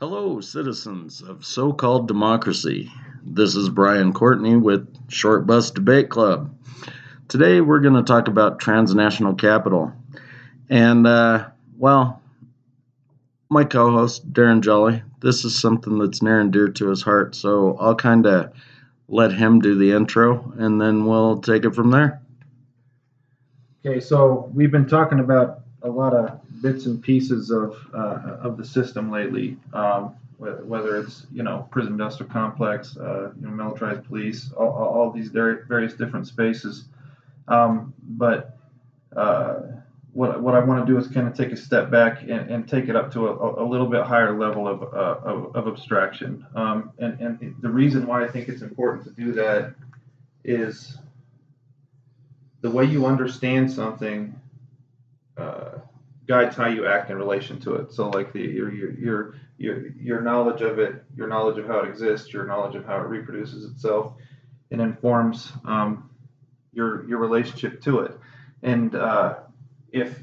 Hello, 0.00 0.40
citizens 0.40 1.22
of 1.22 1.44
so 1.44 1.72
called 1.72 2.06
democracy. 2.06 2.88
This 3.24 3.56
is 3.56 3.68
Brian 3.68 4.12
Courtney 4.12 4.56
with 4.56 4.86
Short 5.10 5.44
Bus 5.44 5.72
Debate 5.72 6.08
Club. 6.08 6.56
Today 7.26 7.60
we're 7.60 7.80
going 7.80 7.94
to 7.94 8.04
talk 8.04 8.28
about 8.28 8.60
transnational 8.60 9.34
capital. 9.34 9.92
And, 10.70 11.04
uh, 11.04 11.48
well, 11.76 12.22
my 13.50 13.64
co 13.64 13.90
host, 13.90 14.32
Darren 14.32 14.60
Jolly, 14.60 15.02
this 15.18 15.44
is 15.44 15.58
something 15.58 15.98
that's 15.98 16.22
near 16.22 16.38
and 16.38 16.52
dear 16.52 16.68
to 16.68 16.90
his 16.90 17.02
heart, 17.02 17.34
so 17.34 17.76
I'll 17.80 17.96
kind 17.96 18.24
of 18.24 18.52
let 19.08 19.32
him 19.32 19.58
do 19.58 19.76
the 19.76 19.90
intro 19.90 20.52
and 20.58 20.80
then 20.80 21.06
we'll 21.06 21.40
take 21.40 21.64
it 21.64 21.74
from 21.74 21.90
there. 21.90 22.22
Okay, 23.84 23.98
so 23.98 24.48
we've 24.54 24.70
been 24.70 24.86
talking 24.86 25.18
about 25.18 25.62
a 25.82 25.88
lot 25.88 26.12
of 26.14 26.40
bits 26.62 26.86
and 26.86 27.02
pieces 27.02 27.50
of 27.50 27.76
uh, 27.94 28.38
of 28.42 28.56
the 28.56 28.64
system 28.64 29.10
lately, 29.10 29.56
um, 29.72 30.16
whether 30.38 30.98
it's 30.98 31.26
you 31.32 31.42
know 31.42 31.68
prison 31.70 31.92
industrial 31.92 32.30
complex, 32.32 32.96
uh, 32.96 33.30
you 33.40 33.46
know 33.46 33.52
militarized 33.52 34.04
police, 34.04 34.52
all, 34.52 34.70
all 34.70 35.10
these 35.10 35.28
various 35.28 35.94
different 35.94 36.26
spaces. 36.26 36.84
Um, 37.46 37.94
but 38.02 38.58
uh, 39.16 39.60
what 40.12 40.42
what 40.42 40.54
I 40.54 40.60
want 40.60 40.84
to 40.84 40.92
do 40.92 40.98
is 40.98 41.06
kind 41.08 41.28
of 41.28 41.34
take 41.34 41.52
a 41.52 41.56
step 41.56 41.90
back 41.90 42.22
and, 42.22 42.50
and 42.50 42.68
take 42.68 42.88
it 42.88 42.96
up 42.96 43.12
to 43.12 43.28
a, 43.28 43.62
a 43.62 43.66
little 43.66 43.86
bit 43.86 44.02
higher 44.02 44.36
level 44.36 44.66
of 44.66 44.82
uh, 44.82 45.28
of, 45.28 45.54
of, 45.54 45.68
abstraction. 45.68 46.44
Um, 46.54 46.92
and 46.98 47.20
and 47.20 47.54
the 47.60 47.68
reason 47.68 48.06
why 48.06 48.24
I 48.24 48.28
think 48.28 48.48
it's 48.48 48.62
important 48.62 49.04
to 49.04 49.10
do 49.10 49.32
that 49.32 49.74
is 50.44 50.98
the 52.60 52.70
way 52.70 52.84
you 52.84 53.06
understand 53.06 53.70
something 53.70 54.34
uh, 55.38 55.78
guides 56.26 56.56
how 56.56 56.68
you 56.68 56.86
act 56.86 57.10
in 57.10 57.16
relation 57.16 57.58
to 57.60 57.74
it. 57.76 57.92
So 57.92 58.10
like 58.10 58.32
the 58.32 58.40
your, 58.40 58.72
your 58.72 59.34
your 59.56 59.88
your 59.90 60.20
knowledge 60.20 60.62
of 60.62 60.78
it, 60.78 61.04
your 61.16 61.26
knowledge 61.26 61.58
of 61.58 61.66
how 61.66 61.80
it 61.80 61.88
exists, 61.88 62.32
your 62.32 62.46
knowledge 62.46 62.76
of 62.76 62.84
how 62.84 62.96
it 62.96 63.08
reproduces 63.08 63.70
itself, 63.70 64.12
it 64.70 64.80
informs 64.80 65.52
um, 65.64 66.10
your 66.72 67.08
your 67.08 67.18
relationship 67.18 67.80
to 67.82 68.00
it. 68.00 68.18
And 68.62 68.94
uh, 68.94 69.36
if 69.92 70.22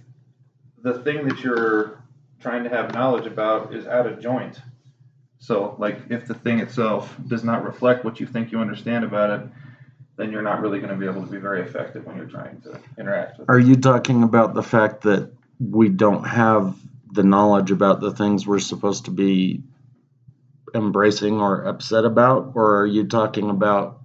the 0.83 0.99
thing 0.99 1.27
that 1.27 1.39
you're 1.39 2.03
trying 2.39 2.63
to 2.63 2.69
have 2.69 2.93
knowledge 2.93 3.25
about 3.25 3.73
is 3.73 3.87
out 3.87 4.05
of 4.05 4.19
joint, 4.19 4.61
so 5.39 5.75
like 5.79 5.99
if 6.09 6.27
the 6.27 6.33
thing 6.33 6.59
itself 6.59 7.15
does 7.27 7.43
not 7.43 7.63
reflect 7.65 8.05
what 8.05 8.19
you 8.19 8.27
think 8.27 8.51
you 8.51 8.59
understand 8.59 9.03
about 9.03 9.29
it, 9.39 9.47
then 10.17 10.31
you're 10.31 10.41
not 10.41 10.61
really 10.61 10.79
going 10.79 10.91
to 10.91 10.97
be 10.97 11.05
able 11.05 11.25
to 11.25 11.31
be 11.31 11.37
very 11.37 11.61
effective 11.61 12.05
when 12.05 12.17
you're 12.17 12.25
trying 12.25 12.61
to 12.61 12.79
interact 12.97 13.39
with. 13.39 13.49
Are 13.49 13.59
you 13.59 13.75
talking 13.75 14.23
about 14.23 14.53
the 14.53 14.63
fact 14.63 15.01
that 15.01 15.31
we 15.59 15.89
don't 15.89 16.23
have 16.23 16.77
the 17.11 17.23
knowledge 17.23 17.71
about 17.71 18.01
the 18.01 18.11
things 18.11 18.45
we're 18.45 18.59
supposed 18.59 19.05
to 19.05 19.11
be 19.11 19.63
embracing 20.73 21.39
or 21.39 21.63
upset 21.63 22.05
about, 22.05 22.51
or 22.55 22.81
are 22.81 22.85
you 22.85 23.05
talking 23.05 23.49
about 23.49 24.01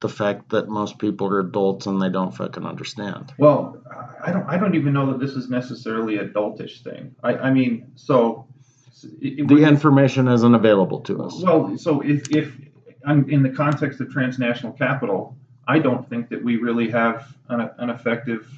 the 0.00 0.08
fact 0.08 0.50
that 0.50 0.68
most 0.68 0.98
people 0.98 1.28
are 1.28 1.40
adults 1.40 1.86
and 1.86 2.00
they 2.00 2.08
don't 2.08 2.34
fucking 2.34 2.64
understand? 2.64 3.32
Well, 3.38 3.82
I 4.22 4.32
don't. 4.32 4.48
I 4.48 4.58
don't 4.58 4.74
even 4.74 4.92
know 4.92 5.06
that 5.12 5.20
this 5.20 5.32
is 5.32 5.48
necessarily 5.48 6.16
a 6.16 6.26
adultish 6.26 6.82
thing. 6.82 7.14
I, 7.22 7.34
I 7.34 7.50
mean, 7.52 7.92
so 7.94 8.46
it, 9.20 9.46
the 9.46 9.64
information 9.64 10.28
isn't 10.28 10.54
available 10.54 11.00
to 11.02 11.22
us. 11.22 11.40
Well, 11.40 11.76
so 11.78 12.00
if 12.00 12.30
if 12.34 12.52
I'm 13.06 13.28
in 13.30 13.42
the 13.42 13.50
context 13.50 14.00
of 14.00 14.10
transnational 14.10 14.72
capital, 14.72 15.37
I 15.68 15.78
don't 15.78 16.08
think 16.08 16.30
that 16.30 16.42
we 16.42 16.56
really 16.56 16.90
have 16.90 17.36
an, 17.48 17.70
an 17.76 17.90
effective 17.90 18.48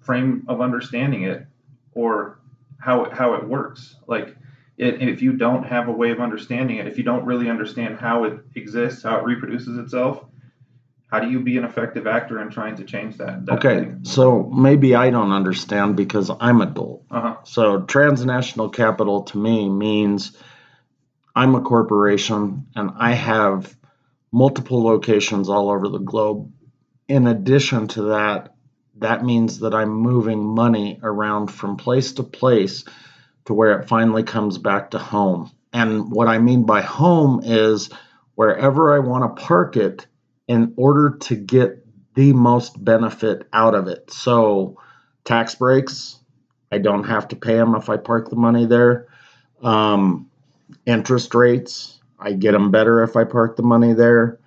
frame 0.00 0.46
of 0.48 0.62
understanding 0.62 1.24
it 1.24 1.46
or 1.92 2.40
how 2.78 3.04
it, 3.04 3.12
how 3.12 3.34
it 3.34 3.46
works. 3.46 3.96
Like, 4.06 4.34
it, 4.78 5.02
if 5.02 5.20
you 5.20 5.34
don't 5.34 5.64
have 5.64 5.88
a 5.88 5.92
way 5.92 6.10
of 6.10 6.20
understanding 6.20 6.78
it, 6.78 6.86
if 6.86 6.96
you 6.96 7.04
don't 7.04 7.26
really 7.26 7.50
understand 7.50 7.98
how 7.98 8.24
it 8.24 8.40
exists, 8.54 9.02
how 9.02 9.18
it 9.18 9.24
reproduces 9.24 9.76
itself, 9.78 10.24
how 11.08 11.20
do 11.20 11.30
you 11.30 11.40
be 11.40 11.56
an 11.58 11.64
effective 11.64 12.06
actor 12.06 12.40
in 12.40 12.50
trying 12.50 12.76
to 12.76 12.84
change 12.84 13.18
that? 13.18 13.46
that 13.46 13.58
okay, 13.58 13.80
thing? 13.80 14.00
so 14.04 14.42
maybe 14.44 14.94
I 14.94 15.10
don't 15.10 15.32
understand 15.32 15.96
because 15.96 16.30
I'm 16.40 16.60
adult. 16.62 17.04
Uh-huh. 17.10 17.36
So 17.44 17.82
transnational 17.82 18.70
capital 18.70 19.22
to 19.24 19.38
me 19.38 19.68
means 19.68 20.36
I'm 21.34 21.54
a 21.54 21.60
corporation 21.60 22.66
and 22.74 22.90
I 22.96 23.12
have 23.12 23.76
multiple 24.32 24.82
locations 24.82 25.48
all 25.48 25.70
over 25.70 25.88
the 25.88 25.98
globe. 25.98 26.52
In 27.08 27.26
addition 27.26 27.88
to 27.88 28.02
that, 28.02 28.54
that 28.98 29.24
means 29.24 29.60
that 29.60 29.74
I'm 29.74 29.90
moving 29.90 30.44
money 30.44 30.98
around 31.02 31.48
from 31.48 31.76
place 31.76 32.12
to 32.14 32.22
place 32.22 32.84
to 33.44 33.54
where 33.54 33.78
it 33.80 33.88
finally 33.88 34.22
comes 34.22 34.58
back 34.58 34.90
to 34.90 34.98
home. 34.98 35.50
And 35.72 36.10
what 36.10 36.28
I 36.28 36.38
mean 36.38 36.64
by 36.64 36.80
home 36.80 37.40
is 37.44 37.90
wherever 38.34 38.94
I 38.94 39.00
want 39.00 39.36
to 39.36 39.42
park 39.42 39.76
it 39.76 40.06
in 40.48 40.74
order 40.76 41.18
to 41.18 41.36
get 41.36 41.84
the 42.14 42.32
most 42.32 42.82
benefit 42.82 43.46
out 43.52 43.74
of 43.74 43.88
it. 43.88 44.10
So, 44.10 44.80
tax 45.24 45.54
breaks, 45.54 46.18
I 46.72 46.78
don't 46.78 47.04
have 47.04 47.28
to 47.28 47.36
pay 47.36 47.56
them 47.56 47.74
if 47.74 47.88
I 47.88 47.98
park 47.98 48.30
the 48.30 48.36
money 48.36 48.66
there. 48.66 49.08
Um, 49.62 50.30
interest 50.84 51.34
rates, 51.34 51.95
I 52.18 52.32
get 52.32 52.52
them 52.52 52.70
better 52.70 53.02
if 53.02 53.16
I 53.16 53.24
park 53.24 53.56
the 53.56 53.62
money 53.62 53.92
there. 53.92 54.38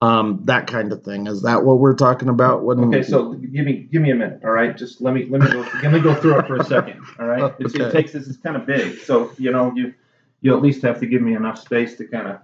Um, 0.00 0.40
that 0.46 0.66
kind 0.66 0.92
of 0.92 1.04
thing. 1.04 1.28
Is 1.28 1.42
that 1.42 1.64
what 1.64 1.78
we're 1.78 1.94
talking 1.94 2.28
about? 2.28 2.64
When 2.64 2.80
okay, 2.86 3.04
so 3.04 3.34
give 3.34 3.64
me 3.64 3.86
give 3.92 4.02
me 4.02 4.10
a 4.10 4.16
minute. 4.16 4.40
All 4.42 4.50
right, 4.50 4.76
just 4.76 5.00
let 5.00 5.14
me 5.14 5.26
let 5.26 5.42
me 5.42 5.48
go 5.48 5.60
let 5.80 5.92
me 5.92 6.00
go 6.00 6.12
through 6.14 6.40
it 6.40 6.46
for 6.48 6.56
a 6.56 6.64
second. 6.64 7.00
All 7.20 7.26
right, 7.26 7.42
okay. 7.60 7.84
it 7.84 7.92
takes 7.92 8.12
this 8.12 8.26
is 8.26 8.36
kind 8.36 8.56
of 8.56 8.66
big, 8.66 8.98
so 8.98 9.30
you 9.38 9.52
know 9.52 9.72
you 9.76 9.94
you 10.40 10.56
at 10.56 10.60
least 10.60 10.82
have 10.82 10.98
to 11.00 11.06
give 11.06 11.22
me 11.22 11.36
enough 11.36 11.56
space 11.56 11.96
to 11.98 12.06
kind 12.06 12.26
of 12.26 12.40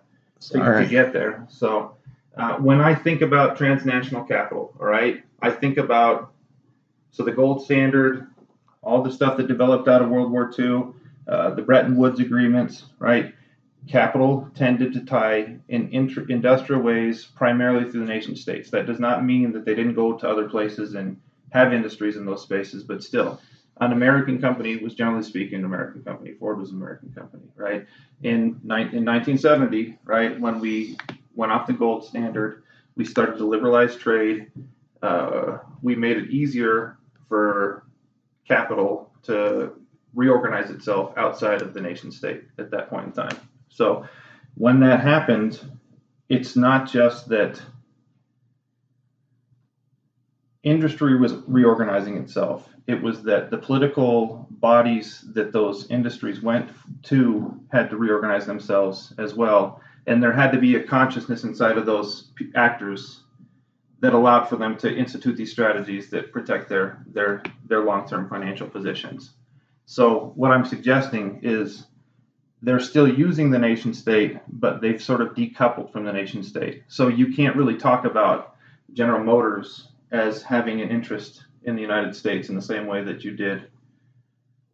to, 0.51 0.59
right. 0.61 0.85
to, 0.85 0.89
get 0.89 1.13
there. 1.13 1.49
So 1.51 1.97
uh, 2.37 2.59
when 2.59 2.81
I 2.81 2.95
think 2.95 3.23
about 3.23 3.57
transnational 3.57 4.23
capital, 4.23 4.73
all 4.79 4.87
right, 4.87 5.25
I 5.43 5.51
think 5.51 5.79
about 5.79 6.33
so 7.11 7.25
the 7.25 7.33
gold 7.33 7.65
standard, 7.65 8.29
all 8.83 9.03
the 9.03 9.11
stuff 9.11 9.37
that 9.39 9.49
developed 9.49 9.89
out 9.89 10.01
of 10.01 10.11
World 10.11 10.31
War 10.31 10.53
II, 10.57 10.93
uh, 11.27 11.51
the 11.51 11.63
Bretton 11.63 11.97
Woods 11.97 12.21
agreements, 12.21 12.85
right? 13.01 13.35
Capital 13.89 14.49
tended 14.55 14.93
to 14.93 15.05
tie 15.05 15.57
in 15.69 15.89
inter- 15.91 16.27
industrial 16.29 16.83
ways 16.83 17.25
primarily 17.25 17.91
through 17.91 18.01
the 18.01 18.13
nation 18.13 18.37
states. 18.37 18.71
That 18.71 18.87
does 18.87 19.01
not 19.01 19.25
mean 19.25 19.53
that 19.53 19.65
they 19.65 19.75
didn't 19.75 19.95
go 19.95 20.13
to 20.17 20.29
other 20.29 20.49
places 20.49 20.95
and 20.95 21.21
have 21.53 21.73
industries 21.73 22.17
in 22.17 22.27
those 22.27 22.43
spaces, 22.43 22.85
but 22.85 23.03
still, 23.03 23.41
an 23.81 23.93
American 23.93 24.41
company 24.41 24.77
was 24.77 24.95
generally 24.95 25.23
speaking 25.23 25.61
an 25.61 25.65
American 25.65 26.03
company. 26.03 26.35
Ford 26.35 26.59
was 26.59 26.71
an 26.71 26.77
American 26.77 27.13
company, 27.13 27.45
right? 27.57 27.87
In, 28.23 28.61
ni- 28.63 28.93
in 28.93 29.05
1970, 29.05 29.99
right, 30.05 30.39
when 30.39 30.61
we 30.61 30.97
went 31.35 31.53
off 31.53 31.67
the 31.67 31.73
gold 31.73 32.05
standard, 32.05 32.65
we 32.97 33.05
started 33.05 33.39
to 33.39 33.47
liberalize 33.47 33.97
trade. 33.97 34.51
Uh, 35.03 35.59
we 35.81 35.95
made 35.95 36.17
it 36.17 36.31
easier 36.31 36.99
for 37.29 37.85
capital 38.47 39.13
to 39.23 39.73
reorganize 40.15 40.71
itself 40.71 41.17
outside 41.17 41.63
of 41.63 41.73
the 41.73 41.81
nation 41.81 42.11
state 42.11 42.43
at 42.59 42.71
that 42.73 42.91
point 42.91 43.07
in 43.07 43.13
time. 43.13 43.37
So 43.69 44.07
when 44.55 44.81
that 44.81 45.01
happened, 45.01 45.61
it's 46.29 46.57
not 46.57 46.91
just 46.91 47.29
that 47.29 47.61
industry 50.63 51.19
was 51.19 51.35
reorganizing 51.47 52.17
itself. 52.17 52.69
It 52.87 53.01
was 53.01 53.23
that 53.23 53.51
the 53.51 53.59
political 53.59 54.47
bodies 54.51 55.25
that 55.33 55.53
those 55.53 55.91
industries 55.91 56.43
went 56.43 56.71
to 57.05 57.61
had 57.73 57.91
to 57.91 57.97
reorganize 57.97 58.47
themselves 58.47 59.13
as 59.19 59.35
well. 59.35 59.81
And 60.07 60.23
there 60.23 60.33
had 60.33 60.53
to 60.53 60.59
be 60.59 60.77
a 60.77 60.83
consciousness 60.83 61.45
inside 61.45 61.79
of 61.79 61.87
those 61.87 62.33
actors 62.55 63.21
that 64.01 64.15
allowed 64.15 64.45
for 64.45 64.57
them 64.57 64.77
to 64.79 64.95
institute 64.95 65.37
these 65.37 65.51
strategies 65.51 66.09
that 66.11 66.33
protect 66.33 66.69
their 66.69 67.05
their 67.07 67.43
their 67.67 67.85
long-term 67.85 68.29
financial 68.29 68.69
positions. 68.69 69.35
So 69.87 70.33
what 70.35 70.51
I'm 70.51 70.65
suggesting 70.65 71.41
is 71.43 71.87
they're 72.63 72.81
still 72.81 73.09
using 73.09 73.51
the 73.51 73.59
nation 73.59 73.95
state, 73.95 74.39
but 74.49 74.81
they've 74.81 75.03
sort 75.03 75.21
of 75.21 75.29
decoupled 75.35 75.93
from 75.93 76.05
the 76.05 76.13
nation 76.13 76.43
state. 76.43 76.83
So 76.89 77.09
you 77.09 77.33
can't 77.33 77.57
really 77.57 77.77
talk 77.77 78.05
about 78.05 78.57
General 78.93 79.23
Motors 79.23 79.89
as 80.11 80.43
having 80.43 80.81
an 80.81 80.89
interest 80.89 81.45
in 81.65 81.77
the 81.77 81.83
United 81.83 82.17
States 82.17 82.49
in 82.49 82.55
the 82.55 82.63
same 82.63 82.87
way 82.87 83.05
that 83.05 83.25
you 83.25 83.33
did 83.33 83.69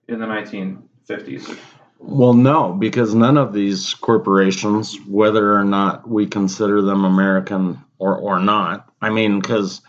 in 0.08 0.18
the 0.18 0.26
1950s. 0.26 1.58
Well, 1.98 2.34
no, 2.34 2.72
because 2.72 3.14
none 3.14 3.38
of 3.38 3.52
these 3.52 3.94
corporations, 3.94 4.98
whether 5.06 5.54
or 5.54 5.64
not 5.64 6.08
we 6.08 6.26
consider 6.26 6.82
them 6.82 7.04
American 7.04 7.82
or, 7.98 8.16
or 8.16 8.38
not, 8.38 8.92
I 9.00 9.10
mean, 9.10 9.40
because 9.40 9.80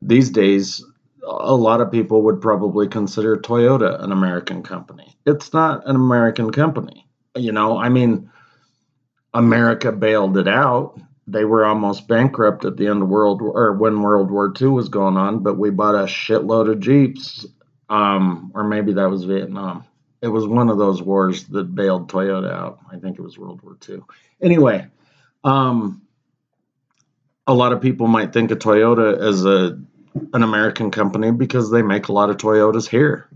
these 0.00 0.30
days, 0.30 0.84
a 1.22 1.54
lot 1.54 1.80
of 1.80 1.90
people 1.90 2.22
would 2.22 2.40
probably 2.40 2.88
consider 2.88 3.36
Toyota 3.36 4.02
an 4.02 4.12
American 4.12 4.62
company. 4.62 5.16
It's 5.26 5.52
not 5.52 5.86
an 5.86 5.96
American 5.96 6.52
company. 6.52 7.05
You 7.36 7.52
know, 7.52 7.78
I 7.78 7.88
mean, 7.88 8.30
America 9.34 9.92
bailed 9.92 10.36
it 10.38 10.48
out. 10.48 10.98
They 11.26 11.44
were 11.44 11.64
almost 11.64 12.08
bankrupt 12.08 12.64
at 12.64 12.76
the 12.76 12.86
end 12.86 13.02
of 13.02 13.08
World 13.08 13.42
War, 13.42 13.52
or 13.52 13.72
when 13.72 14.00
World 14.00 14.30
War 14.30 14.52
II 14.60 14.68
was 14.68 14.88
going 14.88 15.16
on, 15.16 15.40
but 15.42 15.58
we 15.58 15.70
bought 15.70 15.94
a 15.94 16.06
shitload 16.06 16.70
of 16.70 16.80
Jeeps, 16.80 17.44
um, 17.88 18.52
or 18.54 18.64
maybe 18.64 18.92
that 18.94 19.10
was 19.10 19.24
Vietnam. 19.24 19.84
it 20.22 20.28
was 20.28 20.46
one 20.46 20.70
of 20.70 20.78
those 20.78 21.02
wars 21.02 21.44
that 21.48 21.74
bailed 21.74 22.10
Toyota 22.10 22.50
out. 22.52 22.78
I 22.90 22.96
think 22.98 23.18
it 23.18 23.22
was 23.22 23.38
World 23.38 23.60
War 23.62 23.76
II. 23.88 24.00
Anyway, 24.40 24.86
um, 25.44 26.02
a 27.46 27.54
lot 27.54 27.72
of 27.72 27.80
people 27.80 28.06
might 28.06 28.32
think 28.32 28.50
of 28.50 28.58
Toyota 28.58 29.18
as 29.20 29.44
a 29.44 29.78
an 30.32 30.42
American 30.42 30.90
company 30.90 31.30
because 31.30 31.70
they 31.70 31.82
make 31.82 32.08
a 32.08 32.12
lot 32.12 32.30
of 32.30 32.38
Toyotas 32.38 32.88
here. 32.88 33.28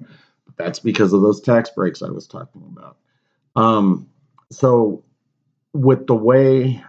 But 0.47 0.57
That's 0.57 0.79
because 0.79 1.13
of 1.13 1.21
those 1.21 1.41
tax 1.41 1.71
breaks 1.71 2.03
I 2.03 2.11
was 2.11 2.27
talking 2.27 2.63
about. 2.73 2.97
Um, 3.57 4.09
so, 4.51 5.05
with 5.73 6.07
the 6.07 6.15
way, 6.15 6.83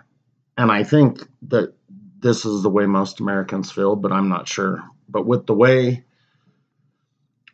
and 0.57 0.71
I 0.71 0.83
think 0.83 1.27
that 1.43 1.73
this 2.19 2.45
is 2.45 2.63
the 2.63 2.69
way 2.69 2.85
most 2.85 3.19
Americans 3.19 3.71
feel, 3.71 3.95
but 3.95 4.11
I'm 4.11 4.29
not 4.29 4.47
sure. 4.47 4.83
But 5.09 5.25
with 5.25 5.45
the 5.47 5.53
way 5.53 6.03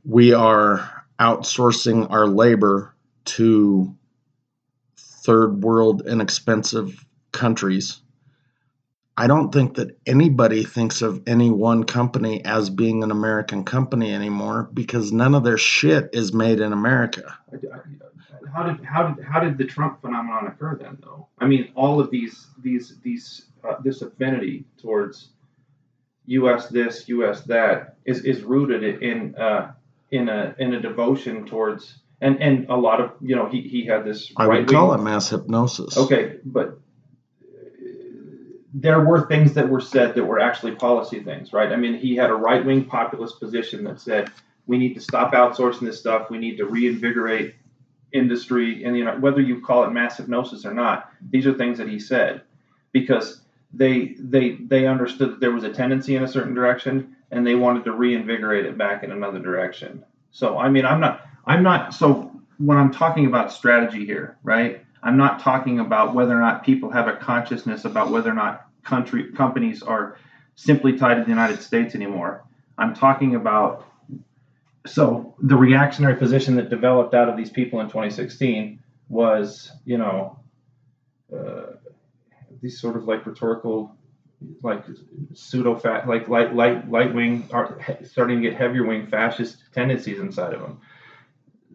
we 0.06 0.33
are 0.33 1.06
outsourcing 1.19 2.12
our 2.12 2.27
labor 2.27 2.94
to 3.25 3.95
third 4.98 5.63
world 5.63 6.07
inexpensive 6.07 7.06
countries 7.31 8.01
I 9.19 9.25
don't 9.25 9.52
think 9.52 9.75
that 9.75 9.98
anybody 10.06 10.64
thinks 10.64 11.02
of 11.02 11.24
any 11.25 11.50
one 11.50 11.86
company 11.86 12.46
as 12.46 12.69
being 12.69 13.04
an 13.04 13.10
American 13.10 13.64
company 13.64 14.14
anymore 14.14 14.69
because 14.72 15.12
none 15.12 15.34
of 15.34 15.44
their 15.44 15.58
shit 15.58 16.12
is 16.14 16.34
made 16.34 16.60
in 16.60 16.72
America. 16.72 17.36
How 18.54 18.64
did 18.64 18.86
how 18.86 19.08
did 19.08 19.25
how 19.25 19.40
did 19.40 19.58
the 19.58 19.66
Trump 19.66 20.02
phenomenon 20.02 20.48
occur 20.48 20.78
then, 20.80 21.00
though? 21.02 21.28
I 21.40 21.48
mean, 21.48 21.72
all 21.75 22.00
of 22.00 22.12
these 22.12 22.48
these 22.62 22.96
these 23.04 23.48
uh, 23.68 23.75
this 23.84 24.04
affinity 24.04 24.66
towards 24.80 25.30
U.S. 26.28 26.68
this, 26.68 27.10
U.S. 27.10 27.42
that 27.42 27.98
is 28.06 28.24
is 28.24 28.44
rooted 28.44 29.02
in 29.02 29.36
uh, 29.36 29.74
in 30.12 30.30
a 30.30 30.56
in 30.60 30.75
a 30.75 30.80
devotion 30.80 31.46
towards 31.46 32.02
and 32.22 32.42
and 32.42 32.69
a 32.69 32.75
lot 32.75 33.02
of 33.02 33.12
you 33.22 33.36
know 33.36 33.48
he 33.50 33.62
he 33.62 33.86
had 33.86 34.06
this. 34.06 34.31
I 34.38 34.48
would 34.48 34.68
call 34.68 34.94
it 34.94 35.00
mass 35.00 35.30
hypnosis. 35.30 35.98
Okay, 35.98 36.38
but 36.46 36.80
there 38.80 39.04
were 39.04 39.26
things 39.26 39.54
that 39.54 39.68
were 39.68 39.82
said 39.82 40.14
that 40.14 40.24
were 40.24 40.40
actually 40.40 40.76
policy 40.76 41.20
things, 41.20 41.52
right? 41.52 41.72
I 41.72 41.76
mean, 41.76 41.96
he 41.96 42.16
had 42.16 42.30
a 42.30 42.36
right 42.36 42.64
wing 42.64 42.86
populist 42.86 43.40
position 43.40 43.84
that 43.86 44.00
said 44.00 44.30
we 44.68 44.78
need 44.78 44.94
to 44.94 45.02
stop 45.02 45.34
outsourcing 45.34 45.82
this 45.82 46.00
stuff. 46.00 46.30
We 46.30 46.38
need 46.38 46.58
to 46.58 46.66
reinvigorate 46.66 47.56
industry, 48.12 48.84
and 48.84 48.96
you 48.96 49.04
know 49.04 49.18
whether 49.20 49.42
you 49.42 49.62
call 49.62 49.84
it 49.84 49.92
mass 49.92 50.18
hypnosis 50.18 50.64
or 50.64 50.74
not, 50.74 51.10
these 51.32 51.48
are 51.48 51.54
things 51.56 51.80
that 51.80 51.90
he 51.90 52.00
said 52.00 52.44
because 52.92 53.42
they 53.74 54.16
they 54.20 54.58
they 54.68 54.86
understood 54.86 55.32
that 55.32 55.40
there 55.40 55.52
was 55.52 55.64
a 55.64 55.74
tendency 55.74 56.16
in 56.16 56.24
a 56.24 56.28
certain 56.28 56.54
direction 56.54 57.16
and 57.32 57.46
they 57.46 57.56
wanted 57.56 57.84
to 57.84 57.92
reinvigorate 57.92 58.66
it 58.66 58.78
back 58.78 59.04
in 59.04 59.12
another 59.12 59.40
direction. 59.40 60.06
So 60.32 60.60
I 60.60 60.70
mean, 60.70 60.86
I'm 60.86 61.00
not 61.00 61.26
I'm 61.46 61.64
not 61.64 61.96
so 61.96 62.32
when 62.60 62.78
I'm 62.78 62.92
talking 62.92 63.26
about 63.26 63.52
strategy 63.52 64.06
here, 64.06 64.38
right? 64.44 64.84
I'm 65.02 65.18
not 65.18 65.40
talking 65.40 65.80
about 65.80 66.14
whether 66.14 66.38
or 66.38 66.42
not 66.42 66.64
people 66.64 66.92
have 66.92 67.08
a 67.08 67.16
consciousness 67.16 67.86
about 67.86 68.12
whether 68.12 68.30
or 68.30 68.36
not 68.36 68.67
country 68.88 69.31
companies 69.34 69.84
are 69.84 70.18
simply 70.56 70.98
tied 70.98 71.16
to 71.16 71.24
the 71.24 71.30
United 71.30 71.62
States 71.62 71.94
anymore. 71.94 72.44
I'm 72.78 72.95
talking 72.95 73.36
about 73.36 73.86
so 74.86 75.36
the 75.39 75.56
reactionary 75.56 76.16
position 76.16 76.56
that 76.56 76.69
developed 76.69 77.13
out 77.13 77.28
of 77.28 77.36
these 77.36 77.50
people 77.50 77.81
in 77.81 77.88
2016 77.88 78.81
was, 79.10 79.72
you 79.86 79.98
know, 79.98 80.39
uh, 81.36 81.74
these 82.62 82.80
sort 82.80 82.95
of 82.95 83.04
like 83.04 83.25
rhetorical, 83.25 83.95
like 84.63 84.84
pseudo 85.33 85.75
fat, 85.75 86.07
like 86.07 86.30
light 86.30 86.56
light 86.56 86.90
light 86.90 87.13
wing, 87.13 87.48
are 87.51 87.78
starting 88.04 88.42
to 88.42 88.50
get 88.50 88.57
heavier 88.57 88.86
wing 88.86 89.07
fascist 89.07 89.57
tendencies 89.74 90.19
inside 90.19 90.54
of 90.54 90.62
them. 90.62 90.80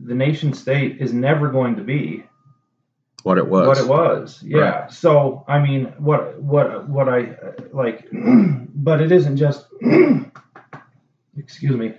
The 0.05 0.15
nation 0.15 0.55
state 0.55 1.01
is 1.01 1.13
never 1.13 1.51
going 1.51 1.77
to 1.77 1.83
be 1.83 2.25
what 3.25 3.39
it 3.39 3.49
was. 3.49 3.69
What 3.69 3.79
it 3.79 3.89
was, 3.89 4.43
yeah. 4.43 4.59
Right. 4.59 4.93
So 4.93 5.45
I 5.49 5.61
mean, 5.61 5.93
what 5.99 6.41
what 6.41 6.89
what 6.89 7.09
I 7.09 7.37
like, 7.73 8.09
but 8.75 9.01
it 9.01 9.13
isn't 9.13 9.37
just. 9.37 9.67
excuse 11.37 11.77
me. 11.77 11.95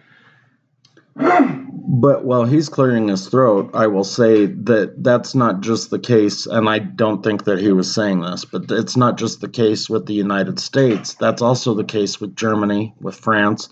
but 1.15 2.25
while 2.25 2.45
he's 2.45 2.69
clearing 2.69 3.07
his 3.07 3.27
throat, 3.27 3.71
I 3.73 3.87
will 3.87 4.03
say 4.03 4.47
that 4.47 5.03
that's 5.03 5.35
not 5.35 5.61
just 5.61 5.89
the 5.89 5.99
case, 5.99 6.47
and 6.47 6.67
I 6.67 6.79
don't 6.79 7.23
think 7.23 7.45
that 7.45 7.59
he 7.59 7.71
was 7.71 7.93
saying 7.93 8.21
this, 8.21 8.45
but 8.45 8.71
it's 8.71 8.97
not 8.97 9.17
just 9.17 9.41
the 9.41 9.49
case 9.49 9.89
with 9.89 10.05
the 10.07 10.13
United 10.13 10.59
States. 10.59 11.13
That's 11.15 11.41
also 11.41 11.75
the 11.75 11.83
case 11.83 12.19
with 12.19 12.35
Germany, 12.35 12.95
with 12.99 13.15
France. 13.15 13.69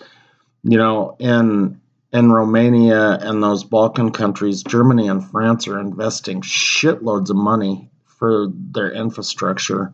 You 0.64 0.78
know, 0.78 1.16
in 1.20 1.82
in 2.12 2.32
Romania 2.32 3.18
and 3.22 3.42
those 3.42 3.64
Balkan 3.64 4.12
countries, 4.12 4.64
Germany 4.64 5.08
and 5.08 5.24
France 5.24 5.68
are 5.68 5.80
investing 5.80 6.42
shitloads 6.42 7.30
of 7.30 7.38
money 7.38 7.90
for 8.06 8.48
their 8.52 8.92
infrastructure. 8.92 9.94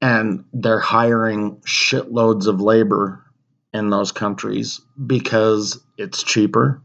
And 0.00 0.44
they're 0.52 0.80
hiring 0.80 1.56
shitloads 1.60 2.46
of 2.46 2.60
labor 2.60 3.24
in 3.72 3.90
those 3.90 4.12
countries 4.12 4.80
because 5.06 5.80
it's 5.96 6.22
cheaper 6.22 6.82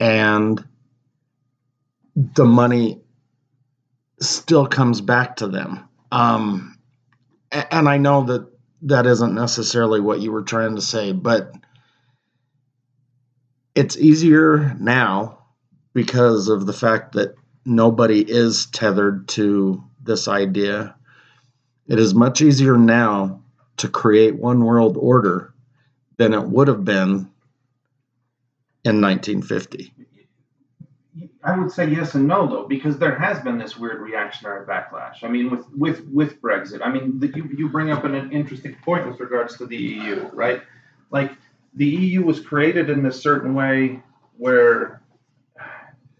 and 0.00 0.64
the 2.14 2.44
money 2.44 3.00
still 4.20 4.66
comes 4.66 5.00
back 5.00 5.36
to 5.36 5.48
them. 5.48 5.88
Um, 6.10 6.78
and 7.50 7.88
I 7.88 7.98
know 7.98 8.24
that 8.24 8.48
that 8.82 9.06
isn't 9.06 9.34
necessarily 9.34 10.00
what 10.00 10.20
you 10.20 10.32
were 10.32 10.42
trying 10.42 10.76
to 10.76 10.80
say, 10.82 11.12
but 11.12 11.52
it's 13.78 13.96
easier 13.96 14.74
now 14.80 15.38
because 15.94 16.48
of 16.48 16.66
the 16.66 16.72
fact 16.72 17.12
that 17.12 17.36
nobody 17.64 18.20
is 18.28 18.66
tethered 18.66 19.28
to 19.28 19.84
this 20.02 20.26
idea. 20.26 20.96
It 21.86 22.00
is 22.00 22.12
much 22.12 22.42
easier 22.42 22.76
now 22.76 23.44
to 23.76 23.88
create 23.88 24.34
one 24.34 24.64
world 24.64 24.96
order 24.96 25.54
than 26.16 26.34
it 26.34 26.42
would 26.42 26.66
have 26.66 26.84
been 26.84 27.30
in 28.84 29.00
1950. 29.00 29.94
I 31.44 31.56
would 31.56 31.70
say 31.70 31.88
yes 31.88 32.16
and 32.16 32.26
no 32.26 32.48
though, 32.48 32.66
because 32.66 32.98
there 32.98 33.16
has 33.16 33.38
been 33.44 33.58
this 33.58 33.76
weird 33.76 34.00
reactionary 34.00 34.66
backlash. 34.66 35.22
I 35.22 35.28
mean, 35.28 35.50
with 35.52 35.64
with 35.70 36.04
with 36.08 36.42
Brexit, 36.42 36.80
I 36.84 36.90
mean, 36.90 37.20
the, 37.20 37.28
you 37.28 37.48
you 37.56 37.68
bring 37.68 37.92
up 37.92 38.02
an 38.02 38.32
interesting 38.32 38.76
point 38.84 39.06
with 39.06 39.20
regards 39.20 39.56
to 39.58 39.66
the 39.66 39.76
EU, 39.76 40.28
right? 40.32 40.62
Like 41.12 41.30
the 41.78 41.86
EU 41.86 42.24
was 42.24 42.40
created 42.40 42.90
in 42.90 43.04
this 43.04 43.22
certain 43.22 43.54
way 43.54 44.02
where 44.36 45.00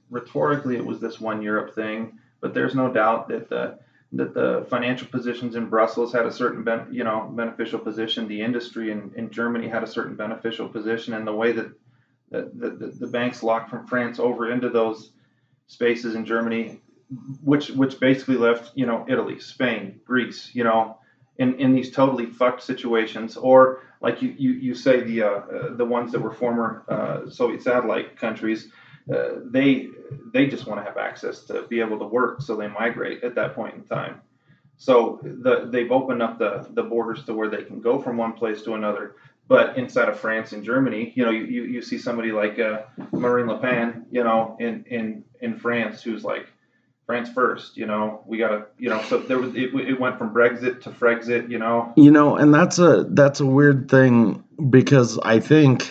rhetorically 0.09 0.77
it 0.77 0.87
was 0.87 1.01
this 1.01 1.21
one 1.21 1.43
Europe 1.43 1.75
thing, 1.75 2.17
but 2.41 2.55
there's 2.55 2.77
no 2.77 2.93
doubt 2.93 3.29
that 3.29 3.49
the 3.51 3.79
that 4.13 4.33
the 4.33 4.67
financial 4.71 5.07
positions 5.09 5.55
in 5.55 5.69
Brussels 5.69 6.15
had 6.15 6.25
a 6.25 6.33
certain 6.33 6.63
ben, 6.63 6.87
you 6.93 7.03
know 7.03 7.29
beneficial 7.35 7.81
position. 7.81 8.29
The 8.29 8.41
industry 8.41 8.93
in, 8.93 9.11
in 9.17 9.31
Germany 9.31 9.69
had 9.69 9.83
a 9.83 9.87
certain 9.87 10.15
beneficial 10.15 10.69
position, 10.69 11.15
and 11.15 11.27
the 11.27 11.35
way 11.35 11.51
that 11.53 11.73
the, 12.31 12.51
the, 12.55 12.95
the 13.01 13.07
banks 13.09 13.43
locked 13.43 13.69
from 13.69 13.87
France 13.87 14.21
over 14.21 14.53
into 14.53 14.71
those 14.71 15.11
spaces 15.67 16.15
in 16.15 16.25
Germany, 16.25 16.81
which 17.43 17.71
which 17.71 17.99
basically 17.99 18.37
left 18.37 18.71
you 18.77 18.87
know 18.87 19.05
Italy, 19.09 19.41
Spain, 19.41 20.01
Greece, 20.05 20.51
you 20.55 20.63
know, 20.63 20.99
in, 21.39 21.55
in 21.59 21.73
these 21.73 21.91
totally 21.91 22.27
fucked 22.27 22.63
situations, 22.63 23.37
or 23.37 23.83
like 24.01 24.23
you, 24.23 24.35
you, 24.37 24.53
you 24.53 24.75
say 24.75 25.01
the 25.01 25.23
uh, 25.23 25.29
uh, 25.29 25.77
the 25.77 25.85
ones 25.85 26.13
that 26.13 26.21
were 26.21 26.33
former 26.33 26.85
uh, 26.89 27.31
Soviet 27.31 27.63
satellite 27.63 28.17
countries, 28.17 28.69
uh, 29.13 29.41
they 29.45 29.89
they 30.33 30.47
just 30.47 30.67
want 30.67 30.81
to 30.81 30.85
have 30.85 30.99
access 30.99 31.45
to 31.45 31.63
be 31.69 31.81
able 31.81 31.99
to 31.99 32.07
work, 32.07 32.43
so 32.43 32.57
they 32.57 32.69
migrate 32.69 33.25
at 33.25 33.35
that 33.35 33.55
point 33.55 33.75
in 33.75 33.83
time. 33.85 34.21
So 34.77 35.19
the, 35.23 35.69
they've 35.73 35.91
opened 35.91 36.23
up 36.23 36.39
the, 36.39 36.67
the 36.71 36.85
borders 36.85 37.25
to 37.25 37.35
where 37.35 37.49
they 37.49 37.65
can 37.65 37.81
go 37.81 38.01
from 38.01 38.17
one 38.17 38.35
place 38.35 38.63
to 38.63 38.75
another. 38.75 39.17
But 39.49 39.79
inside 39.79 40.09
of 40.09 40.21
France 40.21 40.53
and 40.53 40.63
Germany, 40.63 41.13
you 41.17 41.25
know, 41.25 41.31
you, 41.33 41.45
you, 41.45 41.63
you 41.65 41.83
see 41.83 41.99
somebody 41.99 42.33
like 42.33 42.59
uh, 42.59 42.83
Marine 43.13 43.47
Le 43.47 43.59
Pen, 43.59 44.07
you 44.11 44.23
know, 44.23 44.57
in, 44.61 44.85
in, 44.89 45.25
in 45.41 45.59
France 45.59 46.03
who's 46.03 46.23
like, 46.23 46.47
France 47.09 47.31
first, 47.31 47.79
you 47.79 47.87
know, 47.87 48.23
we 48.27 48.37
gotta, 48.37 48.67
you 48.77 48.91
know, 48.91 49.01
so 49.05 49.17
there 49.17 49.39
was 49.39 49.55
it, 49.55 49.75
it 49.75 49.99
went 49.99 50.19
from 50.19 50.35
Brexit 50.35 50.83
to 50.83 50.91
Frexit, 50.91 51.49
you 51.49 51.59
know. 51.59 51.91
You 51.97 52.11
know, 52.11 52.37
and 52.37 52.53
that's 52.53 52.79
a 52.79 53.07
that's 53.09 53.41
a 53.41 53.47
weird 53.47 53.91
thing 53.91 54.45
because 54.69 55.19
I 55.19 55.41
think, 55.41 55.91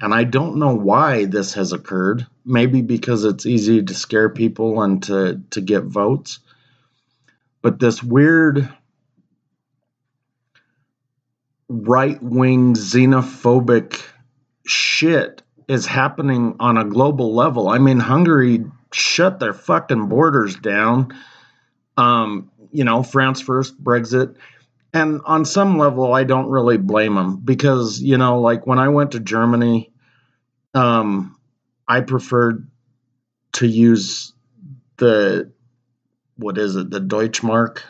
and 0.00 0.12
I 0.12 0.24
don't 0.24 0.56
know 0.56 0.74
why 0.74 1.26
this 1.26 1.54
has 1.54 1.72
occurred. 1.72 2.26
Maybe 2.44 2.82
because 2.82 3.24
it's 3.24 3.46
easy 3.46 3.80
to 3.80 3.94
scare 3.94 4.28
people 4.28 4.82
and 4.82 5.00
to 5.04 5.40
to 5.50 5.60
get 5.60 5.84
votes, 5.84 6.40
but 7.62 7.78
this 7.78 8.02
weird 8.02 8.68
right 11.68 12.20
wing 12.20 12.74
xenophobic 12.74 14.02
shit 14.66 15.42
is 15.68 15.86
happening 15.86 16.56
on 16.58 16.76
a 16.76 16.84
global 16.84 17.36
level. 17.36 17.68
I 17.68 17.78
mean, 17.78 18.00
Hungary 18.00 18.64
shut 18.96 19.38
their 19.38 19.52
fucking 19.52 20.08
borders 20.08 20.56
down. 20.56 21.14
Um, 21.96 22.50
you 22.72 22.84
know, 22.84 23.02
France 23.02 23.40
first, 23.40 23.82
Brexit. 23.82 24.36
And 24.92 25.20
on 25.26 25.44
some 25.44 25.78
level, 25.78 26.14
I 26.14 26.24
don't 26.24 26.48
really 26.48 26.78
blame 26.78 27.14
them 27.14 27.36
because, 27.36 28.00
you 28.00 28.16
know, 28.16 28.40
like 28.40 28.66
when 28.66 28.78
I 28.78 28.88
went 28.88 29.12
to 29.12 29.20
Germany, 29.20 29.92
um, 30.74 31.38
I 31.86 32.00
preferred 32.00 32.68
to 33.54 33.66
use 33.66 34.32
the 34.96 35.52
what 36.36 36.58
is 36.58 36.76
it, 36.76 36.90
the 36.90 37.00
Deutschmark, 37.00 37.80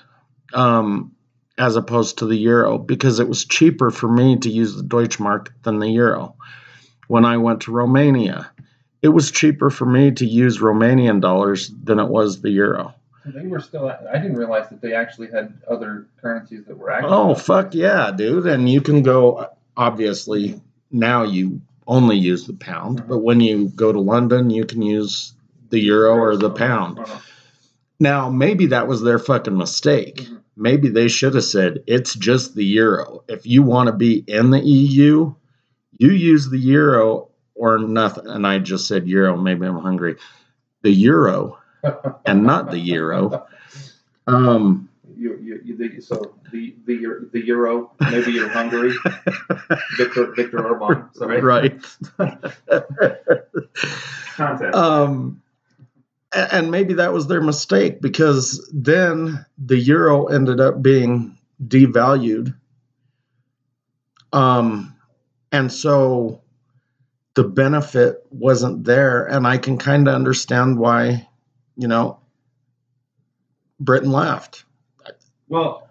um, 0.54 1.12
as 1.58 1.76
opposed 1.76 2.18
to 2.18 2.26
the 2.26 2.36
euro 2.36 2.78
because 2.78 3.18
it 3.18 3.28
was 3.28 3.44
cheaper 3.44 3.90
for 3.90 4.08
me 4.08 4.36
to 4.38 4.50
use 4.50 4.76
the 4.76 4.84
Deutschmark 4.84 5.48
than 5.62 5.78
the 5.78 5.88
euro. 5.88 6.36
When 7.08 7.24
I 7.24 7.36
went 7.36 7.62
to 7.62 7.72
Romania, 7.72 8.50
it 9.06 9.10
was 9.10 9.30
cheaper 9.30 9.70
for 9.70 9.86
me 9.86 10.10
to 10.10 10.26
use 10.26 10.58
Romanian 10.58 11.20
dollars 11.20 11.70
than 11.84 12.00
it 12.00 12.08
was 12.08 12.42
the 12.42 12.50
euro. 12.50 12.92
So 13.24 13.30
they 13.30 13.46
were 13.46 13.60
still. 13.60 13.88
I 13.88 14.18
didn't 14.18 14.36
realize 14.36 14.68
that 14.70 14.80
they 14.80 14.94
actually 14.94 15.30
had 15.30 15.54
other 15.70 16.08
currencies 16.20 16.64
that 16.66 16.76
were 16.76 16.90
actually. 16.90 17.12
Oh 17.12 17.34
fuck 17.36 17.72
yeah, 17.72 18.10
dude! 18.10 18.46
And 18.46 18.68
you 18.68 18.80
can 18.80 19.02
go. 19.02 19.48
Obviously, 19.76 20.60
now 20.90 21.22
you 21.22 21.60
only 21.86 22.16
use 22.16 22.46
the 22.46 22.54
pound, 22.54 23.06
but 23.06 23.18
when 23.18 23.40
you 23.40 23.68
go 23.68 23.92
to 23.92 24.00
London, 24.00 24.50
you 24.50 24.64
can 24.64 24.82
use 24.82 25.34
the 25.70 25.78
euro 25.78 26.16
or 26.16 26.36
the 26.36 26.50
pound. 26.50 26.98
Now, 28.00 28.28
maybe 28.28 28.66
that 28.66 28.88
was 28.88 29.02
their 29.02 29.18
fucking 29.18 29.56
mistake. 29.56 30.16
Mhm. 30.16 30.38
Maybe 30.56 30.88
they 30.88 31.08
should 31.08 31.34
have 31.34 31.44
said 31.44 31.84
it's 31.86 32.14
just 32.14 32.54
the 32.54 32.64
euro. 32.64 33.22
If 33.28 33.46
you 33.46 33.62
want 33.62 33.88
to 33.88 33.92
be 33.92 34.24
in 34.26 34.50
the 34.50 34.60
EU, 34.60 35.34
you 35.98 36.10
use 36.10 36.48
the 36.48 36.58
euro 36.58 37.25
or 37.56 37.78
nothing. 37.78 38.26
And 38.26 38.46
I 38.46 38.58
just 38.58 38.86
said 38.86 39.08
euro. 39.08 39.36
Maybe 39.36 39.66
I'm 39.66 39.78
hungry. 39.78 40.16
The 40.82 40.90
euro 40.90 41.58
and 42.26 42.44
not 42.44 42.70
the 42.70 42.78
euro. 42.78 43.46
Um, 44.26 44.88
You, 45.16 45.38
you, 45.42 45.60
you, 45.64 45.76
the, 45.76 46.00
so 46.00 46.34
the 46.52 46.74
the 46.84 47.28
the 47.32 47.40
euro, 47.46 47.92
maybe 48.10 48.32
you're 48.32 48.48
hungry. 48.50 48.92
Viktor 49.96 50.32
Viktor 50.34 50.66
Orban, 50.68 51.08
sorry. 51.14 51.40
right. 51.40 51.80
Context. 54.36 54.74
Um, 54.76 55.40
and 56.32 56.70
maybe 56.70 56.92
that 56.94 57.12
was 57.12 57.26
their 57.28 57.40
mistake 57.40 58.02
because 58.02 58.68
then 58.74 59.44
the 59.56 59.78
euro 59.78 60.26
ended 60.26 60.60
up 60.60 60.82
being 60.82 61.38
devalued. 61.66 62.54
Um, 64.34 64.94
and 65.52 65.72
so 65.72 66.42
the 67.36 67.44
benefit 67.44 68.26
wasn't 68.30 68.82
there. 68.82 69.26
And 69.26 69.46
I 69.46 69.58
can 69.58 69.78
kind 69.78 70.08
of 70.08 70.14
understand 70.14 70.78
why, 70.78 71.28
you 71.76 71.86
know, 71.86 72.18
Britain 73.78 74.10
left. 74.10 74.64
Well, 75.46 75.88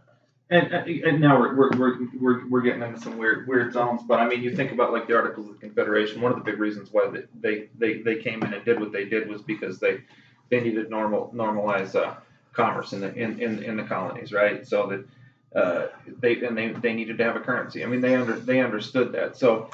and, 0.50 0.74
and 0.74 1.22
now 1.22 1.40
we're, 1.40 1.56
we're, 1.56 1.98
we're, 2.20 2.48
we're, 2.50 2.62
getting 2.62 2.82
into 2.82 3.00
some 3.00 3.18
weird 3.18 3.48
weird 3.48 3.74
zones, 3.74 4.02
but 4.08 4.20
I 4.20 4.28
mean, 4.28 4.44
you 4.44 4.56
think 4.56 4.72
about 4.72 4.92
like 4.92 5.08
the 5.08 5.16
Articles 5.16 5.48
of 5.48 5.54
the 5.54 5.60
Confederation. 5.60 6.22
One 6.22 6.32
of 6.32 6.38
the 6.38 6.44
big 6.44 6.60
reasons 6.60 6.90
why 6.92 7.10
they, 7.42 7.70
they, 7.78 8.02
they, 8.02 8.18
came 8.18 8.44
in 8.44 8.54
and 8.54 8.64
did 8.64 8.80
what 8.80 8.92
they 8.92 9.06
did 9.06 9.28
was 9.28 9.42
because 9.42 9.80
they 9.80 10.02
they 10.50 10.60
needed 10.60 10.92
normal 10.92 11.32
normalize 11.34 11.96
uh, 11.96 12.16
commerce 12.54 12.94
in 12.94 13.02
the 13.02 13.14
in, 13.16 13.40
in, 13.40 13.64
in 13.64 13.76
the 13.76 13.84
colonies, 13.84 14.32
right? 14.32 14.68
So 14.68 14.88
that 14.88 15.60
uh, 15.60 15.88
they 16.20 16.44
and 16.46 16.56
they, 16.56 16.70
they 16.70 16.94
needed 16.94 17.18
to 17.18 17.24
have 17.24 17.36
a 17.36 17.40
currency. 17.40 17.84
I 17.84 17.88
mean, 17.88 18.02
they 18.02 18.16
under 18.16 18.38
they 18.38 18.62
understood 18.62 19.14
that. 19.14 19.38
So 19.38 19.72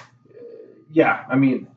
yeah, 0.94 1.26
I 1.30 1.36
mean, 1.36 1.68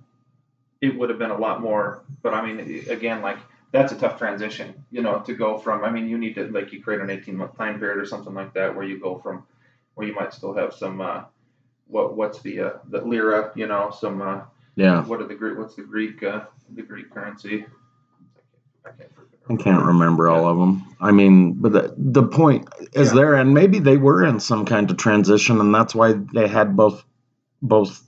it 0.80 0.96
would 0.98 1.10
have 1.10 1.18
been 1.18 1.30
a 1.30 1.38
lot 1.38 1.60
more. 1.60 2.04
But 2.22 2.34
I 2.34 2.44
mean, 2.46 2.86
again, 2.90 3.22
like 3.22 3.38
that's 3.72 3.92
a 3.92 3.96
tough 3.96 4.18
transition, 4.18 4.84
you 4.90 5.02
know, 5.02 5.20
to 5.20 5.34
go 5.34 5.58
from. 5.58 5.84
I 5.84 5.90
mean, 5.90 6.08
you 6.08 6.18
need 6.18 6.34
to 6.36 6.48
like 6.48 6.72
you 6.72 6.82
create 6.82 7.00
an 7.00 7.10
eighteen 7.10 7.36
month 7.36 7.56
time 7.56 7.78
period 7.78 7.98
or 7.98 8.06
something 8.06 8.34
like 8.34 8.54
that 8.54 8.74
where 8.74 8.84
you 8.86 9.00
go 9.00 9.18
from 9.18 9.44
where 9.94 10.06
you 10.06 10.14
might 10.14 10.32
still 10.34 10.54
have 10.54 10.74
some. 10.74 11.00
Uh, 11.00 11.24
what 11.88 12.16
what's 12.16 12.40
the 12.42 12.60
uh, 12.60 12.72
the 12.90 13.00
lira? 13.02 13.52
You 13.56 13.66
know, 13.66 13.90
some. 13.98 14.22
Uh, 14.22 14.42
Yeah. 14.76 15.04
What 15.04 15.20
are 15.20 15.26
the 15.28 15.34
Greek? 15.36 15.58
What's 15.58 15.76
the 15.76 15.82
Greek? 15.84 16.22
Uh, 16.22 16.46
the 16.74 16.82
Greek 16.82 17.10
currency? 17.10 17.66
I 18.86 18.90
can't 18.90 19.10
I 19.50 19.56
can't 19.56 19.84
remember 19.84 20.28
all 20.28 20.46
of 20.48 20.58
them. 20.58 20.96
I 21.00 21.12
mean, 21.12 21.54
but 21.54 21.72
the, 21.72 21.94
the 21.98 22.24
point 22.24 22.68
is 22.94 23.10
Yeah. 23.10 23.14
there, 23.14 23.34
and 23.34 23.54
maybe 23.54 23.78
they 23.78 23.96
were 23.98 24.24
in 24.24 24.40
some 24.40 24.64
kind 24.64 24.90
of 24.90 24.96
transition, 24.96 25.60
and 25.60 25.74
that's 25.74 25.94
why 25.94 26.14
they 26.34 26.48
had 26.48 26.76
both 26.76 27.04
both 27.62 28.03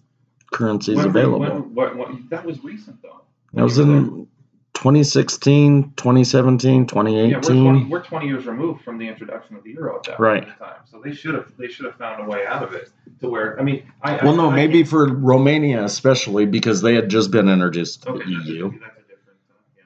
currencies 0.56 0.96
When- 0.96 1.06
available. 1.08 1.38
when- 1.40 1.74
what- 1.96 2.30
that 2.30 2.44
was 2.44 2.64
recent 2.64 3.00
though. 3.02 3.20
That 3.52 3.62
was 3.62 3.78
in 3.78 4.26
2016, 4.74 5.92
2017, 5.96 6.74
Yeah, 6.74 6.80
we're 6.80 6.86
2018. 6.88 7.62
20, 7.64 7.84
we're 7.90 8.02
20 8.02 8.26
years 8.26 8.46
removed 8.46 8.82
from 8.82 8.98
the 8.98 9.06
introduction 9.06 9.56
of 9.56 9.64
the 9.64 9.70
euro 9.72 9.96
at 9.96 10.02
that 10.04 10.20
Right. 10.20 10.42
point 10.44 10.52
in 10.60 10.66
time. 10.66 10.76
So 10.86 11.00
they 11.02 11.12
should 11.12 11.34
have 11.34 11.52
they 11.58 11.68
should 11.68 11.84
have 11.86 11.94
found 11.96 12.22
a 12.22 12.26
way 12.28 12.46
out 12.46 12.62
of 12.62 12.72
it 12.72 12.90
to 13.20 13.28
where 13.28 13.58
I 13.60 13.62
mean 13.62 13.82
I 14.02 14.16
well, 14.24 14.34
I, 14.34 14.36
no, 14.36 14.50
I 14.50 14.54
maybe 14.56 14.82
for 14.84 15.06
Romania 15.12 15.84
especially 15.84 16.46
because 16.46 16.80
they 16.82 16.94
had 16.94 17.08
just 17.10 17.30
been 17.30 17.48
introduced 17.48 18.02
to 18.04 18.12
the 18.12 18.24
EU. 18.26 18.70
that's 18.70 18.82
uh, 18.82 19.52
yeah. 19.76 19.82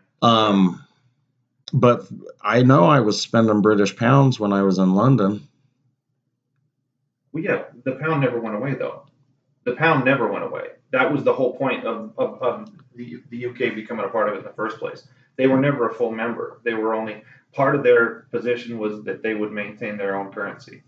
Um, 0.49 0.83
but 1.73 2.07
I 2.43 2.62
know 2.62 2.85
I 2.85 3.00
was 3.00 3.21
spending 3.21 3.61
British 3.62 3.97
pounds 3.97 4.39
when 4.41 4.53
I 4.53 4.62
was 4.62 4.79
in 4.79 4.95
London. 4.95 5.43
Well, 7.33 7.45
yeah, 7.45 7.62
the 7.85 7.93
pound 7.93 8.23
never 8.23 8.41
went 8.41 8.57
away 8.57 8.75
though. 8.75 9.03
The 9.64 9.73
pound 9.76 10.05
never 10.05 10.31
went 10.31 10.45
away. 10.45 10.69
That 10.93 11.12
was 11.12 11.23
the 11.23 11.33
whole 11.33 11.57
point 11.57 11.85
of, 11.85 12.12
of, 12.19 12.43
of 12.43 12.71
the, 12.97 13.23
the 13.31 13.47
UK 13.47 13.75
becoming 13.75 14.05
a 14.05 14.09
part 14.09 14.29
of 14.29 14.35
it 14.35 14.38
in 14.38 14.45
the 14.45 14.52
first 14.55 14.79
place. 14.79 15.07
They 15.37 15.47
were 15.47 15.61
never 15.61 15.88
a 15.88 15.95
full 15.95 16.11
member. 16.12 16.61
They 16.64 16.75
were 16.75 16.95
only 16.95 17.23
part 17.52 17.75
of 17.75 17.83
their 17.83 18.26
position 18.31 18.79
was 18.79 19.02
that 19.05 19.23
they 19.23 19.35
would 19.35 19.52
maintain 19.52 19.97
their 19.97 20.17
own 20.17 20.33
currency. 20.33 20.83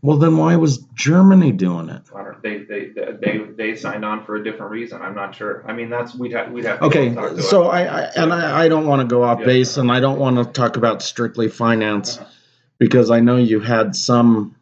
Well, 0.00 0.16
then 0.16 0.36
why 0.36 0.54
was 0.56 0.78
Germany 0.94 1.50
doing 1.52 1.88
it? 1.88 2.02
I 2.14 2.22
don't- 2.24 2.42
They, 2.42 2.58
they, 2.58 2.90
they, 3.20 3.38
they 3.56 3.74
signed 3.76 4.04
on 4.04 4.24
for 4.24 4.36
a 4.36 4.44
different 4.44 4.70
reason. 4.70 5.02
I'm 5.02 5.14
not 5.14 5.34
sure. 5.34 5.64
I 5.66 5.72
mean, 5.72 5.88
that's, 5.90 6.14
we'd 6.14 6.32
have, 6.32 6.52
we'd 6.52 6.64
have 6.66 6.78
to 6.80 6.84
Okay, 6.86 7.14
so. 7.40 7.64
I, 7.64 7.82
I 7.82 8.00
and 8.16 8.32
I, 8.32 8.64
I 8.64 8.68
don't 8.68 8.86
want 8.86 9.00
to 9.02 9.06
go 9.12 9.22
off 9.24 9.40
Yeah. 9.40 9.46
base, 9.46 9.76
and 9.76 9.90
I 9.90 9.98
don't 10.00 10.18
want 10.18 10.36
to 10.36 10.44
talk 10.44 10.76
about 10.76 11.02
strictly 11.02 11.48
finance 11.48 12.18
Uh-huh. 12.18 12.30
because 12.78 13.10
I 13.10 13.20
know 13.20 13.36
you 13.38 13.58
had 13.60 13.96
some 13.96 14.54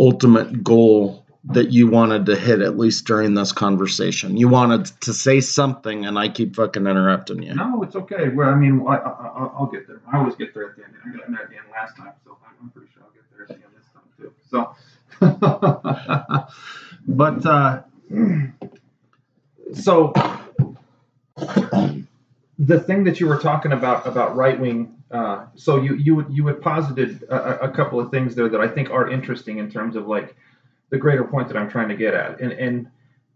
ultimate 0.00 0.62
goal 0.62 1.25
that 1.48 1.70
you 1.70 1.86
wanted 1.88 2.26
to 2.26 2.34
hit 2.36 2.60
at 2.60 2.76
least 2.76 3.06
during 3.06 3.34
this 3.34 3.52
conversation. 3.52 4.36
You 4.36 4.48
wanted 4.48 4.86
to 5.02 5.12
say 5.14 5.40
something, 5.40 6.04
and 6.04 6.18
I 6.18 6.28
keep 6.28 6.56
fucking 6.56 6.86
interrupting 6.86 7.42
you. 7.42 7.54
No, 7.54 7.82
it's 7.82 7.94
okay. 7.94 8.28
Well, 8.30 8.48
I 8.48 8.54
mean, 8.56 8.84
I, 8.86 8.96
I, 8.96 9.10
I- 9.10 9.50
I'll 9.56 9.66
get 9.72 9.86
there. 9.86 10.00
I 10.12 10.18
always 10.18 10.34
get 10.34 10.52
there 10.54 10.70
at 10.70 10.76
the 10.76 10.84
end. 10.84 10.94
I 11.04 11.16
got 11.16 11.30
there 11.30 11.42
at 11.42 11.50
the 11.50 11.56
end 11.56 11.66
last 11.72 11.96
time, 11.96 12.12
so 12.24 12.36
I'm- 12.44 12.70
pretty 12.74 12.88
sure 12.92 13.02
I'll 13.04 13.10
get 13.12 13.22
there 13.32 13.42
at 13.42 13.48
the 13.48 13.54
end 13.54 13.74
this 13.76 13.88
time 13.94 14.08
too. 14.18 14.32
So, 14.50 14.74
but 17.08 17.46
uh, 17.46 17.82
so 19.74 20.12
the 22.58 22.80
thing 22.80 23.04
that 23.04 23.20
you 23.20 23.26
were 23.28 23.38
talking 23.38 23.72
about 23.72 24.06
about 24.06 24.34
right 24.36 24.58
wing. 24.58 24.92
Uh, 25.10 25.46
so 25.54 25.80
you 25.80 25.94
you 25.94 26.26
you 26.28 26.46
had 26.48 26.60
posited 26.60 27.22
a- 27.30 27.64
a 27.66 27.68
couple 27.70 28.00
of 28.00 28.10
things 28.10 28.34
there 28.34 28.48
that 28.48 28.60
I 28.60 28.66
think 28.66 28.90
are 28.90 29.08
interesting 29.08 29.58
in 29.58 29.70
terms 29.70 29.94
of 29.94 30.08
like 30.08 30.34
the 30.90 30.98
greater 30.98 31.24
point 31.24 31.48
that 31.48 31.56
I'm 31.56 31.68
trying 31.68 31.88
to 31.88 31.96
get 31.96 32.14
at, 32.14 32.40
and 32.40 32.52
and 32.52 32.88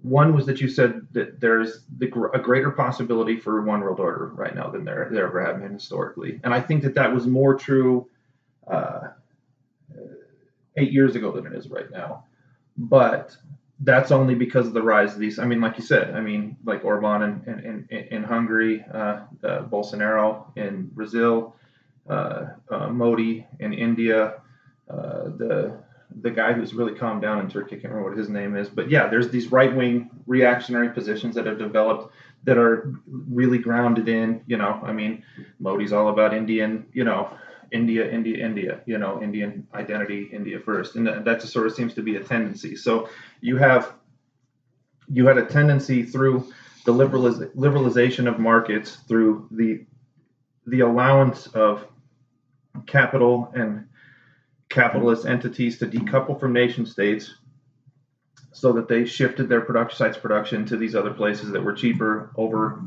one 0.03 0.35
was 0.35 0.47
that 0.47 0.61
you 0.61 0.69
said 0.69 1.07
that 1.13 1.41
there's 1.41 1.85
the, 1.99 2.07
a 2.33 2.39
greater 2.39 2.71
possibility 2.71 3.37
for 3.37 3.63
one 3.63 3.81
world 3.81 4.01
order 4.01 4.33
right 4.35 4.55
now 4.55 4.71
than 4.71 4.85
there, 4.85 5.09
there 5.13 5.27
ever 5.27 5.45
have 5.45 5.61
been 5.61 5.75
historically. 5.75 6.41
And 6.43 6.55
I 6.55 6.61
think 6.61 6.83
that 6.85 6.95
that 6.95 7.13
was 7.13 7.27
more 7.27 7.55
true 7.55 8.09
uh, 8.67 9.09
eight 10.77 10.93
years 10.93 11.17
ago 11.17 11.33
than 11.33 11.47
it 11.47 11.53
is 11.53 11.69
right 11.69 11.91
now. 11.91 12.25
But 12.79 13.37
that's 13.81 14.11
only 14.11 14.35
because 14.35 14.67
of 14.67 14.73
the 14.73 14.83
rise 14.83 15.13
of 15.13 15.19
these. 15.19 15.39
I 15.39 15.45
mean, 15.45 15.61
like 15.61 15.77
you 15.77 15.85
said, 15.85 16.15
I 16.15 16.21
mean, 16.21 16.57
like 16.65 16.85
Orban 16.85 17.23
in, 17.47 17.59
in, 17.59 17.87
in, 17.91 18.07
in 18.07 18.23
Hungary, 18.23 18.85
uh, 18.93 19.21
uh, 19.45 19.63
Bolsonaro 19.65 20.47
in 20.57 20.87
Brazil, 20.93 21.57
uh, 22.09 22.47
uh, 22.71 22.89
Modi 22.89 23.47
in 23.59 23.73
India, 23.73 24.41
uh, 24.89 25.25
the 25.37 25.79
the 26.21 26.31
guy 26.31 26.53
who's 26.53 26.75
really 26.75 26.95
calmed 26.95 27.23
down 27.23 27.39
in 27.41 27.49
Turkey. 27.49 27.77
I 27.77 27.81
can't 27.81 27.93
remember 27.93 28.11
what 28.11 28.19
his 28.19 28.29
name 28.29 28.57
is, 28.57 28.69
but 28.69 28.91
yeah, 28.91 29.07
there's 29.09 29.31
these 29.31 29.53
right 29.53 29.75
wing 29.75 30.11
reactionary 30.27 30.91
positions 30.91 31.35
that 31.37 31.47
have 31.47 31.59
developed 31.59 32.13
that 32.45 32.59
are 32.59 32.95
really 33.07 33.59
grounded 33.59 34.09
in, 34.09 34.43
you 34.47 34.57
know, 34.57 34.81
I 34.83 34.93
mean, 34.93 35.23
Modi's 35.59 35.93
all 35.93 36.09
about 36.09 36.35
Indian, 36.35 36.87
you 36.93 37.05
know, 37.05 37.31
India, 37.71 38.11
India, 38.11 38.45
India, 38.45 38.81
you 38.87 38.99
know, 38.99 39.23
Indian 39.23 39.67
identity, 39.75 40.29
India 40.33 40.59
first, 40.59 40.97
and 40.97 41.07
that, 41.07 41.41
just 41.41 41.53
sort 41.53 41.67
of 41.67 41.75
seems 41.75 41.95
to 41.95 42.03
be 42.03 42.17
a 42.17 42.25
tendency. 42.25 42.75
So 42.77 43.09
you 43.41 43.57
have 43.59 43.95
you 45.13 45.27
had 45.27 45.39
a 45.39 45.45
tendency 45.45 46.03
through 46.03 46.53
the 46.85 46.93
liberaliz- 46.93 47.55
liberalization 47.55 48.29
of 48.29 48.39
markets 48.39 48.97
through 49.09 49.49
the 49.51 49.85
the 50.67 50.81
allowance 50.81 51.47
of 51.49 51.87
capital 52.87 53.53
and 53.55 53.87
capitalist 54.71 55.27
entities 55.27 55.79
to 55.79 55.87
decouple 55.87 56.39
from 56.41 56.53
nation 56.53 56.87
states 56.87 57.35
so 58.53 58.73
that 58.73 58.89
they 58.89 59.05
shifted 59.05 59.49
their 59.49 59.61
production 59.61 59.99
sites 59.99 60.17
production 60.17 60.65
to 60.65 60.77
these 60.77 60.95
other 60.95 61.13
places 61.13 61.51
that 61.51 61.63
were 61.63 61.73
cheaper 61.73 62.31
over 62.37 62.83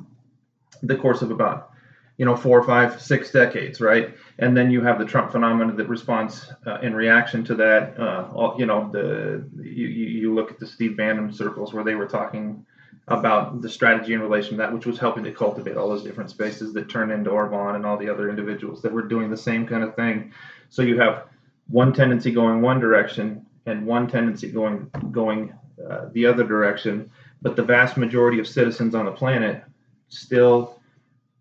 the 0.82 0.96
course 0.96 1.22
of 1.22 1.30
about 1.30 1.72
you 2.18 2.26
know 2.26 2.36
four 2.36 2.64
five 2.64 3.02
six 3.02 3.32
decades 3.32 3.80
right 3.80 4.16
and 4.40 4.56
then 4.58 4.72
you 4.72 4.82
have 4.82 4.98
the 4.98 5.06
trump 5.06 5.32
phenomenon 5.32 5.76
that 5.76 5.88
responds 5.88 6.52
uh, 6.66 6.80
in 6.82 6.96
reaction 6.96 7.44
to 7.44 7.56
that 7.56 8.00
uh, 8.00 8.28
all, 8.34 8.56
you 8.58 8.66
know 8.66 8.90
the 8.92 9.44
you, 9.62 9.88
you 9.88 10.34
look 10.34 10.52
at 10.52 10.60
the 10.60 10.68
steve 10.68 10.98
bannon 10.98 11.32
circles 11.32 11.74
where 11.74 11.84
they 11.84 11.96
were 11.96 12.08
talking 12.08 12.66
about 13.08 13.62
the 13.62 13.70
strategy 13.70 14.14
in 14.14 14.22
relation 14.22 14.52
to 14.52 14.58
that, 14.58 14.74
which 14.74 14.86
was 14.86 14.98
helping 14.98 15.24
to 15.26 15.32
cultivate 15.32 15.76
all 15.76 15.90
those 15.90 16.04
different 16.04 16.30
spaces 16.30 16.74
that 16.74 16.90
turned 16.90 17.12
into 17.12 17.30
Orban 17.30 17.76
and 17.76 17.86
all 17.86 17.98
the 17.98 18.10
other 18.10 18.30
individuals 18.30 18.82
that 18.82 18.94
were 18.94 19.02
doing 19.02 19.30
the 19.30 19.38
same 19.38 19.68
kind 19.68 19.84
of 19.84 19.96
thing. 19.96 20.32
So 20.70 20.82
you 20.84 21.00
have 21.00 21.26
one 21.68 21.94
tendency 21.94 22.32
going 22.32 22.62
one 22.62 22.80
direction 22.80 23.46
and 23.66 23.86
one 23.86 24.08
tendency 24.08 24.52
going 24.52 24.90
going 25.12 25.54
uh, 25.90 26.10
the 26.12 26.26
other 26.26 26.44
direction, 26.44 27.10
but 27.42 27.56
the 27.56 27.64
vast 27.64 27.98
majority 27.98 28.40
of 28.40 28.48
citizens 28.48 28.94
on 28.96 29.06
the 29.06 29.12
planet 29.12 29.64
still, 30.08 30.80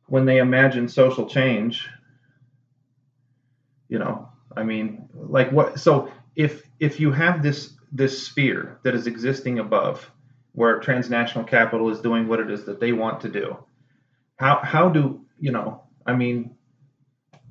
when 0.06 0.24
they 0.24 0.38
imagine 0.38 0.88
social 0.88 1.26
change, 1.26 1.88
you 3.88 3.98
know, 3.98 4.28
I 4.56 4.62
mean, 4.62 5.08
like 5.14 5.52
what? 5.52 5.78
So 5.78 6.10
if 6.36 6.62
if 6.80 6.98
you 6.98 7.12
have 7.12 7.42
this 7.42 7.74
this 7.90 8.26
sphere 8.26 8.78
that 8.84 8.94
is 8.94 9.06
existing 9.06 9.58
above, 9.58 10.10
where 10.52 10.80
transnational 10.80 11.44
capital 11.44 11.90
is 11.90 12.00
doing 12.00 12.26
what 12.26 12.40
it 12.40 12.50
is 12.50 12.64
that 12.64 12.80
they 12.80 12.92
want 12.92 13.20
to 13.20 13.28
do, 13.28 13.56
how 14.36 14.60
how 14.62 14.88
do 14.88 15.24
you 15.38 15.52
know? 15.52 15.82
I 16.06 16.14
mean, 16.14 16.56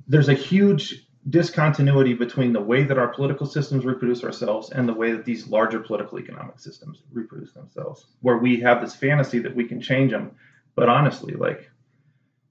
there's 0.08 0.28
a 0.28 0.34
huge 0.34 1.06
discontinuity 1.30 2.14
between 2.14 2.52
the 2.52 2.60
way 2.60 2.82
that 2.82 2.98
our 2.98 3.08
political 3.08 3.46
systems 3.46 3.84
reproduce 3.84 4.24
ourselves 4.24 4.70
and 4.70 4.88
the 4.88 4.94
way 4.94 5.12
that 5.12 5.24
these 5.24 5.46
larger 5.46 5.78
political 5.78 6.18
economic 6.18 6.58
systems 6.58 7.02
reproduce 7.12 7.52
themselves 7.52 8.06
where 8.20 8.38
we 8.38 8.58
have 8.58 8.80
this 8.80 8.96
fantasy 8.96 9.38
that 9.38 9.54
we 9.54 9.64
can 9.64 9.80
change 9.80 10.10
them 10.10 10.32
but 10.74 10.88
honestly 10.88 11.34
like 11.34 11.70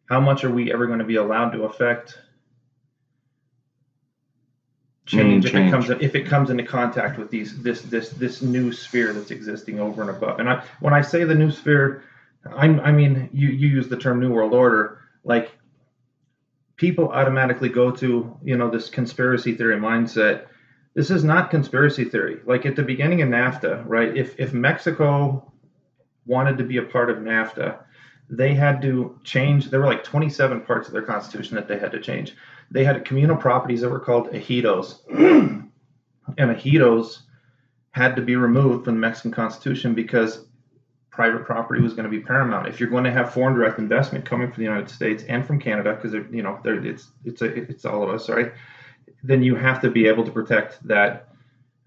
how 0.05 0.21
much 0.21 0.45
are 0.45 0.51
we 0.51 0.71
ever 0.71 0.87
going 0.87 0.99
to 0.99 1.05
be 1.05 1.17
allowed 1.17 1.49
to 1.49 1.63
affect 1.63 2.17
change, 5.05 5.45
if 5.45 5.55
it 5.55 5.69
comes 5.69 5.89
if 5.89 6.15
it 6.15 6.25
comes 6.25 6.49
into 6.49 6.63
contact 6.63 7.17
with 7.17 7.29
these 7.29 7.61
this 7.61 7.81
this 7.83 8.09
this 8.09 8.41
new 8.41 8.71
sphere 8.71 9.13
that's 9.13 9.31
existing 9.31 9.79
over 9.79 10.01
and 10.01 10.09
above. 10.09 10.39
And 10.39 10.49
I 10.49 10.63
when 10.79 10.93
I 10.93 11.01
say 11.01 11.23
the 11.23 11.35
new 11.35 11.51
sphere, 11.51 12.03
I 12.45 12.65
I 12.67 12.91
mean 12.91 13.29
you 13.33 13.49
you 13.49 13.67
use 13.67 13.87
the 13.87 13.97
term 13.97 14.19
new 14.19 14.31
world 14.31 14.53
order 14.53 14.99
like 15.23 15.51
people 16.81 17.09
automatically 17.09 17.69
go 17.69 17.91
to 17.91 18.38
you 18.43 18.57
know 18.57 18.69
this 18.69 18.89
conspiracy 18.89 19.55
theory 19.55 19.77
mindset. 19.77 20.47
This 20.93 21.09
is 21.09 21.23
not 21.23 21.50
conspiracy 21.50 22.03
theory. 22.03 22.41
Like 22.45 22.65
at 22.65 22.75
the 22.75 22.83
beginning 22.83 23.21
of 23.21 23.29
NAFTA, 23.29 23.83
right? 23.85 24.17
If 24.17 24.38
if 24.38 24.51
Mexico 24.51 25.50
wanted 26.25 26.57
to 26.57 26.65
be 26.65 26.77
a 26.77 26.83
part 26.83 27.09
of 27.09 27.17
NAFTA, 27.19 27.77
they 28.29 28.53
had 28.53 28.81
to 28.81 29.17
change. 29.23 29.69
There 29.69 29.79
were 29.79 29.85
like 29.85 30.03
27 30.03 30.61
parts 30.61 30.88
of 30.88 30.93
their 30.93 31.03
constitution 31.03 31.55
that 31.55 31.69
they 31.69 31.79
had 31.79 31.93
to 31.93 32.01
change 32.01 32.35
they 32.71 32.85
had 32.85 33.03
communal 33.05 33.35
properties 33.35 33.81
that 33.81 33.89
were 33.89 34.00
called 34.00 34.31
ejidos. 34.31 35.00
and 35.09 35.69
ejidos 36.38 37.19
had 37.91 38.15
to 38.15 38.21
be 38.21 38.38
removed 38.38 38.85
from 38.85 38.95
the 38.95 39.00
Mexican 39.01 39.31
Constitution 39.31 39.93
because 39.93 40.45
private 41.11 41.45
property 41.45 41.81
was 41.81 41.93
going 41.93 42.05
to 42.05 42.09
be 42.09 42.21
paramount. 42.21 42.67
If 42.67 42.79
you're 42.79 42.89
going 42.89 43.03
to 43.03 43.11
have 43.11 43.33
foreign 43.33 43.53
direct 43.53 43.77
investment 43.77 44.25
coming 44.25 44.49
from 44.49 44.63
the 44.63 44.67
United 44.67 44.89
States 44.89 45.23
and 45.25 45.45
from 45.45 45.59
Canada, 45.59 45.93
because 45.93 46.13
you 46.13 46.41
know 46.41 46.59
it's 46.65 47.09
it's 47.25 47.41
a, 47.41 47.45
it's 47.45 47.85
all 47.85 48.01
of 48.01 48.09
us, 48.09 48.29
right? 48.29 48.53
Then 49.23 49.43
you 49.43 49.55
have 49.55 49.81
to 49.81 49.91
be 49.91 50.07
able 50.07 50.23
to 50.23 50.31
protect 50.31 50.85
that 50.87 51.27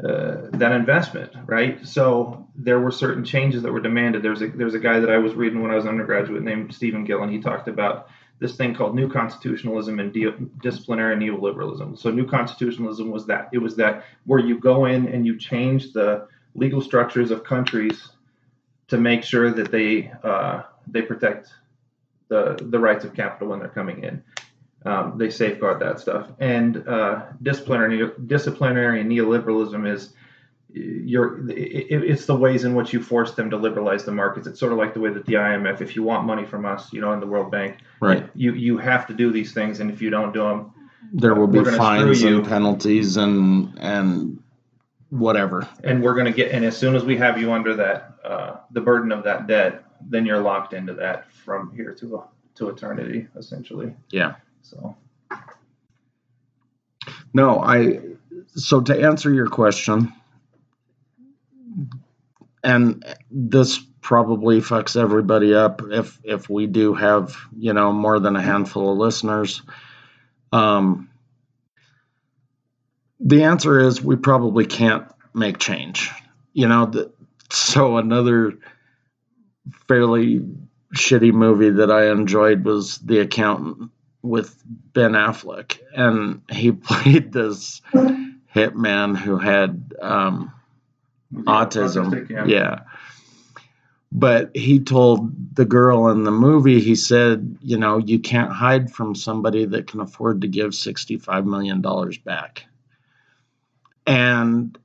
uh, 0.04 0.48
that 0.52 0.72
investment, 0.72 1.32
right? 1.46 1.84
So 1.86 2.46
there 2.54 2.80
were 2.80 2.90
certain 2.90 3.24
changes 3.24 3.62
that 3.62 3.72
were 3.72 3.80
demanded. 3.80 4.22
There's 4.22 4.42
a 4.42 4.48
there's 4.48 4.74
a 4.74 4.78
guy 4.78 5.00
that 5.00 5.10
I 5.10 5.18
was 5.18 5.34
reading 5.34 5.62
when 5.62 5.70
I 5.70 5.76
was 5.76 5.84
an 5.84 5.90
undergraduate 5.90 6.42
named 6.42 6.74
Stephen 6.74 7.04
Gill, 7.04 7.22
and 7.22 7.32
he 7.32 7.40
talked 7.40 7.66
about 7.66 8.08
this 8.40 8.56
thing 8.56 8.74
called 8.74 8.94
new 8.94 9.08
constitutionalism 9.08 10.00
and 10.00 10.12
de- 10.12 10.32
disciplinary 10.60 11.16
neoliberalism. 11.16 11.98
So 11.98 12.10
new 12.10 12.26
constitutionalism 12.26 13.10
was 13.10 13.26
that 13.26 13.48
it 13.52 13.58
was 13.58 13.76
that 13.76 14.04
where 14.26 14.40
you 14.40 14.58
go 14.58 14.84
in 14.84 15.08
and 15.08 15.24
you 15.24 15.38
change 15.38 15.92
the 15.92 16.26
legal 16.54 16.82
structures 16.82 17.30
of 17.30 17.42
countries 17.42 18.10
to 18.88 18.98
make 18.98 19.22
sure 19.22 19.50
that 19.50 19.70
they 19.70 20.12
uh, 20.22 20.62
they 20.86 21.02
protect 21.02 21.52
the 22.28 22.58
the 22.70 22.78
rights 22.78 23.04
of 23.04 23.14
capital 23.14 23.48
when 23.48 23.58
they're 23.58 23.68
coming 23.68 24.04
in. 24.04 24.22
Um, 24.86 25.16
they 25.16 25.30
safeguard 25.30 25.80
that 25.80 25.98
stuff. 25.98 26.28
And 26.40 26.86
uh, 26.86 27.22
disciplinary 27.42 28.10
disciplinary 28.26 29.02
neoliberalism 29.02 29.90
is 29.90 30.12
you're 30.74 31.48
it, 31.50 32.04
it's 32.04 32.26
the 32.26 32.36
ways 32.36 32.64
in 32.64 32.74
which 32.74 32.92
you 32.92 33.02
force 33.02 33.32
them 33.34 33.48
to 33.50 33.56
liberalize 33.56 34.04
the 34.04 34.12
markets. 34.12 34.46
It's 34.46 34.60
sort 34.60 34.72
of 34.72 34.78
like 34.78 34.92
the 34.92 35.00
way 35.00 35.10
that 35.10 35.24
the 35.24 35.34
IMF, 35.34 35.80
if 35.80 35.96
you 35.96 36.02
want 36.02 36.26
money 36.26 36.44
from 36.44 36.66
us, 36.66 36.92
you 36.92 37.00
know, 37.00 37.12
in 37.12 37.20
the 37.20 37.26
World 37.26 37.50
Bank, 37.50 37.78
right? 38.00 38.28
You 38.34 38.52
you 38.52 38.76
have 38.78 39.06
to 39.06 39.14
do 39.14 39.30
these 39.30 39.54
things, 39.54 39.80
and 39.80 39.90
if 39.90 40.02
you 40.02 40.10
don't 40.10 40.34
do 40.34 40.42
them, 40.42 40.72
there 41.12 41.34
will 41.34 41.46
be 41.46 41.64
fines 41.64 42.22
and 42.22 42.44
penalties 42.44 43.16
and 43.16 43.78
and 43.78 44.42
whatever. 45.10 45.68
And 45.82 46.02
we're 46.02 46.14
going 46.14 46.26
to 46.26 46.32
get, 46.32 46.50
and 46.50 46.64
as 46.64 46.76
soon 46.76 46.96
as 46.96 47.04
we 47.04 47.16
have 47.18 47.40
you 47.40 47.52
under 47.52 47.76
that, 47.76 48.13
uh, 48.24 48.56
the 48.70 48.80
burden 48.80 49.12
of 49.12 49.24
that 49.24 49.46
debt, 49.46 49.84
then 50.00 50.26
you're 50.26 50.40
locked 50.40 50.72
into 50.72 50.94
that 50.94 51.30
from 51.32 51.72
here 51.74 51.94
to 51.94 52.24
to 52.56 52.68
eternity, 52.68 53.26
essentially. 53.36 53.94
Yeah. 54.10 54.36
So. 54.62 54.96
No, 57.32 57.60
I. 57.60 58.00
So 58.56 58.80
to 58.80 59.00
answer 59.00 59.32
your 59.32 59.48
question, 59.48 60.12
and 62.62 63.04
this 63.30 63.80
probably 64.00 64.60
fucks 64.60 65.00
everybody 65.00 65.54
up 65.54 65.82
if 65.90 66.20
if 66.24 66.48
we 66.48 66.66
do 66.66 66.94
have 66.94 67.36
you 67.56 67.72
know 67.72 67.92
more 67.92 68.20
than 68.20 68.36
a 68.36 68.42
handful 68.42 68.92
of 68.92 68.98
listeners 68.98 69.62
um, 70.52 71.08
the 73.18 73.44
answer 73.44 73.80
is 73.80 74.02
we 74.02 74.16
probably 74.16 74.66
can't 74.66 75.06
make 75.32 75.58
change 75.58 76.10
you 76.52 76.68
know 76.68 76.84
the, 76.84 77.12
so 77.54 77.96
another 77.96 78.54
fairly 79.88 80.40
shitty 80.94 81.32
movie 81.32 81.70
that 81.70 81.90
i 81.90 82.10
enjoyed 82.10 82.64
was 82.64 82.98
the 82.98 83.18
accountant 83.18 83.90
with 84.22 84.62
ben 84.92 85.12
affleck 85.12 85.78
and 85.94 86.40
he 86.50 86.72
played 86.72 87.32
this 87.32 87.80
hitman 88.54 89.16
who 89.16 89.38
had 89.38 89.94
um, 90.00 90.52
autism. 91.42 92.28
yeah. 92.30 92.44
yeah. 92.46 92.80
But 94.12 94.56
he 94.56 94.78
told 94.78 95.56
the 95.56 95.64
girl 95.64 96.08
in 96.08 96.22
the 96.22 96.30
movie, 96.30 96.80
he 96.80 96.94
said, 96.94 97.58
you 97.60 97.76
know, 97.76 97.98
you 97.98 98.20
can't 98.20 98.52
hide 98.52 98.92
from 98.92 99.16
somebody 99.16 99.64
that 99.64 99.88
can 99.88 100.00
afford 100.00 100.42
to 100.42 100.48
give 100.48 100.70
$65 100.70 101.44
million 101.44 101.82
back. 102.24 102.64
And 104.06 104.78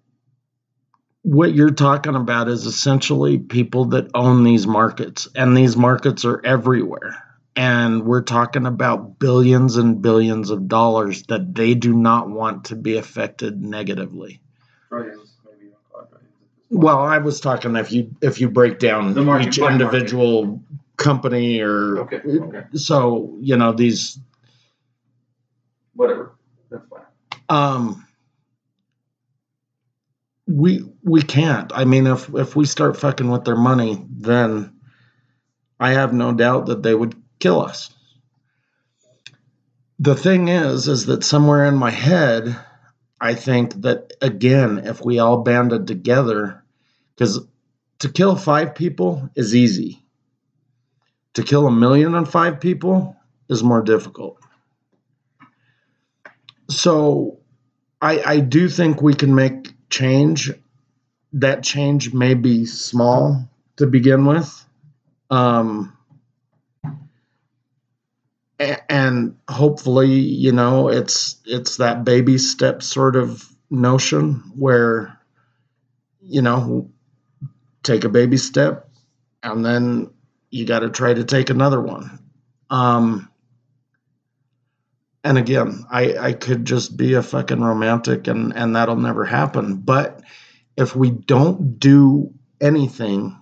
what 1.22 1.54
you're 1.54 1.72
talking 1.72 2.16
about 2.16 2.48
is 2.48 2.66
essentially 2.66 3.38
people 3.38 3.86
that 3.86 4.10
own 4.14 4.44
these 4.44 4.66
markets, 4.66 5.28
and 5.36 5.56
these 5.56 5.76
markets 5.76 6.26
are 6.26 6.42
everywhere. 6.46 7.24
And 7.56 8.06
we're 8.06 8.22
talking 8.22 8.66
about 8.66 9.20
billions 9.20 9.76
and 9.76 10.02
billions 10.02 10.50
of 10.50 10.68
dollars 10.68 11.24
that 11.24 11.54
they 11.54 11.74
do 11.74 11.94
not 11.94 12.30
want 12.30 12.66
to 12.66 12.76
be 12.76 12.98
affected 12.98 13.62
negatively. 13.62 14.42
Trillions. 14.88 15.36
Well, 16.72 17.00
I 17.00 17.18
was 17.18 17.40
talking 17.40 17.76
if 17.76 17.92
you 17.92 18.16
if 18.22 18.40
you 18.40 18.50
break 18.50 18.80
down 18.80 19.14
The 19.14 19.40
each 19.40 19.58
individual 19.58 20.62
company 20.98 21.62
or 21.62 22.00
Okay, 22.02 22.18
okay. 22.18 22.64
so 22.74 23.36
you 23.42 23.58
know 23.58 23.72
these 23.74 24.20
Whatever. 25.96 26.36
That's 26.70 26.86
fine. 26.88 27.02
um 27.50 28.06
we 30.50 30.84
we 31.04 31.22
can't. 31.22 31.72
I 31.76 31.86
mean 31.86 32.08
if 32.08 32.34
if 32.34 32.56
we 32.56 32.66
start 32.66 32.98
fucking 32.98 33.30
with 33.30 33.46
their 33.46 33.56
money, 33.56 34.04
then 34.10 34.74
I 35.80 35.92
have 35.92 36.12
no 36.14 36.34
doubt 36.34 36.66
that 36.66 36.84
they 36.84 36.96
would 36.96 37.16
kill 37.40 37.62
us. 37.62 37.94
The 40.00 40.16
thing 40.16 40.48
is 40.48 40.88
is 40.88 41.06
that 41.06 41.24
somewhere 41.24 41.66
in 41.66 41.76
my 41.76 41.92
head 41.92 42.58
I 43.22 43.36
think 43.36 43.82
that 43.82 44.14
again, 44.22 44.80
if 44.80 45.04
we 45.04 45.20
all 45.20 45.44
banded 45.44 45.88
together, 45.88 46.64
because 47.16 47.40
to 48.00 48.10
kill 48.10 48.36
five 48.36 48.76
people 48.76 49.30
is 49.36 49.54
easy. 49.54 50.04
To 51.34 51.44
kill 51.44 51.68
a 51.68 51.72
million 51.72 52.16
and 52.16 52.28
five 52.28 52.60
people 52.60 53.16
is 53.50 53.64
more 53.64 53.82
difficult. 53.82 54.38
So 56.70 57.40
I, 58.02 58.22
I 58.26 58.40
do 58.40 58.70
think 58.70 59.02
we 59.02 59.14
can 59.14 59.36
make 59.36 59.74
change. 59.90 60.52
That 61.34 61.64
change 61.64 62.14
may 62.14 62.34
be 62.34 62.66
small 62.66 63.48
to 63.78 63.88
begin 63.88 64.26
with. 64.26 64.66
Um, 65.30 65.98
and 68.90 69.38
hopefully 69.50 70.10
you 70.10 70.52
know 70.52 70.90
it's 70.90 71.38
it's 71.46 71.78
that 71.78 72.04
baby 72.04 72.38
step 72.38 72.84
sort 72.84 73.16
of 73.16 73.48
notion 73.70 74.44
where 74.56 75.18
you 76.22 76.42
know 76.42 76.90
take 77.84 78.04
a 78.04 78.10
baby 78.10 78.38
step 78.38 78.90
and 79.44 79.66
then 79.66 80.10
you 80.52 80.66
got 80.66 80.80
to 80.80 80.90
try 80.90 81.14
to 81.14 81.24
take 81.24 81.50
another 81.50 81.80
one 81.80 82.20
um 82.70 83.29
and 85.24 85.38
again 85.38 85.86
i 85.92 86.16
i 86.18 86.34
could 86.34 86.66
just 86.66 86.98
be 86.98 87.14
a 87.14 87.24
fucking 87.24 87.62
romantic 87.62 88.28
and 88.28 88.56
and 88.56 88.76
that'll 88.76 88.96
never 88.96 89.26
happen 89.26 89.76
but 89.76 90.22
if 90.78 90.96
we 90.96 91.10
don't 91.10 91.80
do 91.80 92.34
anything 92.62 93.36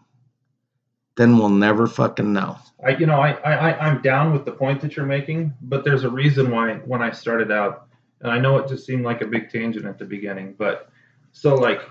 then 1.18 1.38
we'll 1.38 1.50
never 1.50 1.88
fucking 1.88 2.32
know. 2.32 2.58
I, 2.86 2.92
you 2.92 3.08
know, 3.08 3.20
I, 3.20 3.32
I, 3.32 3.80
I'm 3.80 4.02
down 4.02 4.32
with 4.32 4.46
the 4.46 4.52
point 4.52 4.82
that 4.82 4.96
you're 4.96 5.06
making, 5.06 5.54
but 5.62 5.84
there's 5.84 6.04
a 6.04 6.10
reason 6.10 6.52
why 6.52 6.76
when 6.76 7.02
I 7.02 7.12
started 7.12 7.52
out, 7.52 7.88
and 8.22 8.32
I 8.32 8.40
know 8.40 8.58
it 8.60 8.70
just 8.70 8.86
seemed 8.86 9.04
like 9.04 9.22
a 9.22 9.26
big 9.26 9.50
tangent 9.50 9.86
at 9.86 9.98
the 9.98 10.06
beginning, 10.06 10.56
but 10.58 10.90
so 11.34 11.56
like, 11.56 11.82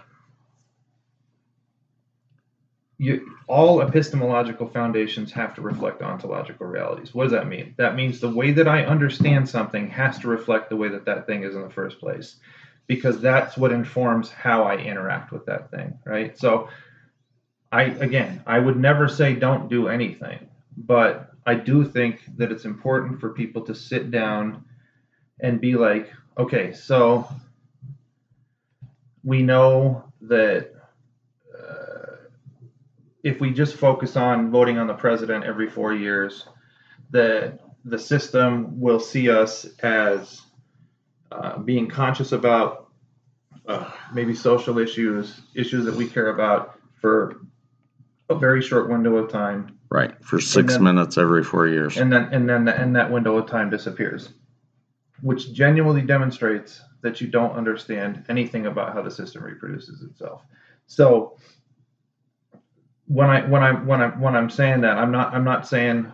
you 2.98 3.30
all 3.46 3.82
epistemological 3.82 4.66
foundations 4.66 5.30
have 5.32 5.54
to 5.54 5.60
reflect 5.60 6.02
ontological 6.02 6.66
realities. 6.66 7.14
What 7.14 7.24
does 7.24 7.32
that 7.32 7.46
mean? 7.46 7.74
That 7.76 7.94
means 7.94 8.20
the 8.20 8.30
way 8.30 8.52
that 8.52 8.66
I 8.66 8.84
understand 8.84 9.48
something 9.48 9.88
has 9.90 10.18
to 10.20 10.28
reflect 10.28 10.70
the 10.70 10.76
way 10.76 10.88
that 10.88 11.04
that 11.04 11.26
thing 11.26 11.42
is 11.42 11.54
in 11.54 11.62
the 11.62 11.70
first 11.70 12.00
place, 12.00 12.36
because 12.86 13.20
that's 13.20 13.56
what 13.56 13.72
informs 13.72 14.30
how 14.30 14.62
I 14.62 14.76
interact 14.76 15.30
with 15.30 15.44
that 15.46 15.70
thing, 15.70 15.98
right? 16.04 16.38
So, 16.38 16.68
I 17.70 17.82
again, 17.82 18.42
I 18.46 18.58
would 18.58 18.78
never 18.78 19.08
say 19.08 19.34
don't 19.34 19.68
do 19.68 19.88
anything 19.88 20.48
but 20.76 21.32
I 21.46 21.54
do 21.54 21.84
think 21.84 22.22
that 22.36 22.52
it's 22.52 22.64
important 22.64 23.20
for 23.20 23.30
people 23.30 23.62
to 23.62 23.74
sit 23.74 24.10
down 24.10 24.64
and 25.40 25.60
be 25.60 25.74
like, 25.74 26.12
okay, 26.38 26.72
so 26.72 27.28
we 29.22 29.42
know 29.42 30.04
that 30.22 30.72
if 33.26 33.40
we 33.40 33.50
just 33.50 33.74
focus 33.74 34.14
on 34.14 34.52
voting 34.52 34.78
on 34.78 34.86
the 34.86 34.94
president 34.94 35.42
every 35.44 35.68
four 35.68 35.92
years, 35.92 36.46
that 37.10 37.58
the 37.84 37.98
system 37.98 38.78
will 38.80 39.00
see 39.00 39.28
us 39.28 39.66
as 39.80 40.42
uh, 41.32 41.58
being 41.58 41.88
conscious 41.88 42.30
about 42.30 42.88
uh, 43.66 43.90
maybe 44.14 44.32
social 44.32 44.78
issues, 44.78 45.40
issues 45.56 45.84
that 45.84 45.94
we 45.96 46.06
care 46.06 46.28
about 46.28 46.78
for 47.00 47.40
a 48.30 48.34
very 48.36 48.62
short 48.62 48.88
window 48.88 49.16
of 49.16 49.30
time 49.30 49.72
Right. 49.88 50.12
For 50.24 50.40
six 50.40 50.74
then- 50.74 50.84
minutes 50.84 51.18
every 51.18 51.42
four 51.42 51.66
years. 51.68 51.96
and 51.96 52.12
then 52.12 52.28
and 52.32 52.48
then 52.48 52.68
and 52.68 52.94
that 52.96 53.10
window 53.10 53.36
of 53.36 53.48
time 53.48 53.70
disappears 53.70 54.30
which 55.22 55.52
genuinely 55.52 56.02
demonstrates 56.02 56.80
that 57.02 57.20
you 57.20 57.26
don't 57.28 57.52
understand 57.52 58.24
anything 58.28 58.66
about 58.66 58.92
how 58.94 59.00
the 59.02 59.10
system 59.10 59.42
reproduces 59.44 60.02
itself 60.02 60.42
so 60.86 61.36
when 63.08 63.30
i 63.30 63.46
when 63.46 63.62
i 63.62 63.72
when 63.72 64.00
i 64.02 64.08
when 64.08 64.34
i'm 64.36 64.50
saying 64.50 64.80
that 64.80 64.98
i'm 64.98 65.10
not 65.10 65.32
i'm 65.34 65.44
not 65.44 65.66
saying 65.66 66.12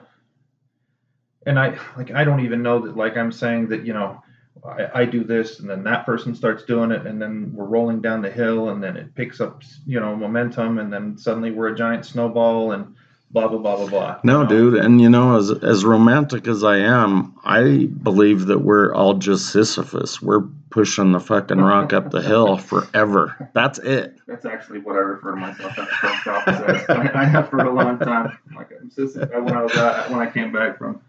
and 1.46 1.58
i 1.58 1.78
like 1.96 2.10
i 2.12 2.24
don't 2.24 2.40
even 2.40 2.62
know 2.62 2.78
that 2.80 2.96
like 2.96 3.16
i'm 3.16 3.32
saying 3.32 3.68
that 3.68 3.86
you 3.86 3.92
know 3.92 4.22
I, 4.64 5.00
I 5.00 5.04
do 5.06 5.24
this 5.24 5.60
and 5.60 5.68
then 5.68 5.82
that 5.84 6.04
person 6.06 6.34
starts 6.34 6.64
doing 6.64 6.90
it 6.90 7.06
and 7.06 7.20
then 7.20 7.52
we're 7.54 7.64
rolling 7.64 8.00
down 8.00 8.22
the 8.22 8.30
hill 8.30 8.68
and 8.68 8.82
then 8.82 8.96
it 8.96 9.14
picks 9.14 9.40
up 9.40 9.62
you 9.86 9.98
know 9.98 10.14
momentum 10.14 10.78
and 10.78 10.92
then 10.92 11.16
suddenly 11.16 11.50
we're 11.50 11.72
a 11.72 11.76
giant 11.76 12.04
snowball 12.04 12.72
and 12.72 12.94
blah 13.32 13.48
blah 13.48 13.58
blah 13.58 13.76
blah 13.76 13.86
blah 13.88 14.20
No, 14.24 14.38
you 14.38 14.42
know? 14.44 14.48
dude, 14.48 14.74
and 14.84 15.00
you 15.00 15.08
know, 15.10 15.36
as 15.36 15.50
as 15.50 15.84
romantic 15.84 16.46
as 16.46 16.62
I 16.62 16.78
am, 16.78 17.34
I 17.44 17.86
believe 18.02 18.46
that 18.46 18.58
we're 18.60 18.94
all 18.94 19.14
just 19.14 19.50
Sisyphus. 19.52 20.20
We're 20.20 20.42
pushing 20.70 21.12
the 21.12 21.20
fucking 21.20 21.58
rock 21.58 21.92
up 21.92 22.10
the 22.10 22.22
hill 22.22 22.56
forever. 22.56 23.50
That's 23.52 23.78
it. 23.78 24.18
That's 24.26 24.44
actually 24.46 24.78
what 24.78 24.96
I 24.96 25.00
refer 25.00 25.34
to 25.34 25.36
myself 25.36 25.78
at 25.78 25.88
the 25.88 25.94
post 26.00 26.26
office 26.26 26.60
as. 26.60 26.96
I, 26.96 27.22
I 27.22 27.24
have 27.24 27.48
for 27.50 27.58
a 27.58 27.72
long 27.72 27.98
time. 27.98 28.38
Like 28.54 28.70
I'm 28.80 28.90
Sisyphus. 28.90 29.30
When 29.32 29.54
I 29.54 29.62
was 29.62 29.74
uh, 29.74 30.06
when 30.08 30.20
I 30.20 30.30
came 30.30 30.52
back 30.52 30.78
from 30.78 31.00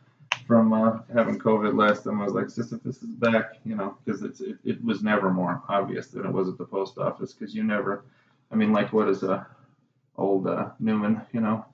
from 0.47 0.73
uh, 0.73 0.99
having 1.13 1.39
COVID 1.39 1.77
last 1.77 2.03
time, 2.03 2.21
I 2.21 2.25
was 2.25 2.33
like 2.33 2.49
Sisyphus 2.49 3.01
is 3.03 3.15
back. 3.15 3.53
You 3.65 3.75
know, 3.75 3.97
because 4.03 4.21
it's 4.23 4.41
it, 4.41 4.57
it 4.63 4.83
was 4.83 5.03
never 5.03 5.29
more 5.29 5.61
obvious 5.69 6.07
than 6.07 6.25
it 6.25 6.31
was 6.31 6.47
at 6.47 6.57
the 6.57 6.65
post 6.65 6.97
office. 6.97 7.33
Because 7.33 7.53
you 7.53 7.63
never, 7.63 8.03
I 8.51 8.55
mean, 8.55 8.71
like 8.71 8.91
what 8.93 9.07
is 9.09 9.23
uh, 9.23 9.43
old 10.17 10.47
uh, 10.47 10.69
Newman? 10.79 11.21
You 11.31 11.41
know, 11.41 11.65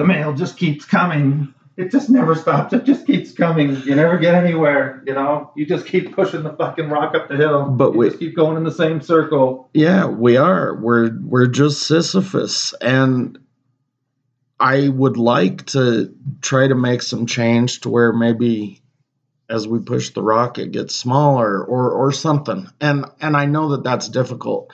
the 0.00 0.06
mail 0.06 0.32
just 0.32 0.56
keeps 0.56 0.86
coming. 0.86 1.52
It 1.76 1.90
just 1.90 2.08
never 2.08 2.34
stops. 2.34 2.72
It 2.72 2.84
just 2.84 3.06
keeps 3.06 3.32
coming. 3.32 3.76
You 3.82 3.94
never 3.94 4.16
get 4.16 4.34
anywhere. 4.34 5.02
You 5.06 5.12
know, 5.12 5.52
you 5.54 5.66
just 5.66 5.84
keep 5.84 6.14
pushing 6.14 6.42
the 6.42 6.54
fucking 6.54 6.88
rock 6.88 7.14
up 7.14 7.28
the 7.28 7.36
hill. 7.36 7.66
But 7.66 7.92
you 7.92 7.98
we- 7.98 8.08
just 8.08 8.18
keep 8.18 8.34
going 8.34 8.56
in 8.56 8.64
the 8.64 8.72
same 8.72 9.02
circle. 9.02 9.68
Yeah, 9.74 10.06
we 10.06 10.38
are. 10.38 10.74
We're 10.74 11.10
we're 11.20 11.48
just 11.48 11.82
Sisyphus, 11.86 12.72
and 12.80 13.38
I 14.58 14.88
would 14.88 15.18
like 15.18 15.66
to 15.66 16.14
try 16.40 16.66
to 16.66 16.74
make 16.74 17.02
some 17.02 17.26
change 17.26 17.80
to 17.82 17.90
where 17.90 18.12
maybe 18.14 18.80
as 19.50 19.68
we 19.68 19.80
push 19.80 20.10
the 20.10 20.22
rock, 20.22 20.58
it 20.58 20.72
gets 20.72 20.96
smaller 20.96 21.62
or 21.62 21.92
or 21.92 22.10
something. 22.10 22.68
And 22.80 23.04
and 23.20 23.36
I 23.36 23.44
know 23.44 23.72
that 23.72 23.84
that's 23.84 24.08
difficult. 24.08 24.72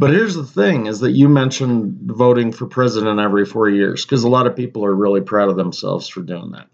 But 0.00 0.12
here's 0.12 0.34
the 0.34 0.44
thing: 0.44 0.86
is 0.86 1.00
that 1.00 1.10
you 1.10 1.28
mentioned 1.28 2.10
voting 2.10 2.52
for 2.52 2.64
president 2.64 3.20
every 3.20 3.44
four 3.44 3.68
years 3.68 4.02
because 4.02 4.24
a 4.24 4.30
lot 4.30 4.46
of 4.46 4.56
people 4.56 4.82
are 4.86 4.94
really 4.94 5.20
proud 5.20 5.50
of 5.50 5.56
themselves 5.56 6.08
for 6.08 6.22
doing 6.22 6.52
that, 6.52 6.68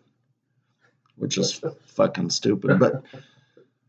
which 1.16 1.36
is 1.36 1.60
fucking 1.86 2.30
stupid. 2.30 2.78
But 2.78 3.02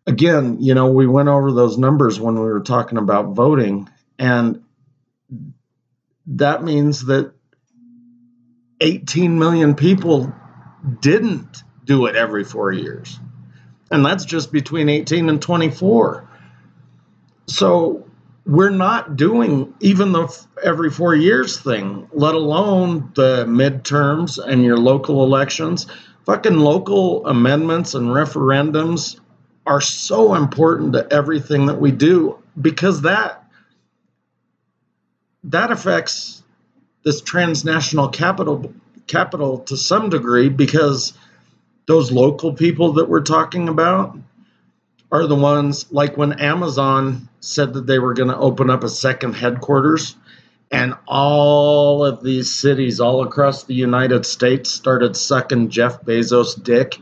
again, 0.08 0.58
you 0.60 0.74
know, 0.74 0.88
we 0.88 1.06
went 1.06 1.30
over 1.30 1.52
those 1.52 1.78
numbers 1.78 2.20
when 2.20 2.34
we 2.34 2.48
were 2.48 2.62
talking 2.62 2.98
about 2.98 3.36
voting, 3.36 3.88
and 4.18 4.64
that 6.26 6.64
means 6.64 7.06
that 7.06 7.32
18 8.82 9.38
million 9.38 9.76
people 9.76 10.34
didn't 11.00 11.62
do 11.86 12.08
it 12.08 12.16
every 12.16 12.44
four 12.44 12.72
years. 12.72 13.20
And 13.92 14.04
that's 14.04 14.26
just 14.26 14.52
between 14.52 14.90
18 14.90 15.30
and 15.30 15.40
24. 15.40 16.28
So 17.46 18.07
we're 18.48 18.70
not 18.70 19.18
doing 19.18 19.74
even 19.82 20.14
the 20.14 20.46
every 20.64 20.90
four 20.90 21.14
years 21.14 21.60
thing, 21.60 22.08
let 22.14 22.34
alone 22.34 23.12
the 23.14 23.46
midterms 23.46 24.40
and 24.44 24.64
your 24.64 24.78
local 24.78 25.24
elections. 25.24 25.86
Fucking 26.26 26.58
local 26.58 27.28
amendments 27.28 27.94
and 27.94 28.08
referendums 28.08 29.20
are 29.66 29.82
so 29.82 30.34
important 30.34 30.94
to 30.94 31.14
everything 31.14 31.66
that 31.66 31.80
we 31.80 31.92
do 31.92 32.42
because 32.60 33.02
that 33.02 33.44
that 35.44 35.70
affects 35.72 36.42
this 37.04 37.20
transnational 37.22 38.08
capital 38.08 38.74
capital 39.08 39.60
to 39.60 39.76
some 39.76 40.10
degree 40.10 40.48
because 40.48 41.14
those 41.86 42.14
local 42.14 42.54
people 42.54 42.94
that 42.94 43.10
we're 43.10 43.22
talking 43.22 43.68
about 43.68 44.18
are 45.12 45.28
the 45.28 45.36
ones 45.36 45.92
like 45.92 46.18
when 46.18 46.40
Amazon 46.40 47.30
said 47.40 47.74
that 47.74 47.88
they 47.88 48.00
were 48.00 48.14
going 48.14 48.30
to 48.30 48.38
open 48.38 48.70
up 48.70 48.84
a 48.84 48.90
second 48.90 49.34
headquarters 49.34 50.16
and 50.70 50.94
all 51.08 52.04
of 52.04 52.24
these 52.24 52.54
cities 52.54 53.00
all 53.00 53.24
across 53.24 53.64
the 53.64 53.74
United 53.74 54.26
States 54.26 54.70
started 54.70 55.16
sucking 55.16 55.70
Jeff 55.70 56.02
Bezos 56.02 56.62
dick 56.62 56.98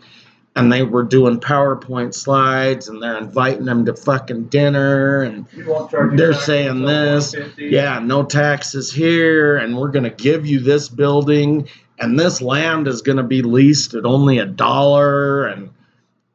and 0.56 0.72
they 0.72 0.84
were 0.84 1.04
doing 1.04 1.40
PowerPoint 1.40 2.14
slides 2.14 2.88
and 2.88 3.02
they're 3.02 3.18
inviting 3.18 3.66
them 3.66 3.86
to 3.86 3.96
fucking 3.96 4.46
dinner 4.46 5.24
and 5.24 5.48
We 5.56 5.64
won't 5.64 5.90
charge 5.92 6.12
you 6.12 6.18
They're 6.18 6.34
saying 6.34 6.84
this, 6.84 7.36
yeah, 7.58 8.00
no 8.00 8.24
taxes 8.24 8.92
here, 8.92 9.58
and 9.58 9.78
we're 9.78 9.90
going 9.90 10.04
to 10.04 10.12
give 10.12 10.46
you 10.46 10.60
this 10.60 10.88
building, 10.88 11.68
and 12.00 12.18
this 12.18 12.42
land 12.42 12.88
is 12.88 13.02
going 13.02 13.18
to 13.18 13.24
be 13.24 13.42
leased 13.42 13.96
at 13.96 14.06
only 14.06 14.38
a 14.38 14.46
dollar, 14.46 15.46
and 15.48 15.72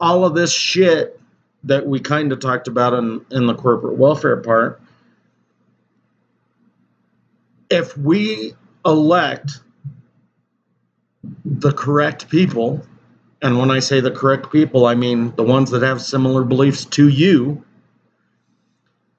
all 0.01 0.25
of 0.25 0.35
this 0.35 0.53
shit 0.53 1.20
that 1.65 1.87
we 1.87 2.01
kind 2.01 2.33
of 2.33 2.41
talked 2.41 2.69
about 2.69 2.95
in, 2.95 3.25
in 3.31 3.47
the 3.47 3.55
corporate 3.55 3.99
welfare 3.99 4.37
part. 4.37 4.81
If 7.69 7.97
we 7.97 8.55
elect 8.85 9.61
the 11.45 11.73
correct 11.73 12.29
people, 12.29 12.85
and 13.43 13.59
when 13.59 13.71
I 13.71 13.79
say 13.79 14.01
the 14.01 14.11
correct 14.11 14.51
people, 14.51 14.87
I 14.87 14.95
mean 14.95 15.35
the 15.37 15.43
ones 15.43 15.71
that 15.71 15.83
have 15.83 16.01
similar 16.01 16.45
beliefs 16.45 16.85
to 16.87 17.09
you, 17.09 17.65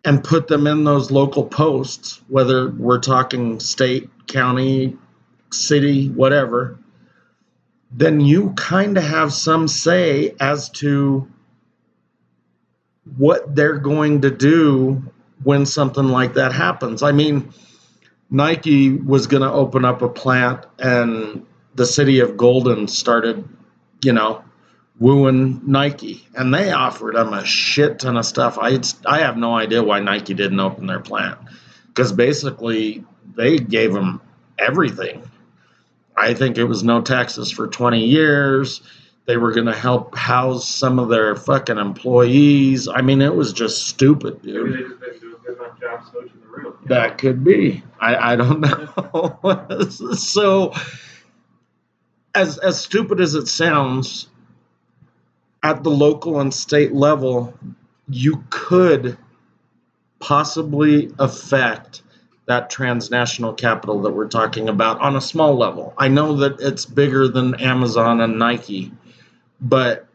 and 0.03 0.23
put 0.23 0.47
them 0.47 0.65
in 0.65 0.83
those 0.83 1.11
local 1.11 1.45
posts, 1.45 2.21
whether 2.27 2.71
we're 2.71 2.99
talking 2.99 3.59
state, 3.59 4.09
county, 4.27 4.97
city, 5.51 6.09
whatever, 6.09 6.79
then 7.91 8.19
you 8.19 8.51
kind 8.51 8.97
of 8.97 9.03
have 9.03 9.31
some 9.31 9.67
say 9.67 10.33
as 10.39 10.69
to 10.69 11.27
what 13.17 13.55
they're 13.55 13.77
going 13.77 14.21
to 14.21 14.31
do 14.31 15.03
when 15.43 15.65
something 15.65 16.05
like 16.05 16.35
that 16.35 16.53
happens. 16.53 17.03
I 17.03 17.11
mean, 17.11 17.53
Nike 18.29 18.91
was 18.91 19.27
going 19.27 19.43
to 19.43 19.51
open 19.51 19.85
up 19.85 20.01
a 20.01 20.09
plant, 20.09 20.65
and 20.79 21.45
the 21.75 21.85
city 21.85 22.19
of 22.19 22.37
Golden 22.37 22.87
started, 22.87 23.47
you 24.03 24.13
know, 24.13 24.43
wooing 24.99 25.61
Nike, 25.65 26.27
and 26.35 26.53
they 26.53 26.71
offered 26.71 27.15
them 27.15 27.33
a 27.33 27.43
shit 27.45 27.99
ton 27.99 28.17
of 28.17 28.25
stuff. 28.25 28.57
I 28.59 28.79
I 29.05 29.19
have 29.19 29.35
no 29.35 29.55
idea 29.55 29.83
why 29.83 29.99
Nike 29.99 30.33
didn't 30.33 30.59
open 30.59 30.85
their 30.85 30.99
plant 30.99 31.39
because 31.87 32.13
basically 32.13 33.03
they 33.35 33.57
gave 33.57 33.93
them 33.93 34.21
everything. 34.59 35.23
I 36.15 36.33
think 36.35 36.57
it 36.57 36.65
was 36.65 36.83
no 36.83 37.01
taxes 37.01 37.51
for 37.51 37.67
20 37.67 38.05
years. 38.05 38.81
They 39.25 39.37
were 39.37 39.51
going 39.51 39.67
to 39.67 39.75
help 39.75 40.15
house 40.15 40.67
some 40.67 40.99
of 40.99 41.09
their 41.09 41.35
fucking 41.35 41.77
employees. 41.77 42.87
I 42.87 43.01
mean, 43.01 43.21
it 43.21 43.35
was 43.35 43.53
just 43.53 43.87
stupid, 43.87 44.43
Maybe 44.43 44.53
dude. 44.53 44.99
they 44.99 45.07
just 45.11 45.21
didn't 45.21 45.43
good 45.43 45.57
enough 45.57 45.79
job 45.79 46.01
I'm 46.19 46.27
the 46.27 46.47
roof. 46.47 46.75
That 46.85 47.17
could 47.17 47.43
be. 47.43 47.83
I, 47.99 48.33
I 48.33 48.35
don't 48.35 48.59
know. 48.61 49.89
so, 50.15 50.73
as 52.35 52.57
as 52.59 52.79
stupid 52.79 53.19
as 53.19 53.35
it 53.35 53.47
sounds, 53.47 54.27
at 55.63 55.83
the 55.83 55.91
local 55.91 56.39
and 56.39 56.53
state 56.53 56.93
level, 56.93 57.53
you 58.09 58.43
could 58.49 59.17
possibly 60.19 61.11
affect 61.19 62.03
that 62.47 62.69
transnational 62.69 63.53
capital 63.53 64.01
that 64.01 64.11
we're 64.11 64.27
talking 64.27 64.67
about 64.67 64.99
on 64.99 65.15
a 65.15 65.21
small 65.21 65.55
level. 65.55 65.93
I 65.97 66.07
know 66.07 66.35
that 66.37 66.59
it's 66.59 66.85
bigger 66.85 67.27
than 67.27 67.55
Amazon 67.55 68.21
and 68.21 68.37
Nike, 68.37 68.91
but 69.61 70.07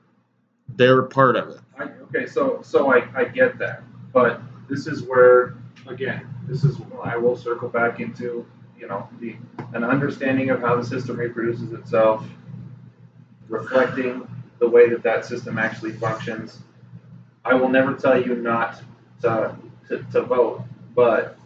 they're 0.75 1.03
part 1.03 1.37
of 1.37 1.51
it. 1.51 1.61
I, 1.79 1.85
okay, 1.85 2.27
so 2.27 2.61
so 2.63 2.93
I, 2.93 3.07
I 3.15 3.25
get 3.25 3.59
that, 3.59 3.83
but 4.13 4.41
this 4.69 4.87
is 4.87 5.03
where 5.03 5.55
again, 5.87 6.27
this 6.49 6.65
is 6.65 6.79
I 7.03 7.17
will 7.17 7.37
circle 7.37 7.69
back 7.69 8.01
into 8.01 8.47
you 8.79 8.89
know 8.89 9.09
the 9.21 9.37
an 9.73 9.85
understanding 9.85 10.51
of 10.51 10.61
how 10.61 10.77
the 10.77 10.85
system 10.85 11.17
reproduces 11.17 11.73
itself, 11.73 12.27
reflecting 13.49 14.27
the 14.59 14.69
way 14.69 14.89
that 14.89 15.03
that 15.03 15.25
system 15.25 15.59
actually 15.59 15.93
functions. 15.93 16.59
I 17.45 17.55
will 17.55 17.69
never 17.69 17.95
tell 17.95 18.21
you 18.21 18.35
not 18.35 18.83
to 19.23 19.57
to, 19.89 20.03
to 20.13 20.23
vote, 20.23 20.65
but 20.95 21.39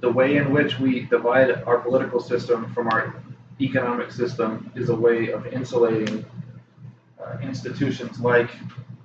the 0.00 0.10
way 0.10 0.36
in 0.36 0.52
which 0.52 0.78
we 0.78 1.00
divide 1.00 1.50
our 1.64 1.78
political 1.78 2.20
system 2.20 2.72
from 2.72 2.88
our 2.88 3.14
economic 3.60 4.12
system 4.12 4.70
is 4.74 4.90
a 4.90 4.94
way 4.94 5.32
of 5.32 5.46
insulating 5.46 6.24
uh, 7.42 7.46
institutions 7.46 8.18
like, 8.20 8.50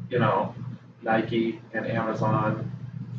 you 0.09 0.19
know, 0.19 0.53
Nike 1.01 1.59
and 1.73 1.85
Amazon 1.87 2.71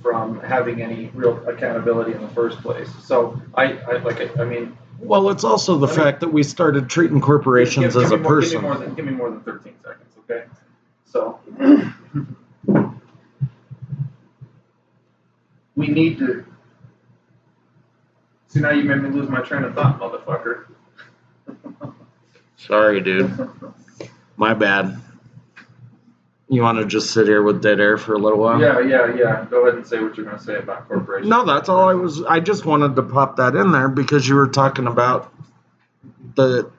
from 0.02 0.40
having 0.40 0.82
any 0.82 1.10
real 1.14 1.46
accountability 1.48 2.12
in 2.12 2.20
the 2.20 2.28
first 2.28 2.60
place. 2.60 2.88
So 3.04 3.40
I, 3.54 3.74
I 3.78 3.96
like 3.98 4.18
it. 4.18 4.38
I 4.38 4.44
mean, 4.44 4.76
Well, 4.98 5.30
it's 5.30 5.44
also 5.44 5.78
the 5.78 5.86
Let 5.86 5.96
me- 5.96 6.02
fact 6.02 6.20
that 6.20 6.28
we 6.32 6.42
started 6.42 6.88
treating 6.90 7.20
corporations 7.20 7.94
give, 7.94 8.02
as 8.02 8.10
give 8.10 8.20
a 8.20 8.22
more, 8.22 8.40
person. 8.40 8.52
Give 8.54 8.62
me, 8.62 8.68
more 8.68 8.78
than, 8.78 8.94
give 8.94 9.04
me 9.06 9.12
more 9.12 9.30
than 9.30 9.40
13 9.42 9.74
seconds, 9.84 10.14
okay? 10.18 10.44
So 11.04 11.38
we 15.76 15.88
need 15.88 16.18
to. 16.18 16.44
See, 18.48 18.60
now 18.60 18.70
you 18.70 18.84
made 18.84 19.02
me 19.02 19.08
lose 19.08 19.28
my 19.30 19.40
train 19.40 19.64
of 19.64 19.74
thought, 19.74 19.98
motherfucker. 20.00 20.64
Sorry, 22.56 23.00
dude. 23.00 23.30
My 24.36 24.54
bad. 24.54 25.00
You 26.48 26.62
want 26.62 26.78
to 26.78 26.84
just 26.84 27.12
sit 27.12 27.26
here 27.26 27.42
with 27.42 27.62
dead 27.62 27.80
air 27.80 27.96
for 27.96 28.12
a 28.14 28.18
little 28.18 28.38
while? 28.38 28.60
Yeah, 28.60 28.78
yeah, 28.80 29.14
yeah. 29.14 29.46
Go 29.48 29.62
ahead 29.62 29.76
and 29.76 29.86
say 29.86 30.02
what 30.02 30.16
you're 30.16 30.26
going 30.26 30.36
to 30.36 30.44
say 30.44 30.56
about 30.56 30.86
corporations. 30.86 31.30
No, 31.30 31.46
that's 31.46 31.70
all 31.70 31.88
I 31.88 31.94
was. 31.94 32.22
I 32.24 32.40
just 32.40 32.66
wanted 32.66 32.94
to 32.96 33.02
pop 33.02 33.36
that 33.36 33.54
in 33.54 33.72
there 33.72 33.88
because 33.88 34.28
you 34.28 34.34
were 34.34 34.48
talking 34.48 34.86
about 34.86 35.32
the 36.34 36.70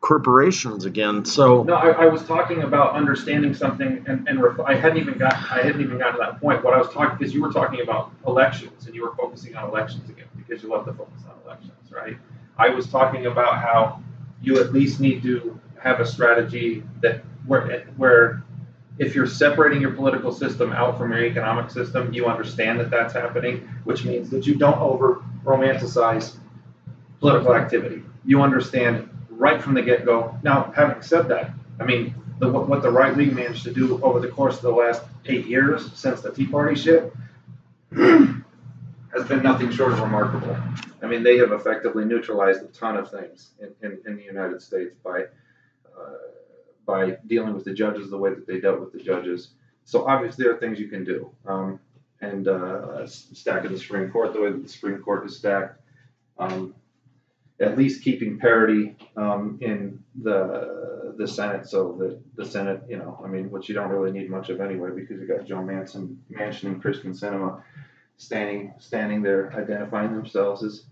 corporations 0.00 0.84
again. 0.84 1.24
So 1.24 1.62
No, 1.64 1.74
I, 1.74 1.90
I 1.90 2.06
was 2.06 2.24
talking 2.24 2.62
about 2.62 2.94
understanding 2.94 3.54
something, 3.54 4.04
and, 4.08 4.28
and 4.28 4.42
ref- 4.42 4.60
I 4.60 4.74
hadn't 4.74 4.98
even 4.98 5.18
got 5.18 5.34
I 5.34 5.62
hadn't 5.62 5.80
even 5.80 5.98
gotten 5.98 6.14
to 6.14 6.18
that 6.20 6.40
point. 6.40 6.64
What 6.64 6.74
I 6.74 6.78
was 6.78 6.92
talking 6.92 7.16
because 7.18 7.34
you 7.34 7.42
were 7.42 7.52
talking 7.52 7.80
about 7.82 8.12
elections, 8.26 8.86
and 8.86 8.94
you 8.94 9.02
were 9.02 9.14
focusing 9.14 9.54
on 9.54 9.68
elections 9.68 10.08
again 10.08 10.26
because 10.36 10.62
you 10.62 10.70
love 10.70 10.86
to 10.86 10.92
focus 10.92 11.22
on 11.28 11.36
elections, 11.44 11.92
right? 11.92 12.16
I 12.56 12.70
was 12.70 12.88
talking 12.88 13.26
about 13.26 13.60
how 13.60 14.02
you 14.42 14.58
at 14.60 14.72
least 14.72 14.98
need 14.98 15.22
to 15.22 15.60
have 15.82 16.00
a 16.00 16.06
strategy 16.06 16.82
that 17.00 17.22
where 17.46 17.86
where 17.96 18.42
if 18.98 19.14
you're 19.14 19.26
separating 19.26 19.80
your 19.80 19.92
political 19.92 20.32
system 20.32 20.72
out 20.72 20.98
from 20.98 21.12
your 21.12 21.24
economic 21.24 21.70
system, 21.70 22.12
you 22.12 22.26
understand 22.26 22.80
that 22.80 22.90
that's 22.90 23.12
happening, 23.12 23.68
which 23.84 24.04
means 24.04 24.28
that 24.30 24.46
you 24.46 24.56
don't 24.56 24.78
over 24.78 25.22
romanticize 25.44 26.36
political 27.20 27.54
activity. 27.54 28.02
You 28.24 28.42
understand 28.42 29.08
right 29.30 29.62
from 29.62 29.74
the 29.74 29.82
get 29.82 30.04
go. 30.04 30.36
Now, 30.42 30.72
having 30.74 31.00
said 31.02 31.28
that, 31.28 31.52
I 31.78 31.84
mean, 31.84 32.14
the, 32.40 32.48
what, 32.48 32.82
the 32.82 32.90
right 32.90 33.16
wing 33.16 33.34
managed 33.34 33.64
to 33.64 33.72
do 33.72 34.02
over 34.02 34.20
the 34.20 34.28
course 34.28 34.56
of 34.56 34.62
the 34.62 34.70
last 34.70 35.02
eight 35.26 35.46
years 35.46 35.92
since 35.92 36.20
the 36.20 36.32
Tea 36.32 36.46
Party 36.46 36.74
shit 36.74 37.12
has 37.92 39.26
been 39.28 39.42
nothing 39.42 39.70
short 39.70 39.92
of 39.92 40.00
remarkable. 40.00 40.56
I 41.02 41.06
mean, 41.06 41.22
they 41.22 41.38
have 41.38 41.52
effectively 41.52 42.04
neutralized 42.04 42.62
a 42.62 42.66
ton 42.66 42.96
of 42.96 43.10
things 43.10 43.50
in, 43.60 43.72
in, 43.82 43.98
in 44.06 44.16
the 44.16 44.24
United 44.24 44.60
States 44.60 44.94
by 45.04 45.24
by 46.86 47.18
dealing 47.26 47.54
with 47.54 47.64
the 47.64 47.72
judges 47.72 48.10
the 48.10 48.16
way 48.16 48.30
that 48.30 48.46
they 48.46 48.60
dealt 48.60 48.80
with 48.80 48.92
the 48.92 48.98
judges. 48.98 49.50
So 49.84 50.06
obviously, 50.06 50.44
there 50.44 50.54
are 50.54 50.58
things 50.58 50.78
you 50.80 50.88
can 50.88 51.04
do. 51.04 51.30
Um, 51.46 51.80
and 52.20 52.48
uh, 52.48 53.06
stacking 53.06 53.70
the 53.70 53.78
Supreme 53.78 54.10
Court 54.10 54.32
the 54.32 54.40
way 54.40 54.50
that 54.50 54.62
the 54.62 54.68
Supreme 54.68 54.98
Court 54.98 55.24
is 55.26 55.36
stacked. 55.36 55.80
Um, 56.38 56.74
at 57.60 57.76
least 57.76 58.02
keeping 58.02 58.38
parity 58.38 58.96
um, 59.16 59.58
in 59.60 60.02
the 60.22 61.14
the 61.16 61.26
Senate, 61.26 61.66
so 61.66 61.96
that 61.98 62.20
the 62.36 62.44
Senate, 62.44 62.82
you 62.88 62.96
know, 62.96 63.20
I 63.24 63.26
mean, 63.26 63.50
which 63.50 63.68
you 63.68 63.74
don't 63.74 63.90
really 63.90 64.12
need 64.12 64.30
much 64.30 64.50
of 64.50 64.60
anyway, 64.60 64.90
because 64.94 65.20
you 65.20 65.26
got 65.26 65.46
Joe 65.46 65.62
Manson, 65.62 66.22
Manchin, 66.30 66.64
and 66.64 66.82
Kyrsten 66.82 67.18
Sinema 67.18 67.60
standing 68.16 68.72
standing 68.78 69.22
there, 69.22 69.52
identifying 69.52 70.14
themselves 70.14 70.62
as 70.62 70.84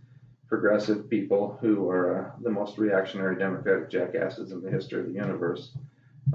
progressive 0.48 1.10
people 1.10 1.58
who 1.60 1.88
are 1.88 2.26
uh, 2.26 2.30
the 2.42 2.50
most 2.50 2.78
reactionary 2.78 3.36
Democratic 3.36 3.90
jackasses 3.90 4.52
in 4.52 4.62
the 4.62 4.70
history 4.70 5.00
of 5.00 5.06
the 5.06 5.12
universe. 5.12 5.72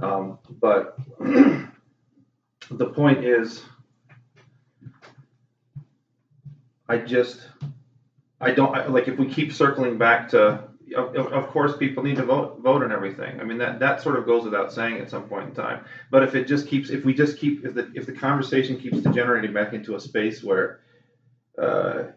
Um, 0.02 0.40
but 0.60 0.98
the 1.20 2.86
point 2.94 3.24
is, 3.24 3.64
I 6.90 6.98
just 6.98 7.48
I 8.42 8.52
don't 8.52 8.76
I, 8.76 8.88
like 8.88 9.08
if 9.08 9.18
we 9.18 9.28
keep 9.28 9.54
circling 9.54 9.98
back 9.98 10.30
to. 10.30 10.70
Of, 10.94 11.16
of- 11.16 11.48
course, 11.48 11.78
people 11.78 12.04
need 12.04 12.18
to 12.18 12.26
vote, 12.26 12.60
vote 12.60 12.84
and 12.84 12.92
everything. 12.92 13.40
I 13.40 13.46
mean, 13.46 13.58
that, 13.60 13.80
that 13.80 14.02
sort 14.02 14.18
of 14.18 14.26
goes 14.26 14.44
without 14.44 14.74
saying 14.74 15.00
at 15.00 15.10
some 15.10 15.24
point 15.24 15.48
in 15.48 15.56
time. 15.56 15.86
But 16.10 16.22
if 16.24 16.36
it 16.36 16.50
just 16.50 16.68
keeps, 16.68 16.90
if 16.90 17.06
we 17.06 17.14
just 17.14 17.38
keep, 17.38 17.64
if 17.64 17.74
the, 17.76 17.90
if 17.96 18.06
the 18.06 18.12
conversation 18.12 18.78
keeps 18.78 18.98
degenerating 19.00 19.54
back 19.54 19.72
into 19.72 19.96
a 19.96 20.00
space 20.02 20.44
where, 20.44 20.82
uh, 21.58 22.08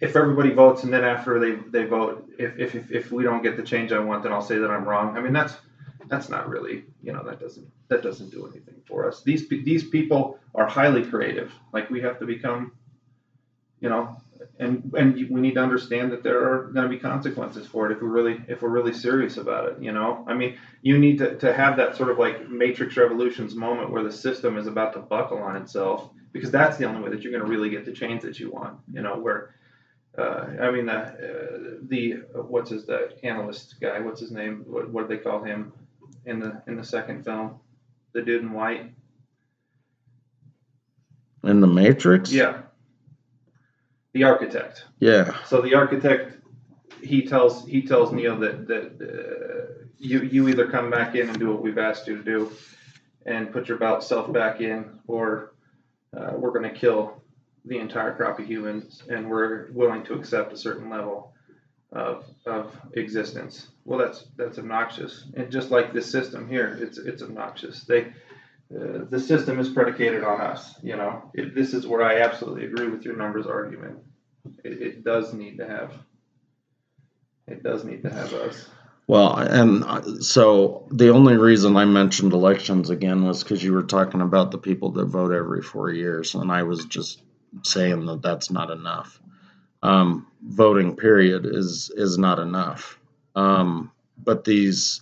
if 0.00 0.16
everybody 0.16 0.52
votes 0.52 0.82
and 0.84 0.92
then 0.92 1.04
after 1.04 1.38
they, 1.38 1.56
they 1.70 1.86
vote, 1.86 2.28
if, 2.38 2.58
if, 2.58 2.74
if, 2.74 2.90
if 2.90 3.12
we 3.12 3.22
don't 3.22 3.42
get 3.42 3.56
the 3.56 3.62
change 3.62 3.92
I 3.92 3.98
want, 3.98 4.22
then 4.22 4.32
I'll 4.32 4.42
say 4.42 4.58
that 4.58 4.70
I'm 4.70 4.84
wrong. 4.84 5.16
I 5.16 5.20
mean, 5.20 5.32
that's, 5.32 5.54
that's 6.08 6.28
not 6.28 6.48
really, 6.48 6.84
you 7.02 7.12
know, 7.12 7.22
that 7.24 7.40
doesn't, 7.40 7.66
that 7.88 8.02
doesn't 8.02 8.30
do 8.30 8.46
anything 8.46 8.82
for 8.86 9.08
us. 9.08 9.22
These, 9.22 9.48
these 9.48 9.88
people 9.88 10.38
are 10.54 10.66
highly 10.66 11.04
creative. 11.04 11.52
Like 11.72 11.90
we 11.90 12.00
have 12.02 12.18
to 12.18 12.26
become, 12.26 12.72
you 13.80 13.88
know, 13.88 14.16
and 14.58 14.92
and 14.96 15.14
we 15.30 15.40
need 15.40 15.54
to 15.54 15.62
understand 15.62 16.12
that 16.12 16.22
there 16.22 16.38
are 16.38 16.64
going 16.72 16.84
to 16.84 16.88
be 16.88 16.98
consequences 16.98 17.66
for 17.66 17.90
it 17.90 17.94
if 17.94 18.02
we're 18.02 18.08
really 18.08 18.40
if 18.48 18.62
we're 18.62 18.68
really 18.68 18.92
serious 18.92 19.36
about 19.36 19.68
it 19.68 19.80
you 19.80 19.92
know 19.92 20.24
i 20.28 20.34
mean 20.34 20.56
you 20.82 20.98
need 20.98 21.18
to, 21.18 21.36
to 21.38 21.52
have 21.52 21.76
that 21.76 21.96
sort 21.96 22.10
of 22.10 22.18
like 22.18 22.48
matrix 22.48 22.96
revolutions 22.96 23.54
moment 23.54 23.90
where 23.90 24.02
the 24.02 24.12
system 24.12 24.56
is 24.56 24.66
about 24.66 24.92
to 24.92 24.98
buckle 24.98 25.38
on 25.38 25.56
itself 25.56 26.10
because 26.32 26.50
that's 26.50 26.76
the 26.76 26.84
only 26.84 27.00
way 27.00 27.10
that 27.10 27.22
you're 27.22 27.32
going 27.32 27.44
to 27.44 27.50
really 27.50 27.70
get 27.70 27.84
the 27.84 27.92
change 27.92 28.22
that 28.22 28.38
you 28.38 28.50
want 28.50 28.78
you 28.92 29.02
know 29.02 29.18
where 29.18 29.54
uh, 30.18 30.46
I 30.60 30.70
mean 30.70 30.86
the 30.86 30.92
uh, 30.92 31.78
the 31.82 32.22
uh, 32.34 32.42
what's 32.42 32.70
his 32.70 32.86
the 32.86 33.12
analyst 33.22 33.80
guy 33.80 34.00
what's 34.00 34.20
his 34.20 34.30
name 34.30 34.64
what 34.66 34.90
what 34.90 35.08
do 35.08 35.16
they 35.16 35.22
call 35.22 35.42
him 35.42 35.72
in 36.26 36.38
the 36.38 36.62
in 36.66 36.76
the 36.76 36.84
second 36.84 37.24
film 37.24 37.60
the 38.14 38.22
dude 38.22 38.42
in 38.42 38.52
white? 38.52 38.90
In 41.42 41.60
the 41.60 41.66
Matrix, 41.66 42.32
yeah. 42.32 42.62
The 44.12 44.24
architect. 44.24 44.84
Yeah, 45.00 45.36
So 45.44 45.60
the 45.60 45.74
architect, 45.74 46.38
he 47.02 47.26
tells 47.26 47.66
he 47.66 47.82
tells 47.82 48.12
Neo 48.12 48.38
that 48.38 48.66
that 48.68 48.86
uh, 49.02 49.84
you 49.98 50.22
you 50.22 50.48
either 50.48 50.70
come 50.70 50.90
back 50.90 51.16
in 51.16 51.28
and 51.28 51.38
do 51.38 51.50
what 51.50 51.60
we've 51.60 51.76
asked 51.76 52.06
you 52.06 52.16
to 52.16 52.22
do, 52.22 52.52
and 53.26 53.52
put 53.52 53.68
your 53.68 53.76
belt 53.76 54.02
self 54.04 54.32
back 54.32 54.60
in, 54.60 55.00
or 55.06 55.52
uh, 56.16 56.32
we're 56.36 56.52
going 56.52 56.62
to 56.62 56.78
kill 56.78 57.23
the 57.64 57.78
entire 57.78 58.14
crop 58.14 58.38
of 58.38 58.46
humans, 58.46 59.02
and 59.08 59.28
we're 59.28 59.70
willing 59.72 60.04
to 60.04 60.14
accept 60.14 60.52
a 60.52 60.56
certain 60.56 60.90
level 60.90 61.32
of 61.92 62.24
of 62.46 62.76
existence. 62.94 63.68
Well, 63.84 63.98
that's 63.98 64.26
that's 64.36 64.58
obnoxious, 64.58 65.24
and 65.34 65.50
just 65.50 65.70
like 65.70 65.92
this 65.92 66.10
system 66.10 66.48
here, 66.48 66.78
it's 66.80 66.98
it's 66.98 67.22
obnoxious. 67.22 67.84
They 67.84 68.12
uh, 68.74 69.04
the 69.10 69.20
system 69.20 69.58
is 69.58 69.68
predicated 69.68 70.24
on 70.24 70.40
us. 70.40 70.74
You 70.82 70.96
know, 70.96 71.30
it, 71.34 71.54
this 71.54 71.74
is 71.74 71.86
where 71.86 72.02
I 72.02 72.20
absolutely 72.20 72.64
agree 72.66 72.88
with 72.88 73.04
your 73.04 73.16
numbers 73.16 73.46
argument 73.46 73.98
it, 74.62 74.82
it 74.82 75.04
does 75.04 75.32
need 75.32 75.58
to 75.58 75.66
have 75.66 75.92
it 77.46 77.62
does 77.62 77.84
need 77.84 78.02
to 78.02 78.10
have 78.10 78.32
us 78.34 78.68
Well, 79.06 79.36
and 79.36 79.84
uh, 79.84 80.20
so 80.20 80.86
the 80.90 81.10
only 81.10 81.36
reason 81.36 81.76
I 81.76 81.84
mentioned 81.84 82.32
elections 82.32 82.90
again 82.90 83.24
was 83.24 83.42
because 83.42 83.62
you 83.62 83.72
were 83.72 83.82
talking 83.82 84.22
about 84.22 84.50
the 84.50 84.58
people 84.58 84.90
that 84.92 85.06
vote 85.06 85.32
every 85.32 85.62
four 85.62 85.90
years, 85.90 86.34
and 86.34 86.50
I 86.50 86.62
was 86.62 86.86
just 86.86 87.20
saying 87.62 88.06
that 88.06 88.22
that's 88.22 88.50
not 88.50 88.70
enough. 88.70 89.20
Um, 89.82 90.26
voting 90.42 90.96
period 90.96 91.46
is 91.46 91.90
is 91.94 92.18
not 92.18 92.38
enough. 92.38 92.98
Um, 93.34 93.90
but 94.16 94.44
these, 94.44 95.00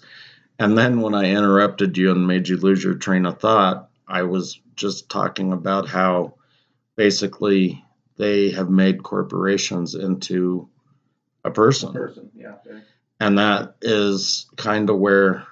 and 0.58 0.76
then 0.76 1.00
when 1.00 1.14
I 1.14 1.30
interrupted 1.30 1.96
you 1.96 2.10
and 2.10 2.26
made 2.26 2.48
you 2.48 2.56
lose 2.56 2.82
your 2.82 2.94
train 2.94 3.26
of 3.26 3.38
thought, 3.38 3.90
I 4.08 4.22
was 4.22 4.60
just 4.74 5.08
talking 5.08 5.52
about 5.52 5.88
how 5.88 6.34
basically 6.96 7.84
they 8.16 8.50
have 8.50 8.70
made 8.70 9.02
corporations 9.02 9.94
into 9.94 10.68
a 11.44 11.50
person. 11.50 11.92
Person, 11.92 12.30
yeah. 12.34 12.54
okay. 12.66 12.80
And 13.20 13.38
that 13.38 13.76
is 13.82 14.46
kind 14.56 14.90
of 14.90 14.98
where, 14.98 15.46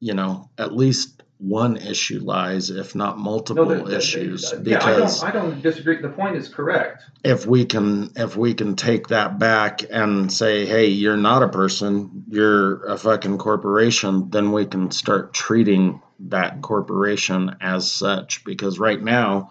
you 0.00 0.14
know, 0.14 0.50
at 0.58 0.74
least 0.74 1.21
one 1.42 1.76
issue 1.76 2.20
lies, 2.20 2.70
if 2.70 2.94
not 2.94 3.18
multiple 3.18 3.64
No, 3.66 3.74
the- 3.78 3.90
the- 3.90 3.96
issues. 3.96 4.52
yeah, 4.52 4.58
because 4.78 5.22
I 5.24 5.32
don't, 5.32 5.44
I 5.46 5.50
don't 5.50 5.62
disagree. 5.62 6.00
The 6.00 6.08
point 6.08 6.36
is 6.36 6.48
correct. 6.48 7.02
if 7.24 7.46
we 7.46 7.64
can 7.64 8.12
if 8.16 8.36
we 8.36 8.54
can 8.54 8.76
take 8.76 9.08
that 9.08 9.38
back 9.40 9.82
and 9.90 10.32
say 10.32 10.64
hey 10.66 10.86
you're 10.86 11.16
not 11.16 11.42
a 11.42 11.48
person 11.48 12.24
you're 12.28 12.84
a 12.86 12.96
fucking 12.96 13.38
corporation 13.38 14.30
then 14.30 14.52
we 14.52 14.64
can 14.66 14.90
start 14.92 15.32
treating 15.34 16.00
that 16.20 16.60
corporation 16.62 17.56
as 17.60 17.90
such 17.90 18.44
because 18.44 18.78
right 18.78 19.02
now 19.02 19.50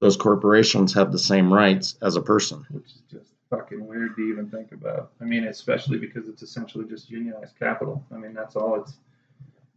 those 0.00 0.16
corporations 0.16 0.94
have 0.94 1.12
the 1.12 1.18
same 1.18 1.52
rights 1.52 1.96
as 2.02 2.16
a 2.16 2.22
person 2.22 2.64
which 2.70 2.86
is 2.86 3.02
just 3.10 3.30
fucking 3.50 3.86
weird 3.86 4.14
to 4.16 4.22
even 4.22 4.48
think 4.50 4.72
about. 4.72 5.10
I 5.20 5.24
mean, 5.24 5.44
especially 5.44 5.96
because 5.98 6.28
it's 6.28 6.42
essentially 6.42 6.84
just 6.86 7.08
unionized 7.10 7.58
capital. 7.58 8.04
I 8.14 8.18
mean, 8.18 8.34
that's 8.34 8.56
all 8.56 8.80
it's 8.80 8.92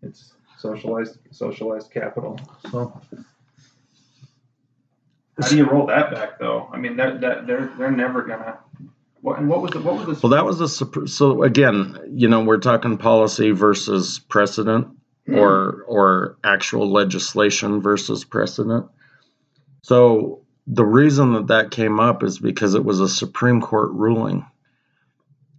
it's 0.01 0.33
socialized 0.61 1.17
socialized 1.31 1.91
capital. 1.91 2.39
So 2.69 3.01
how 5.41 5.47
do 5.47 5.57
you 5.57 5.65
roll 5.65 5.87
that 5.87 6.11
back 6.11 6.39
though? 6.39 6.69
I 6.71 6.77
mean, 6.77 6.97
that 6.97 7.21
that 7.21 7.47
they're 7.47 7.71
they're 7.77 7.91
never 7.91 8.21
gonna. 8.23 8.59
What 9.21 9.39
and 9.39 9.49
what 9.49 9.61
was 9.61 9.71
the 9.71 9.81
what 9.81 9.95
was 9.95 10.21
the 10.21 10.27
well 10.27 10.31
that 10.35 10.45
was 10.45 10.61
a 10.61 11.07
so 11.07 11.43
again 11.43 11.97
you 12.11 12.27
know 12.27 12.43
we're 12.43 12.57
talking 12.57 12.97
policy 12.97 13.51
versus 13.51 14.19
precedent 14.19 14.87
mm-hmm. 14.87 15.37
or 15.37 15.83
or 15.87 16.37
actual 16.43 16.91
legislation 16.91 17.81
versus 17.81 18.23
precedent. 18.23 18.87
So 19.83 20.41
the 20.67 20.85
reason 20.85 21.33
that 21.33 21.47
that 21.47 21.71
came 21.71 21.99
up 21.99 22.23
is 22.23 22.39
because 22.39 22.75
it 22.75 22.85
was 22.85 22.99
a 22.99 23.09
Supreme 23.09 23.61
Court 23.61 23.91
ruling. 23.91 24.45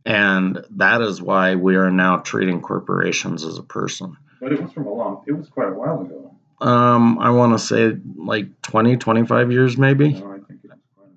And 0.04 0.64
that 0.70 1.00
is 1.00 1.22
why 1.22 1.54
we 1.54 1.76
are 1.76 1.90
now 1.90 2.16
treating 2.16 2.60
corporations 2.60 3.44
as 3.44 3.58
a 3.58 3.62
person. 3.62 4.16
But 4.42 4.52
it 4.52 4.60
was 4.60 4.72
from 4.72 4.88
a 4.88 4.92
long. 4.92 5.22
It 5.28 5.32
was 5.32 5.48
quite 5.48 5.68
a 5.68 5.72
while 5.72 6.00
ago. 6.00 6.34
Um, 6.60 7.20
I 7.20 7.30
want 7.30 7.52
to 7.52 7.60
say 7.60 7.96
like 8.16 8.60
20, 8.62 8.96
25 8.96 9.52
years 9.52 9.78
maybe. 9.78 10.14
No, 10.14 10.32
I 10.32 10.38
think 10.40 10.64
it 10.64 10.70
was 10.70 10.80
quite 10.96 11.06
a 11.06 11.10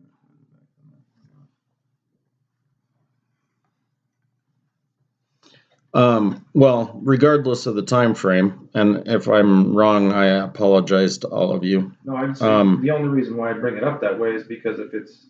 bit 5.98 6.00
Um, 6.00 6.46
well, 6.54 7.00
regardless 7.02 7.66
of 7.66 7.74
the 7.74 7.82
time 7.82 8.14
frame, 8.14 8.70
and 8.76 9.08
if 9.08 9.28
I'm 9.28 9.76
wrong, 9.76 10.12
I 10.12 10.26
apologize 10.46 11.18
to 11.20 11.28
all 11.30 11.52
of 11.52 11.64
you. 11.64 11.94
No, 12.04 12.16
I'm 12.16 12.36
Um, 12.44 12.82
the 12.84 12.92
only 12.92 13.10
reason 13.10 13.38
why 13.38 13.50
I 13.50 13.54
bring 13.54 13.78
it 13.78 13.84
up 13.84 14.02
that 14.02 14.20
way 14.20 14.36
is 14.36 14.44
because 14.44 14.78
if 14.78 14.94
it's 14.94 15.26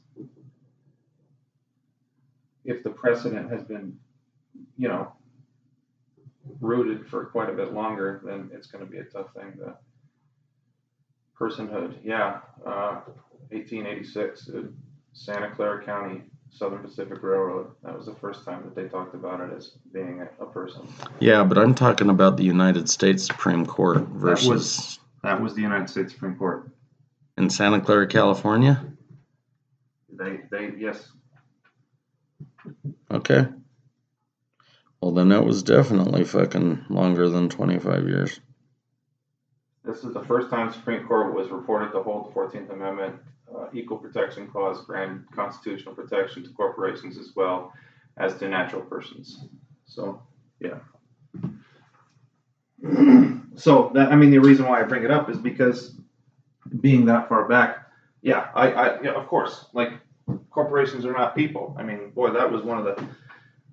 if 2.66 2.84
the 2.84 2.90
precedent 2.90 3.50
has 3.52 3.64
been, 3.64 3.98
you 4.76 4.90
know, 4.90 5.14
rooted 6.62 7.08
for 7.08 7.26
quite 7.26 7.50
a 7.50 7.54
bit 7.54 7.74
longer, 7.74 8.22
then 8.24 8.50
it's 8.54 8.68
going 8.68 8.86
to 8.86 8.90
be 8.92 9.00
a 9.00 9.04
tough 9.04 9.34
thing 9.34 9.54
to 9.58 9.76
personhood. 11.40 11.96
Yeah, 12.04 12.40
uh, 12.66 13.02
1886, 13.50 14.50
uh, 14.50 14.62
Santa 15.14 15.50
Clara 15.52 15.84
County, 15.84 16.22
Southern 16.50 16.80
Pacific 16.80 17.22
Railroad. 17.22 17.72
That 17.84 17.98
was 17.98 18.06
the 18.06 18.16
first 18.16 18.46
time 18.46 18.64
that 18.64 18.76
they 18.76 18.88
talked 18.88 19.16
about 19.16 19.42
it 19.42 19.56
as 19.56 19.72
being 19.94 20.22
a, 20.22 20.44
a 20.44 20.46
person. 20.48 20.88
Yeah, 21.20 21.44
but 21.44 21.58
I'm 21.58 21.76
talking 21.76 22.10
about 22.10 22.38
the 22.38 22.44
United 22.44 22.90
States 22.90 23.26
Supreme 23.26 23.66
Court 23.66 24.02
versus 24.08 24.48
was- 24.48 25.00
That 25.24 25.42
was 25.42 25.56
the 25.56 25.62
United 25.62 25.90
States 25.90 26.14
Supreme 26.14 26.36
Court. 26.36 26.70
in 27.38 27.50
Santa 27.50 27.82
Clara, 27.82 28.08
California. 28.08 28.86
They, 30.14 30.42
they, 30.50 30.72
yes, 30.78 31.10
Okay. 33.12 33.48
Well, 35.06 35.14
then 35.14 35.30
that 35.30 35.46
was 35.46 35.62
definitely 35.62 36.24
fucking 36.24 36.86
longer 36.90 37.30
than 37.30 37.48
25 37.48 38.08
years. 38.08 38.40
This 39.84 40.04
is 40.04 40.16
the 40.16 40.24
first 40.24 40.50
time 40.50 40.74
Supreme 40.74 41.06
Court 41.06 41.36
was 41.36 41.50
reported 41.50 41.92
to 41.92 42.02
hold 42.02 42.28
the 42.28 42.34
Fourteenth 42.34 42.72
Amendment 42.72 43.18
uh, 43.56 43.68
Equal 43.72 44.00
Protection 44.00 44.48
Clause 44.48 44.84
grant 44.84 45.32
constitutional 45.32 45.94
protection 45.94 46.42
to 46.42 46.50
corporations 46.50 47.20
as 47.20 47.34
well 47.36 47.72
as 48.18 48.36
to 48.38 48.50
natural 48.50 48.82
persons. 48.82 49.46
So, 49.86 50.24
yeah. 50.60 50.80
So 53.58 53.92
that 53.94 54.12
I 54.12 54.16
mean 54.16 54.32
the 54.32 54.40
reason 54.40 54.66
why 54.66 54.82
I 54.82 54.84
bring 54.84 55.04
it 55.04 55.12
up 55.12 55.30
is 55.30 55.38
because 55.38 55.94
being 56.82 57.06
that 57.06 57.30
far 57.30 57.48
back, 57.48 57.90
yeah, 58.24 58.50
I, 58.56 58.72
I 58.72 59.02
yeah, 59.04 59.12
of 59.12 59.28
course, 59.28 59.68
like 59.72 59.92
corporations 60.50 61.06
are 61.06 61.14
not 61.14 61.36
people. 61.36 61.76
I 61.80 61.84
mean, 61.84 62.10
boy, 62.10 62.32
that 62.32 62.52
was 62.52 62.64
one 62.64 62.80
of 62.80 62.86
the 62.86 63.08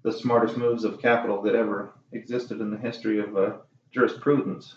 the 0.02 0.12
smartest 0.12 0.56
moves 0.56 0.84
of 0.84 1.00
capital 1.00 1.42
that 1.42 1.54
ever 1.54 1.92
existed 2.12 2.60
in 2.60 2.70
the 2.70 2.78
history 2.78 3.20
of 3.20 3.36
uh, 3.36 3.52
jurisprudence. 3.92 4.76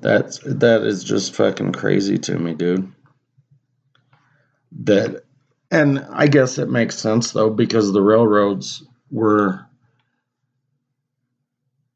That's 0.00 0.38
that 0.44 0.82
is 0.82 1.02
just 1.02 1.34
fucking 1.34 1.72
crazy 1.72 2.18
to 2.18 2.38
me, 2.38 2.54
dude. 2.54 2.92
That 4.82 5.24
and 5.70 6.06
I 6.10 6.26
guess 6.26 6.58
it 6.58 6.68
makes 6.68 6.98
sense 6.98 7.32
though 7.32 7.48
because 7.48 7.92
the 7.92 8.02
railroads 8.02 8.84
were 9.10 9.66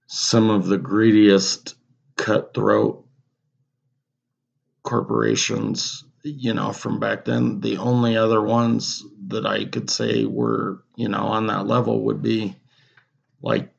some 0.06 0.48
of 0.48 0.66
the 0.66 0.78
greediest 0.78 1.74
cutthroat 2.16 3.04
corporations, 4.88 6.04
you 6.22 6.54
know, 6.54 6.72
from 6.72 6.98
back 6.98 7.24
then. 7.26 7.60
The 7.60 7.76
only 7.76 8.16
other 8.16 8.40
ones 8.42 9.04
that 9.28 9.46
I 9.46 9.64
could 9.66 9.90
say 9.90 10.24
were, 10.24 10.82
you 10.96 11.08
know, 11.08 11.24
on 11.26 11.46
that 11.48 11.66
level 11.66 12.04
would 12.04 12.22
be 12.22 12.56
like 13.42 13.72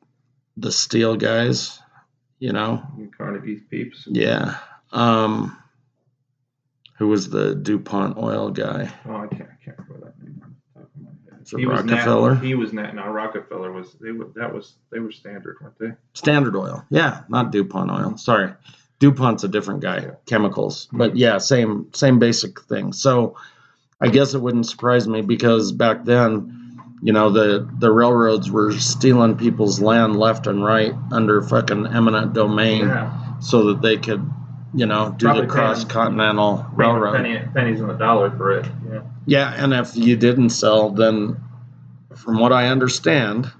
the 0.56 0.70
steel 0.72 1.16
guys, 1.16 1.80
you 2.38 2.52
know, 2.52 2.82
Carnegie's 3.18 3.60
peeps. 3.68 4.06
yeah. 4.06 4.58
Um, 4.92 5.56
who 6.98 7.08
was 7.08 7.28
the 7.30 7.54
DuPont 7.54 8.16
oil 8.18 8.50
guy? 8.50 8.92
Oh, 9.06 9.16
I 9.16 9.26
can't, 9.26 9.48
I 9.50 9.64
can't 9.64 9.78
remember 9.78 10.06
that 10.06 10.22
name. 10.22 10.40
on 10.44 10.54
the 10.74 10.80
top 10.80 10.90
of 10.94 11.02
my 11.02 11.10
head. 11.32 11.42
Is 11.42 11.52
it 11.52 11.58
He 11.58 11.66
was 11.66 11.84
nat- 11.84 11.92
Rockefeller? 11.92 12.34
he 12.36 12.54
was 12.54 12.72
not. 12.72 12.94
No, 12.94 13.06
Rockefeller 13.08 13.72
was. 13.72 13.92
They. 14.00 14.10
That 14.36 14.52
was. 14.54 14.74
They 14.92 14.98
were 14.98 15.12
standard, 15.12 15.56
weren't 15.60 15.78
they? 15.78 15.92
Standard 16.14 16.56
oil. 16.56 16.84
Yeah, 16.90 17.22
not 17.28 17.52
DuPont 17.52 17.90
oil. 17.90 18.16
Sorry. 18.18 18.52
DuPont's 19.00 19.42
a 19.44 19.48
different 19.48 19.80
guy, 19.80 19.96
Yeah. 19.98 20.10
chemicals. 20.26 20.86
Hmm. 20.90 20.98
But 20.98 21.16
yeah, 21.16 21.38
same 21.38 21.86
same 21.92 22.18
basic 22.18 22.60
thing. 22.62 22.92
So 22.92 23.34
I 24.00 24.08
guess 24.08 24.34
it 24.34 24.40
wouldn't 24.40 24.66
surprise 24.66 25.08
me 25.08 25.20
because 25.22 25.72
back 25.72 26.04
then, 26.04 26.78
you 27.02 27.12
know, 27.12 27.30
the 27.30 27.66
the 27.78 27.90
railroads 27.90 28.50
were 28.50 28.72
stealing 28.72 29.36
people's 29.36 29.80
land 29.80 30.16
left 30.16 30.46
and 30.46 30.64
right 30.64 30.94
under 31.12 31.42
fucking 31.42 31.86
eminent 31.88 32.32
domain 32.34 32.86
Yeah. 32.86 33.10
so 33.40 33.64
that 33.68 33.82
they 33.82 33.96
could, 33.96 34.22
you 34.74 34.86
know, 34.86 35.14
do 35.18 35.26
Probably 35.26 35.42
the 35.42 35.48
cross 35.48 35.84
continental 35.84 36.64
railroad. 36.74 37.16
Penny, 37.16 37.38
pennies 37.54 37.80
on 37.80 37.88
the 37.88 37.94
dollar 37.94 38.30
for 38.30 38.52
it. 38.52 38.66
Yeah. 38.92 39.00
Yeah, 39.26 39.54
and 39.56 39.72
if 39.72 39.96
you 39.96 40.16
didn't 40.16 40.50
sell, 40.50 40.90
then 40.90 41.36
from 42.16 42.38
what 42.38 42.52
I 42.52 42.68
understand, 42.68 43.50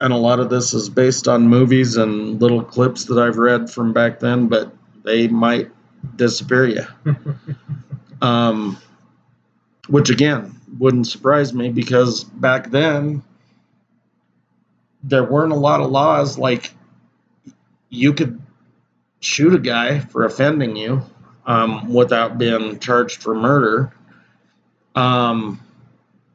and 0.00 0.12
a 0.12 0.16
lot 0.16 0.40
of 0.40 0.48
this 0.48 0.72
is 0.74 0.88
based 0.88 1.28
on 1.28 1.46
movies 1.48 1.96
and 1.96 2.40
little 2.40 2.62
clips 2.62 3.04
that 3.04 3.18
I've 3.18 3.36
read 3.36 3.70
from 3.70 3.92
back 3.92 4.20
then, 4.20 4.48
but 4.48 4.72
they 5.04 5.28
might 5.28 5.70
disappear 6.16 6.66
you. 6.66 6.84
Um, 8.22 8.76
which 9.88 10.10
again 10.10 10.60
wouldn't 10.78 11.06
surprise 11.06 11.54
me 11.54 11.70
because 11.70 12.22
back 12.22 12.70
then 12.70 13.22
there 15.02 15.24
weren't 15.24 15.52
a 15.52 15.56
lot 15.56 15.80
of 15.80 15.90
laws 15.90 16.36
like 16.36 16.74
you 17.88 18.12
could 18.12 18.40
shoot 19.20 19.54
a 19.54 19.58
guy 19.58 20.00
for 20.00 20.24
offending 20.24 20.76
you 20.76 21.02
um, 21.46 21.92
without 21.92 22.36
being 22.38 22.78
charged 22.78 23.22
for 23.22 23.34
murder. 23.34 23.92
Um, 24.94 25.60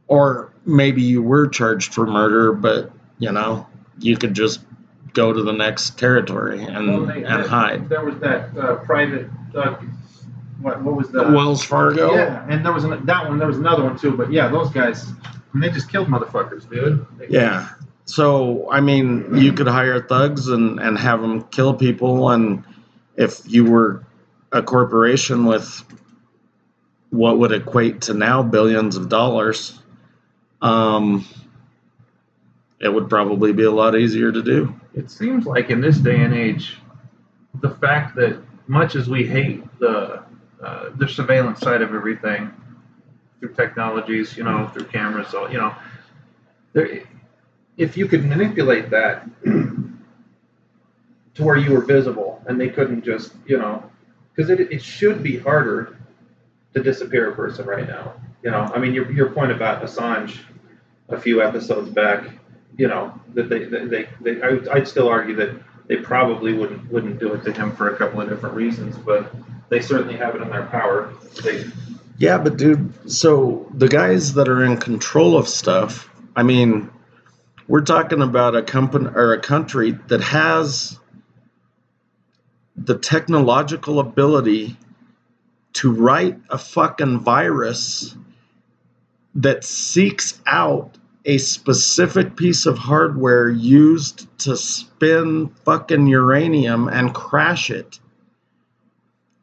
or 0.07 0.53
maybe 0.65 1.01
you 1.01 1.21
were 1.21 1.47
charged 1.47 1.93
for 1.93 2.07
murder, 2.07 2.51
but 2.51 2.91
you 3.19 3.31
know 3.31 3.67
you 3.99 4.17
could 4.17 4.33
just 4.33 4.61
go 5.13 5.31
to 5.31 5.41
the 5.43 5.53
next 5.53 5.97
territory 5.97 6.63
and 6.63 6.87
Well, 6.89 7.05
they- 7.05 7.23
and 7.23 7.43
that- 7.43 7.47
hide. 7.47 7.89
There 7.89 8.03
was 8.03 8.17
that 8.19 8.55
uh, 8.57 8.75
private. 8.77 9.29
Uh, 9.55 9.75
what? 10.61 10.81
What 10.81 10.95
was 10.95 11.09
that? 11.11 11.31
Wells 11.31 11.63
Fargo. 11.63 12.13
Yeah, 12.15 12.45
and 12.49 12.65
there 12.65 12.73
was 12.73 12.83
an, 12.83 13.05
that 13.05 13.27
one. 13.27 13.37
There 13.37 13.47
was 13.47 13.57
another 13.57 13.83
one 13.83 13.97
too. 13.97 14.11
But 14.17 14.31
yeah, 14.31 14.47
those 14.49 14.69
guys. 14.71 15.07
I 15.07 15.57
mean, 15.57 15.61
they 15.61 15.69
just 15.69 15.89
killed 15.89 16.07
motherfuckers, 16.07 16.69
dude. 16.69 17.05
They- 17.17 17.27
Yeah. 17.29 17.69
So 18.05 18.69
I 18.71 18.81
mean, 18.81 19.35
you 19.35 19.51
could 19.53 19.67
hire 19.67 19.99
thugs 20.01 20.47
and 20.49 20.79
and 20.79 20.97
have 20.97 21.21
them 21.21 21.43
kill 21.45 21.73
people, 21.73 22.29
and 22.29 22.63
if 23.15 23.41
you 23.45 23.65
were 23.65 24.03
a 24.51 24.61
corporation 24.61 25.45
with 25.45 25.83
what 27.09 27.37
would 27.39 27.51
equate 27.51 28.01
to 28.01 28.13
now 28.13 28.43
billions 28.43 28.95
of 28.97 29.09
dollars, 29.09 29.79
um, 30.61 31.25
it 32.85 32.93
would 32.93 33.09
probably 33.09 33.51
be 33.51 33.63
a 33.63 33.71
lot 33.71 33.97
easier 33.97 34.31
to 34.31 34.41
do. 34.41 34.73
It 34.93 35.09
seems 35.09 35.45
like 35.45 35.71
in 35.71 35.81
this 35.81 35.97
day 35.97 36.21
and 36.21 36.33
age, 36.33 36.77
the 37.61 37.71
fact 37.71 38.15
that 38.15 38.37
much 38.67 38.95
as 38.95 39.09
we 39.09 39.25
hate 39.25 39.63
the 39.79 40.23
uh, 40.63 40.89
the 40.95 41.07
surveillance 41.07 41.59
side 41.59 41.81
of 41.81 41.93
everything 41.93 42.51
through 43.39 43.53
technologies, 43.53 44.37
you 44.37 44.43
know, 44.43 44.69
through 44.73 44.85
cameras, 44.85 45.27
so 45.29 45.49
you 45.49 45.57
know, 45.57 45.75
there, 46.73 47.01
if 47.77 47.97
you 47.97 48.07
could 48.07 48.25
manipulate 48.25 48.89
that 48.91 49.27
to 49.43 51.43
where 51.43 51.57
you 51.57 51.73
were 51.73 51.81
visible 51.81 52.41
and 52.47 52.61
they 52.61 52.69
couldn't 52.69 53.03
just, 53.03 53.33
you 53.45 53.57
know, 53.57 53.83
because 54.33 54.49
it, 54.49 54.59
it 54.71 54.81
should 54.81 55.21
be 55.21 55.37
harder 55.37 55.97
to 56.73 56.83
disappear 56.83 57.31
a 57.31 57.35
person 57.35 57.65
right 57.65 57.87
now. 57.87 58.13
You 58.43 58.51
know, 58.51 58.71
I 58.73 58.79
mean, 58.79 58.93
your, 58.93 59.11
your 59.11 59.29
point 59.29 59.51
about 59.51 59.83
Assange 59.83 60.39
a 61.09 61.19
few 61.19 61.41
episodes 61.41 61.89
back, 61.89 62.25
you 62.77 62.87
know, 62.87 63.13
that 63.33 63.49
they, 63.49 63.65
they, 63.65 63.85
they, 63.85 64.09
they 64.21 64.41
I 64.41 64.59
I'd 64.73 64.87
still 64.87 65.07
argue 65.07 65.35
that 65.35 65.55
they 65.87 65.97
probably 65.97 66.53
wouldn't 66.53 66.91
wouldn't 66.91 67.19
do 67.19 67.33
it 67.33 67.43
to 67.43 67.53
him 67.53 67.75
for 67.75 67.93
a 67.93 67.97
couple 67.97 68.21
of 68.21 68.29
different 68.29 68.55
reasons, 68.55 68.97
but 68.97 69.33
they 69.69 69.81
certainly 69.81 70.17
have 70.17 70.35
it 70.35 70.41
in 70.41 70.49
their 70.49 70.65
power. 70.65 71.13
They, 71.43 71.65
Yeah, 72.17 72.37
but 72.37 72.57
dude, 72.57 73.11
so 73.11 73.69
the 73.73 73.87
guys 73.87 74.33
that 74.33 74.47
are 74.47 74.63
in 74.63 74.77
control 74.77 75.37
of 75.37 75.47
stuff, 75.47 76.09
I 76.35 76.43
mean, 76.43 76.89
we're 77.67 77.81
talking 77.81 78.21
about 78.21 78.55
a 78.55 78.61
company 78.61 79.09
or 79.13 79.33
a 79.33 79.39
country 79.39 79.91
that 80.07 80.21
has 80.21 80.99
the 82.75 82.97
technological 82.97 83.99
ability 83.99 84.77
to 85.73 85.91
write 85.91 86.37
a 86.49 86.57
fucking 86.57 87.19
virus 87.19 88.15
that 89.35 89.63
seeks 89.63 90.41
out 90.45 90.97
a 91.25 91.37
specific 91.39 92.35
piece 92.35 92.65
of 92.65 92.77
hardware 92.77 93.49
used 93.49 94.27
to 94.39 94.55
spin 94.55 95.49
fucking 95.65 96.07
uranium 96.07 96.87
and 96.87 97.13
crash 97.13 97.71
it. 97.71 97.99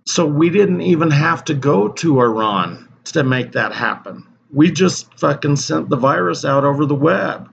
So 0.06 0.24
we 0.24 0.48
didn't 0.50 0.82
even 0.82 1.10
have 1.10 1.44
to 1.44 1.54
go 1.54 1.88
to 1.88 2.20
Iran 2.20 2.88
to 3.06 3.24
make 3.24 3.52
that 3.52 3.72
happen. 3.72 4.26
We 4.52 4.70
just 4.70 5.18
fucking 5.18 5.56
sent 5.56 5.88
the 5.88 5.96
virus 5.96 6.44
out 6.44 6.64
over 6.64 6.86
the 6.86 6.94
web. 6.94 7.52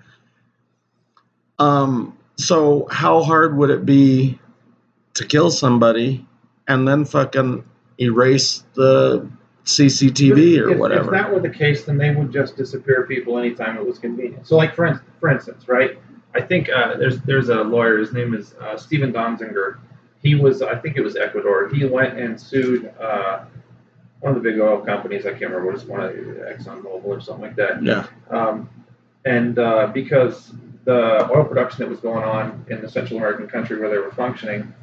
Um, 1.58 2.18
so 2.38 2.88
how 2.90 3.22
hard 3.24 3.58
would 3.58 3.70
it 3.70 3.86
be 3.86 4.40
to 5.16 5.26
kill 5.26 5.52
somebody 5.52 6.26
and 6.68 6.88
then 6.88 7.06
fucking 7.06 7.64
erase 8.00 8.64
the 8.76 9.30
CCTV 9.78 10.60
or 10.62 10.70
if, 10.72 10.78
whatever? 10.78 11.06
If 11.06 11.22
that 11.22 11.34
were 11.34 11.40
the 11.40 11.50
case, 11.50 11.86
then 11.86 11.98
they 11.98 12.14
would 12.14 12.32
just 12.32 12.56
disappear 12.56 13.06
people 13.06 13.38
anytime 13.38 13.78
it 13.78 13.86
was 13.86 14.00
convenient. 14.00 14.48
So, 14.48 14.56
like 14.58 14.76
for 14.76 14.86
instance, 14.86 15.10
for 15.20 15.30
instance, 15.30 15.68
right? 15.68 16.00
I 16.36 16.42
think 16.42 16.70
uh, 16.70 16.96
there's 16.98 17.22
there's 17.22 17.50
a 17.50 17.64
lawyer. 17.64 17.98
His 17.98 18.14
name 18.14 18.34
is 18.34 18.54
uh, 18.56 18.78
Steven 18.78 19.12
Donziger. 19.12 19.80
He 20.22 20.36
was, 20.36 20.62
I 20.62 20.76
think 20.76 20.98
it 20.98 21.02
was 21.02 21.16
Ecuador. 21.16 21.70
He 21.70 21.86
went 21.86 22.20
and 22.20 22.40
sued 22.40 22.94
uh, 23.00 23.46
one 24.20 24.36
of 24.36 24.44
the 24.44 24.50
big 24.50 24.60
oil 24.60 24.82
companies. 24.82 25.26
I 25.26 25.30
can't 25.30 25.44
remember 25.44 25.68
what 25.68 25.76
it's 25.76 25.86
one 25.86 26.02
of 26.02 26.12
ExxonMobil 26.12 27.06
or 27.06 27.22
something 27.22 27.46
like 27.46 27.56
that. 27.56 27.82
yeah. 27.82 28.06
Um, 28.30 28.70
and 29.26 29.58
uh, 29.60 29.88
because 29.88 30.52
the 30.86 31.30
oil 31.32 31.46
production 31.46 31.80
that 31.80 31.90
was 31.90 32.00
going 32.00 32.24
on 32.24 32.66
in 32.70 32.82
the 32.82 32.90
Central 32.90 33.18
American 33.18 33.48
country 33.48 33.80
where 33.80 33.90
they 33.90 33.98
were 33.98 34.12
functioning, 34.12 34.74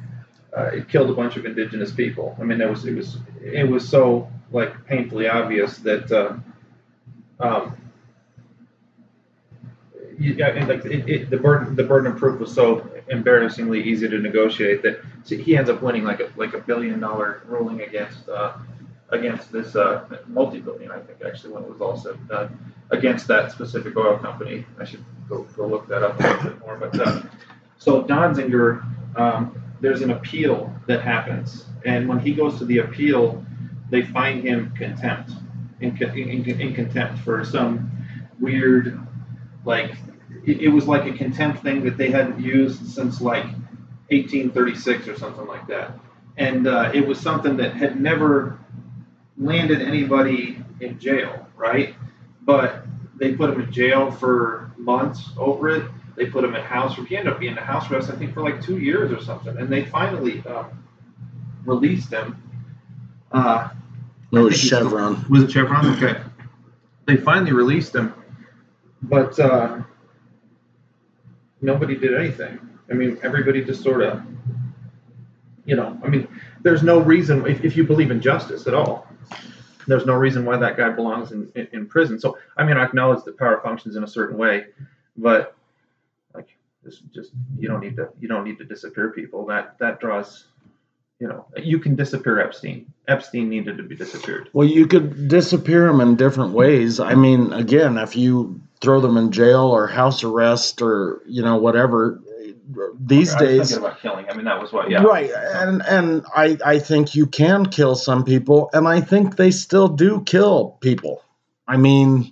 uh, 0.55 0.65
it 0.65 0.89
killed 0.89 1.09
a 1.09 1.13
bunch 1.13 1.37
of 1.37 1.45
indigenous 1.45 1.91
people. 1.91 2.35
I 2.39 2.43
mean, 2.43 2.61
it 2.61 2.69
was 2.69 2.85
it 2.85 2.95
was 2.95 3.17
it 3.43 3.67
was 3.67 3.87
so 3.87 4.29
like 4.51 4.85
painfully 4.85 5.27
obvious 5.27 5.77
that 5.79 6.11
uh, 6.11 6.33
um, 7.39 7.77
you, 10.17 10.35
like 10.35 10.85
it, 10.85 11.09
it, 11.09 11.29
the 11.29 11.37
burden 11.37 11.75
the 11.75 11.83
burden 11.83 12.11
of 12.11 12.17
proof 12.17 12.39
was 12.39 12.53
so 12.53 12.89
embarrassingly 13.09 13.83
easy 13.83 14.07
to 14.07 14.17
negotiate 14.19 14.81
that 14.81 15.01
he 15.27 15.55
ends 15.57 15.69
up 15.69 15.81
winning 15.81 16.03
like 16.03 16.19
a 16.19 16.31
like 16.35 16.53
a 16.53 16.59
billion 16.59 16.99
dollar 16.99 17.41
ruling 17.45 17.81
against 17.81 18.27
uh, 18.29 18.53
against 19.09 19.51
this 19.51 19.75
uh, 19.75 20.05
multi 20.27 20.59
billion 20.59 20.91
I 20.91 20.99
think 20.99 21.21
actually 21.25 21.53
when 21.53 21.63
it 21.63 21.69
was 21.69 21.81
all 21.81 21.97
said 21.97 22.27
done 22.27 22.57
against 22.91 23.27
that 23.27 23.51
specific 23.51 23.95
oil 23.97 24.17
company. 24.17 24.65
I 24.79 24.85
should 24.85 25.03
go, 25.27 25.43
go 25.55 25.67
look 25.67 25.87
that 25.87 26.03
up 26.03 26.19
a 26.19 26.23
little 26.23 26.43
bit 26.43 26.59
more. 26.59 26.77
But 26.77 26.99
uh, 26.99 27.21
so 27.77 28.03
Donziger, 28.03 28.83
um, 29.17 29.61
there's 29.81 30.01
an 30.01 30.11
appeal 30.11 30.73
that 30.87 31.01
happens, 31.01 31.65
and 31.85 32.07
when 32.07 32.19
he 32.19 32.33
goes 32.33 32.57
to 32.59 32.65
the 32.65 32.79
appeal, 32.79 33.45
they 33.89 34.03
find 34.03 34.43
him 34.43 34.73
contempt 34.75 35.31
in, 35.79 35.95
in, 35.97 36.61
in 36.61 36.73
contempt 36.73 37.19
for 37.19 37.43
some 37.45 37.91
weird 38.39 38.99
like 39.65 39.91
it, 40.45 40.61
it 40.61 40.67
was 40.69 40.87
like 40.87 41.05
a 41.05 41.13
contempt 41.17 41.61
thing 41.61 41.83
that 41.83 41.97
they 41.97 42.09
hadn't 42.09 42.39
used 42.39 42.85
since 42.87 43.21
like 43.21 43.45
1836 44.09 45.07
or 45.07 45.17
something 45.17 45.45
like 45.45 45.67
that, 45.67 45.91
and 46.37 46.67
uh, 46.67 46.91
it 46.93 47.05
was 47.05 47.19
something 47.19 47.57
that 47.57 47.75
had 47.75 47.99
never 47.99 48.57
landed 49.37 49.81
anybody 49.81 50.63
in 50.79 50.99
jail, 50.99 51.47
right? 51.55 51.95
But 52.43 52.85
they 53.19 53.33
put 53.33 53.49
him 53.51 53.61
in 53.61 53.71
jail 53.71 54.11
for 54.11 54.71
months 54.77 55.29
over 55.37 55.69
it. 55.69 55.91
They 56.15 56.27
put 56.27 56.43
him 56.43 56.55
in 56.55 56.63
house. 56.63 56.95
He 56.95 57.15
ended 57.17 57.33
up 57.33 57.39
being 57.39 57.51
in 57.51 57.57
house 57.57 57.89
arrest, 57.91 58.09
I 58.09 58.15
think, 58.15 58.33
for 58.33 58.41
like 58.41 58.61
two 58.61 58.77
years 58.79 59.11
or 59.11 59.21
something. 59.23 59.55
And 59.57 59.69
they 59.69 59.85
finally 59.85 60.43
um, 60.47 60.83
released 61.65 62.11
him. 62.11 62.41
Uh, 63.31 63.69
It 64.31 64.39
was 64.39 64.57
Chevron. 64.59 65.25
was 65.29 65.43
it 65.43 65.51
Chevron? 65.51 65.85
Okay. 65.97 66.21
They 67.05 67.15
finally 67.17 67.53
released 67.53 67.95
him, 67.95 68.13
but 69.03 69.39
uh, 69.39 69.81
nobody 71.61 71.95
did 71.95 72.13
anything. 72.13 72.59
I 72.89 72.93
mean, 72.93 73.17
everybody 73.23 73.63
just 73.63 73.81
sort 73.83 74.01
of, 74.01 74.21
you 75.65 75.75
know, 75.75 75.97
I 76.03 76.07
mean, 76.07 76.27
there's 76.63 76.83
no 76.83 76.99
reason 76.99 77.45
if, 77.45 77.63
if 77.63 77.77
you 77.77 77.83
believe 77.85 78.11
in 78.11 78.21
justice 78.21 78.67
at 78.67 78.73
all. 78.73 79.07
There's 79.87 80.05
no 80.05 80.15
reason 80.15 80.43
why 80.43 80.57
that 80.57 80.75
guy 80.75 80.89
belongs 80.89 81.31
in, 81.31 81.49
in, 81.55 81.67
in 81.71 81.85
prison. 81.85 82.19
So, 82.19 82.37
I 82.57 82.65
mean, 82.65 82.75
I 82.77 82.83
acknowledge 82.83 83.23
that 83.23 83.37
power 83.37 83.61
functions 83.63 83.95
in 83.95 84.03
a 84.03 84.07
certain 84.07 84.37
way, 84.37 84.65
but 85.15 85.55
like, 86.33 86.49
this 86.83 86.99
just 87.13 87.31
you 87.57 87.69
don't 87.69 87.79
need 87.79 87.95
to 87.95 88.09
you 88.19 88.27
don't 88.27 88.43
need 88.43 88.57
to 88.57 88.65
disappear 88.65 89.11
people. 89.11 89.45
That 89.45 89.79
that 89.79 90.01
draws, 90.01 90.47
you 91.19 91.27
know, 91.27 91.45
you 91.57 91.79
can 91.79 91.95
disappear 91.95 92.39
Epstein. 92.39 92.91
Epstein 93.07 93.49
needed 93.49 93.77
to 93.77 93.83
be 93.83 93.95
disappeared. 93.95 94.49
Well, 94.53 94.67
you 94.67 94.85
could 94.85 95.27
disappear 95.27 95.87
them 95.87 95.99
in 95.99 96.15
different 96.15 96.53
ways. 96.53 96.99
I 96.99 97.15
mean, 97.15 97.53
again, 97.53 97.97
if 97.97 98.15
you 98.15 98.61
throw 98.81 99.01
them 99.01 99.17
in 99.17 99.31
jail 99.31 99.61
or 99.61 99.87
house 99.87 100.23
arrest 100.23 100.81
or 100.81 101.21
you 101.25 101.41
know 101.41 101.57
whatever, 101.57 102.21
these 102.99 103.33
Okay, 103.33 103.55
I 103.55 103.57
was 103.57 103.57
days, 103.57 103.69
thinking 103.71 103.85
about 103.87 104.01
killing. 104.01 104.25
I 104.29 104.35
mean, 104.35 104.45
that 104.45 104.61
was 104.61 104.71
what. 104.71 104.91
Yeah. 104.91 105.03
right? 105.03 105.31
And 105.31 105.81
and 105.87 106.25
I 106.35 106.57
I 106.63 106.79
think 106.79 107.15
you 107.15 107.25
can 107.25 107.65
kill 107.67 107.95
some 107.95 108.23
people, 108.23 108.69
and 108.73 108.87
I 108.87 109.01
think 109.01 109.37
they 109.37 109.51
still 109.51 109.87
do 109.87 110.21
kill 110.23 110.77
people. 110.81 111.23
I 111.67 111.77
mean, 111.77 112.31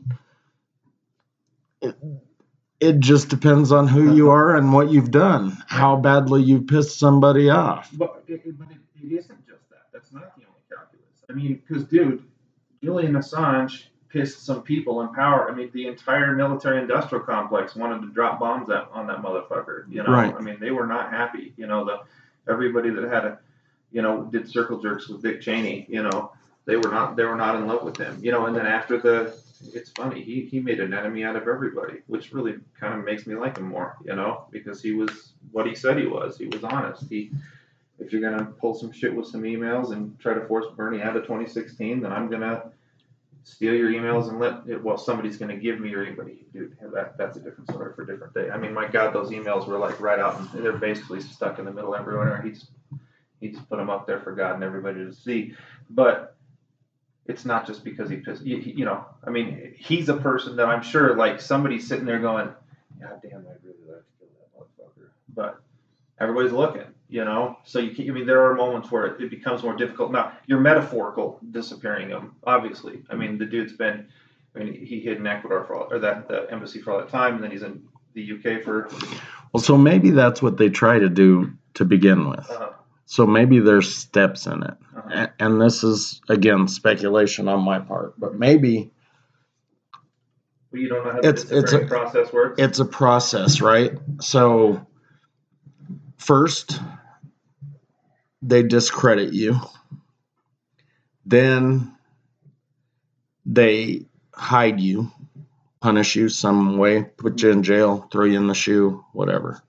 it, 1.81 1.95
it 2.85 2.99
just 2.99 3.29
depends 3.29 3.71
on 3.71 3.87
who 3.87 4.15
you 4.15 4.29
are 4.29 4.55
and 4.55 4.71
what 4.73 4.89
you've 4.91 5.11
done, 5.11 5.57
how 5.67 5.95
badly 5.95 6.41
you 6.43 6.61
pissed 6.61 6.99
somebody 6.99 7.49
off. 7.49 7.89
But 7.93 8.23
it, 8.27 8.41
it- 8.45 8.57
but 8.59 8.69
it, 8.71 8.77
it 9.03 9.11
isn't 9.19 9.47
just 9.47 9.69
that. 9.69 9.83
That's 9.93 10.11
not 10.13 10.35
the 10.37 10.43
only 10.45 10.61
calculus. 10.69 11.23
I 11.29 11.33
mean, 11.33 11.61
because 11.67 11.83
dude, 11.85 12.23
Julian 12.83 13.13
Assange 13.13 13.83
pissed 14.09 14.45
some 14.45 14.61
people 14.63 15.01
in 15.01 15.13
power. 15.13 15.49
I 15.51 15.55
mean, 15.55 15.69
the 15.73 15.87
entire 15.87 16.33
military-industrial 16.35 17.23
complex 17.25 17.75
wanted 17.75 18.01
to 18.01 18.13
drop 18.13 18.39
bombs 18.39 18.69
at, 18.69 18.87
on 18.93 19.07
that 19.07 19.17
motherfucker. 19.21 19.85
You 19.89 20.03
know, 20.03 20.11
Right. 20.11 20.33
I 20.33 20.39
mean, 20.41 20.57
they 20.59 20.71
were 20.71 20.87
not 20.87 21.09
happy. 21.11 21.53
You 21.57 21.67
know, 21.67 21.83
the 21.85 21.99
everybody 22.51 22.89
that 22.91 23.03
had 23.11 23.25
a, 23.25 23.39
you 23.91 24.01
know, 24.01 24.23
did 24.23 24.49
circle 24.49 24.79
jerks 24.81 25.07
with 25.09 25.21
Dick 25.21 25.41
Cheney. 25.41 25.85
You 25.89 26.03
know, 26.03 26.31
they 26.65 26.75
were 26.77 26.89
not 26.89 27.15
they 27.15 27.25
were 27.25 27.35
not 27.35 27.55
in 27.55 27.67
love 27.67 27.83
with 27.83 27.97
him. 27.97 28.17
You 28.21 28.31
know, 28.31 28.45
and 28.45 28.55
then 28.55 28.65
after 28.65 28.97
the, 28.99 29.35
it's 29.73 29.89
funny 29.91 30.23
he 30.23 30.41
he 30.45 30.59
made 30.59 30.79
an 30.79 30.93
enemy 30.93 31.23
out 31.23 31.35
of 31.35 31.47
everybody, 31.47 31.99
which 32.07 32.33
really 32.33 32.55
kind 32.79 32.97
of 32.97 33.05
makes 33.05 33.25
me 33.27 33.35
like 33.35 33.57
him 33.57 33.67
more. 33.67 33.97
You 34.03 34.15
know, 34.15 34.45
because 34.51 34.81
he 34.81 34.91
was 34.91 35.33
what 35.51 35.67
he 35.67 35.75
said 35.75 35.97
he 35.97 36.07
was. 36.07 36.37
He 36.37 36.47
was 36.47 36.63
honest. 36.63 37.03
He 37.09 37.31
if 37.99 38.11
you're 38.11 38.21
gonna 38.21 38.45
pull 38.45 38.73
some 38.73 38.91
shit 38.91 39.15
with 39.15 39.27
some 39.27 39.43
emails 39.43 39.91
and 39.91 40.19
try 40.19 40.33
to 40.33 40.45
force 40.47 40.65
Bernie 40.75 41.01
out 41.01 41.15
of 41.15 41.23
2016, 41.23 42.01
then 42.01 42.11
I'm 42.11 42.29
gonna 42.29 42.71
steal 43.43 43.75
your 43.75 43.91
emails 43.91 44.27
and 44.27 44.39
let 44.39 44.67
it, 44.67 44.83
well 44.83 44.97
somebody's 44.97 45.37
gonna 45.37 45.55
give 45.55 45.79
me 45.79 45.89
your 45.89 46.05
email. 46.05 46.27
Dude, 46.51 46.75
that 46.93 47.17
that's 47.17 47.37
a 47.37 47.39
different 47.39 47.69
story 47.69 47.93
for 47.93 48.03
a 48.03 48.07
different 48.07 48.33
day. 48.33 48.49
I 48.49 48.57
mean, 48.57 48.73
my 48.73 48.87
God, 48.87 49.13
those 49.13 49.29
emails 49.29 49.67
were 49.67 49.77
like 49.77 49.99
right 49.99 50.19
out, 50.19 50.39
and 50.39 50.65
they're 50.65 50.73
basically 50.73 51.21
stuck 51.21 51.59
in 51.59 51.65
the 51.65 51.71
middle 51.71 51.95
everywhere. 51.95 52.41
He 52.41 52.51
just 52.51 52.69
he 53.39 53.49
just 53.49 53.67
put 53.69 53.77
them 53.77 53.89
up 53.89 54.07
there 54.07 54.19
for 54.19 54.33
God 54.33 54.55
and 54.55 54.63
everybody 54.63 55.05
to 55.05 55.13
see. 55.13 55.53
But 55.89 56.34
it's 57.27 57.45
not 57.45 57.65
just 57.65 57.83
because 57.83 58.09
he 58.09 58.17
pissed. 58.17 58.43
You, 58.43 58.57
you 58.57 58.85
know, 58.85 59.05
I 59.23 59.29
mean, 59.29 59.73
he's 59.77 60.09
a 60.09 60.17
person 60.17 60.55
that 60.57 60.67
I'm 60.67 60.83
sure 60.83 61.15
like 61.15 61.41
somebody's 61.41 61.87
sitting 61.87 62.05
there 62.05 62.19
going, 62.19 62.49
God 63.01 63.21
damn, 63.21 63.39
I'd 63.39 63.63
really 63.63 63.77
like 63.87 64.03
to 64.03 64.13
kill 64.19 64.27
that 64.39 64.57
motherfucker, 64.57 65.09
but 65.33 65.61
everybody's 66.19 66.51
looking, 66.51 66.85
you 67.09 67.25
know. 67.25 67.57
So 67.63 67.79
you 67.79 67.91
can, 67.91 68.09
I 68.09 68.13
mean, 68.13 68.25
there 68.25 68.45
are 68.45 68.53
moments 68.53 68.91
where 68.91 69.05
it, 69.07 69.21
it 69.21 69.29
becomes 69.29 69.63
more 69.63 69.75
difficult. 69.75 70.11
Now, 70.11 70.33
you're 70.45 70.59
metaphorical 70.59 71.39
disappearing 71.51 72.09
him, 72.09 72.35
obviously. 72.45 73.01
I 73.09 73.15
mean, 73.15 73.37
the 73.37 73.45
dude's 73.45 73.73
been, 73.73 74.07
I 74.55 74.59
mean, 74.59 74.85
he 74.85 74.99
hid 74.99 75.17
in 75.17 75.27
Ecuador 75.27 75.63
for 75.65 75.75
all, 75.75 75.87
or 75.91 75.99
that 75.99 76.27
the 76.27 76.47
embassy 76.51 76.79
for 76.79 76.91
all 76.93 76.99
that 76.99 77.09
time, 77.09 77.35
and 77.35 77.43
then 77.43 77.51
he's 77.51 77.63
in 77.63 77.83
the 78.13 78.33
UK 78.33 78.63
for. 78.63 78.89
Well, 79.51 79.63
so 79.63 79.77
maybe 79.77 80.11
that's 80.11 80.41
what 80.41 80.57
they 80.57 80.69
try 80.69 80.99
to 80.99 81.09
do 81.09 81.51
to 81.73 81.85
begin 81.85 82.29
with. 82.29 82.49
Uh, 82.49 82.69
So 83.07 83.25
maybe 83.27 83.59
there's 83.59 83.93
steps 83.95 84.47
in 84.47 84.63
it. 84.63 84.73
And 85.39 85.61
this 85.61 85.83
is, 85.83 86.21
again, 86.29 86.67
speculation 86.67 87.47
on 87.47 87.61
my 87.61 87.79
part, 87.79 88.19
but 88.19 88.35
maybe 88.35 88.91
you 90.73 90.89
don't 90.89 91.05
know 91.05 91.11
how 91.11 91.21
the 91.21 91.27
It's- 91.29 91.51
it's 91.51 91.71
a- 91.73 91.85
process 91.85 92.33
works. 92.33 92.61
it's 92.61 92.79
a 92.79 92.85
process, 92.85 93.61
right? 93.61 93.93
So 94.19 94.85
first, 96.17 96.81
they 98.41 98.61
discredit 98.63 99.33
you. 99.33 99.59
Then 101.25 101.95
they 103.45 104.05
hide 104.33 104.79
you, 104.79 105.11
punish 105.79 106.15
you 106.15 106.27
some 106.29 106.77
way, 106.77 107.03
put 107.03 107.41
you 107.41 107.51
in 107.51 107.63
jail, 107.63 108.07
throw 108.11 108.25
you 108.25 108.37
in 108.37 108.47
the 108.47 108.53
shoe, 108.53 109.03
whatever. 109.13 109.61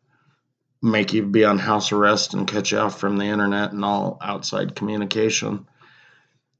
Make 0.82 1.12
you 1.12 1.22
be 1.24 1.44
on 1.44 1.58
house 1.58 1.90
arrest 1.92 2.34
and 2.34 2.46
cut 2.46 2.70
you 2.70 2.78
off 2.78 3.00
from 3.00 3.16
the 3.16 3.24
internet 3.24 3.72
and 3.72 3.84
all 3.84 4.18
outside 4.22 4.76
communication. 4.76 5.66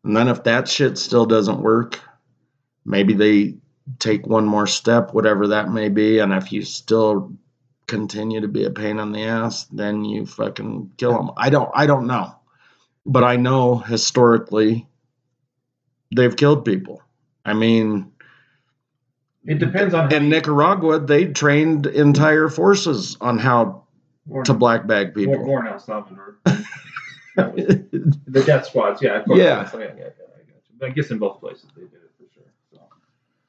And 0.05 0.17
then 0.17 0.29
if 0.29 0.45
that 0.45 0.69
shit 0.69 0.99
still 0.99 1.27
doesn't 1.27 1.61
work, 1.61 2.01
maybe 2.85 3.15
they 3.15 3.57
take 3.99 4.27
one 4.27 4.47
more 4.47 4.67
step, 4.67 5.13
whatever 5.13 5.49
that 5.49 5.71
may 5.71 5.89
be, 5.89 6.19
and 6.19 6.33
if 6.33 6.53
you 6.53 6.63
still 6.63 7.33
continue 7.87 8.41
to 8.41 8.49
be 8.49 8.65
a 8.65 8.71
pain 8.71 8.99
in 8.99 9.13
the 9.13 9.25
ass, 9.25 9.65
then 9.65 10.05
you 10.05 10.27
fucking 10.27 10.93
kill 10.97 11.13
them. 11.13 11.31
I 11.37 11.51
don't 11.51 11.71
I 11.75 11.87
don't 11.87 12.07
know. 12.07 12.35
But 13.05 13.23
I 13.23 13.37
know 13.37 13.77
historically 13.77 14.89
they've 16.15 16.37
killed 16.37 16.65
people. 16.65 17.03
I 17.45 17.55
mean, 17.55 18.13
it 19.45 19.59
depends 19.59 19.95
on 19.95 20.13
in 20.13 20.29
Nicaragua, 20.29 20.99
they 20.99 21.27
trained 21.27 21.87
entire 21.87 22.49
forces 22.49 23.17
on 23.21 23.39
how 23.39 23.86
To 24.45 24.55
black 24.55 24.87
bag 24.87 25.15
people. 25.15 25.37
or 25.37 25.65
in 25.65 25.73
El 25.73 25.79
Salvador. 25.79 26.39
The 27.37 28.43
death 28.47 28.67
squads, 28.67 29.03
yeah, 29.03 29.19
of 29.21 29.27
course. 29.27 29.39
Yeah. 29.39 29.63
yes, 29.63 29.75
I, 29.75 29.79
I, 29.79 29.85
I. 29.85 30.87
I 30.87 30.91
guess 30.91 31.11
in 31.11 31.19
both 31.19 31.41
places 31.41 31.67
they 31.75 31.83
did 31.83 31.95
it 31.95 32.11
for 32.19 32.25
sure. 32.35 32.53
So. 32.73 32.81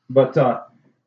But 0.09 0.37
uh, 0.37 0.63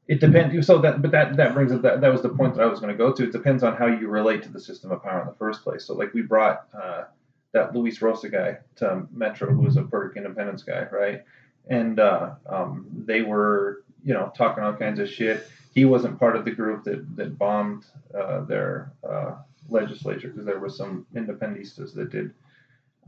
it 0.09 0.21
depends. 0.21 0.67
So 0.67 0.79
that, 0.79 1.01
but 1.01 1.11
that 1.13 1.37
that 1.37 1.55
brings 1.55 1.73
up 1.73 1.83
that 1.83 2.01
that 2.01 2.11
was 2.11 2.23
the 2.23 2.29
point 2.31 2.55
that 2.57 2.63
I 2.63 2.67
was 2.67 2.81
going 2.81 2.93
to 2.93 2.99
go 2.99 3.13
to. 3.13 3.25
It 3.25 3.33
depends 3.33 3.63
on 3.63 3.77
how 3.77 3.87
you 3.87 4.09
relate 4.09 4.43
to 4.43 4.49
the 4.49 4.61
system 4.61 4.91
of 4.91 5.03
power 5.03 5.21
in 5.21 5.29
the 5.29 5.35
first 5.35 5.63
place. 5.63 5.85
So 5.85 5.95
like 5.95 6.13
we 6.13 6.23
brought 6.23 6.67
uh, 6.75 7.05
that 7.53 7.75
Luis 7.75 8.03
Rosa 8.03 8.29
guy 8.29 8.59
to 8.77 9.07
Metro, 9.13 9.53
who 9.53 9.63
was 9.63 9.77
a 9.77 9.83
Puerto 9.83 10.09
Rican 10.09 10.25
independence 10.25 10.63
guy, 10.63 10.87
right? 10.91 11.23
And 11.69 12.01
uh, 12.01 12.35
um, 12.49 12.87
they 12.93 13.23
were, 13.23 13.85
you 14.03 14.15
know, 14.15 14.33
talking 14.37 14.65
all 14.65 14.73
kinds 14.73 14.99
of 14.99 15.09
shit. 15.09 15.47
He 15.75 15.85
wasn't 15.85 16.19
part 16.19 16.35
of 16.35 16.45
the 16.45 16.51
group 16.51 16.85
that 16.85 17.17
that 17.17 17.39
bombed 17.39 17.85
uh, 18.19 18.41
their 18.45 18.93
uh, 19.09 19.37
legislature 19.71 20.29
because 20.29 20.47
there 20.47 20.59
were 20.59 20.69
some 20.69 21.07
independistas 21.15 21.95
that 21.95 22.11
did 22.11 22.33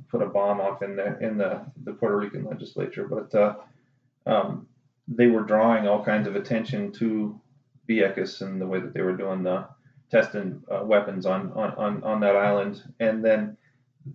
put 0.09 0.23
a 0.23 0.27
bomb 0.27 0.61
off 0.61 0.83
in 0.83 0.97
the 0.97 1.19
in 1.21 1.37
the, 1.37 1.65
the 1.85 1.93
Puerto 1.93 2.17
Rican 2.17 2.45
legislature, 2.45 3.07
but 3.07 3.35
uh, 3.35 3.55
um, 4.27 4.67
they 5.09 5.27
were 5.27 5.43
drawing 5.43 5.87
all 5.87 6.05
kinds 6.05 6.27
of 6.27 6.37
attention 6.37 6.93
to 6.93 7.39
Vieques 7.89 8.41
and 8.41 8.61
the 8.61 8.67
way 8.67 8.81
that 8.81 8.95
they 8.95 9.03
were 9.03 9.17
doing 9.17 9.43
the 9.43 9.67
testing 10.11 10.63
uh, 10.71 10.85
weapons 10.85 11.25
on, 11.25 11.51
on, 11.53 11.71
on, 11.75 12.05
on 12.05 12.21
that 12.21 12.37
island, 12.37 12.83
and 13.01 13.25
then 13.25 13.57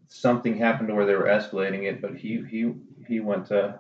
something 0.08 0.56
happened 0.58 0.96
where 0.96 1.06
they 1.06 1.16
were 1.16 1.26
escalating 1.26 1.84
it, 1.84 2.02
but 2.02 2.16
he 2.16 2.44
he 2.50 2.74
he 3.08 3.20
went 3.20 3.48
to 3.48 3.80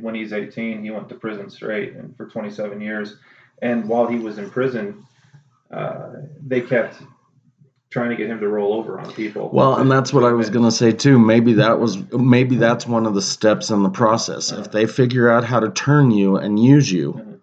when 0.00 0.14
he's 0.14 0.34
18, 0.34 0.82
he 0.82 0.90
went 0.90 1.08
to 1.08 1.14
prison 1.14 1.48
straight 1.48 1.94
and 1.94 2.14
for 2.14 2.26
27 2.26 2.80
years, 2.80 3.16
and 3.62 3.88
while 3.88 4.06
he 4.06 4.18
was 4.18 4.36
in 4.38 4.50
prison, 4.50 5.02
uh, 5.70 6.10
they 6.46 6.60
kept 6.60 7.02
trying 7.90 8.10
to 8.10 8.16
get 8.16 8.28
him 8.28 8.40
to 8.40 8.48
roll 8.48 8.74
over 8.74 9.00
on 9.00 9.12
people. 9.12 9.48
Well, 9.52 9.76
and 9.76 9.90
that's 9.90 10.12
what 10.12 10.24
I 10.24 10.32
was 10.32 10.50
going 10.50 10.64
to 10.64 10.70
say 10.70 10.92
too. 10.92 11.18
Maybe 11.18 11.54
that 11.54 11.80
was 11.80 11.98
maybe 12.12 12.56
that's 12.56 12.86
one 12.86 13.06
of 13.06 13.14
the 13.14 13.22
steps 13.22 13.70
in 13.70 13.82
the 13.82 13.90
process. 13.90 14.52
If 14.52 14.70
they 14.72 14.86
figure 14.86 15.30
out 15.30 15.44
how 15.44 15.60
to 15.60 15.70
turn 15.70 16.10
you 16.10 16.36
and 16.36 16.62
use 16.62 16.90
you, 16.92 17.12
Mhm. 17.14 17.38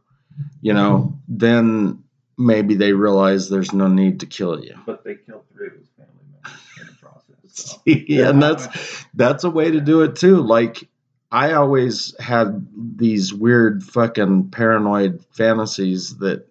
you 0.62 0.74
know, 0.74 1.18
then 1.28 2.04
maybe 2.38 2.76
they 2.76 2.94
realize 2.94 3.50
there's 3.50 3.74
no 3.74 3.88
need 3.88 4.20
to 4.20 4.26
kill 4.26 4.64
you. 4.64 4.76
But 4.86 5.04
they 5.04 5.16
killed 5.16 5.44
three 5.54 5.68
of 5.68 5.74
his 5.74 5.88
family 5.98 6.12
members 6.32 6.62
in 6.82 6.88
the 6.88 6.94
process. 6.94 7.36
So. 7.48 7.78
yeah, 7.86 8.30
and 8.30 8.42
that's 8.42 8.68
that's 9.14 9.44
a 9.46 9.50
way 9.50 9.72
to 9.72 9.82
do 9.82 10.02
it 10.02 10.16
too. 10.16 10.42
Like 10.42 10.88
I 11.32 11.54
always 11.54 12.14
had 12.20 12.68
these 12.98 13.34
weird 13.34 13.84
fucking 13.84 14.50
paranoid 14.52 15.24
fantasies 15.32 16.18
that 16.18 16.48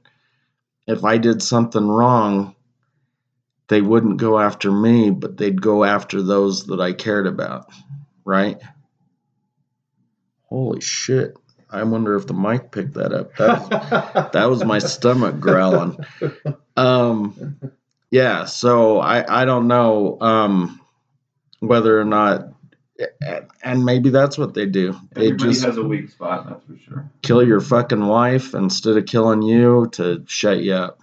if 0.87 1.05
I 1.05 1.17
did 1.17 1.43
something 1.43 1.87
wrong, 1.89 2.55
they 3.69 3.81
wouldn't 3.81 4.19
go 4.19 4.39
after 4.39 4.71
me, 4.71 5.11
but 5.11 5.37
they'd 5.37 5.61
go 5.61 5.85
after 5.85 6.23
those 6.23 6.67
that 6.67 6.81
I 6.81 6.93
cared 6.93 7.27
about, 7.27 7.71
right? 8.25 8.61
Holy 10.45 10.81
shit. 10.81 11.35
I 11.71 11.83
wonder 11.83 12.15
if 12.15 12.27
the 12.27 12.35
mic 12.35 12.71
picked 12.71 12.95
that 12.95 13.13
up. 13.13 13.35
That 13.37 14.33
that 14.33 14.45
was 14.51 14.65
my 14.65 14.79
stomach 14.79 15.41
growling. 15.41 15.99
Um, 16.77 17.59
yeah, 18.11 18.45
so 18.45 19.01
I 19.01 19.43
I 19.43 19.45
don't 19.45 19.67
know 19.67 20.19
um, 20.21 20.81
whether 21.59 22.01
or 22.01 22.05
not, 22.05 22.49
and 23.65 23.85
maybe 23.85 24.11
that's 24.11 24.39
what 24.39 24.55
they 24.55 24.67
do. 24.67 24.93
They 25.15 25.27
Everybody 25.27 25.51
just 25.51 25.65
has 25.65 25.77
a 25.79 25.83
weak 25.83 26.11
spot, 26.11 26.49
that's 26.49 26.65
for 26.65 26.79
sure. 26.79 27.11
kill 27.23 27.43
your 27.43 27.61
fucking 27.61 28.07
wife 28.07 28.55
instead 28.55 28.97
of 28.97 29.07
killing 29.07 29.43
you 29.43 29.89
to 29.93 30.23
shut 30.29 30.59
you 30.61 30.75
up. 30.75 31.01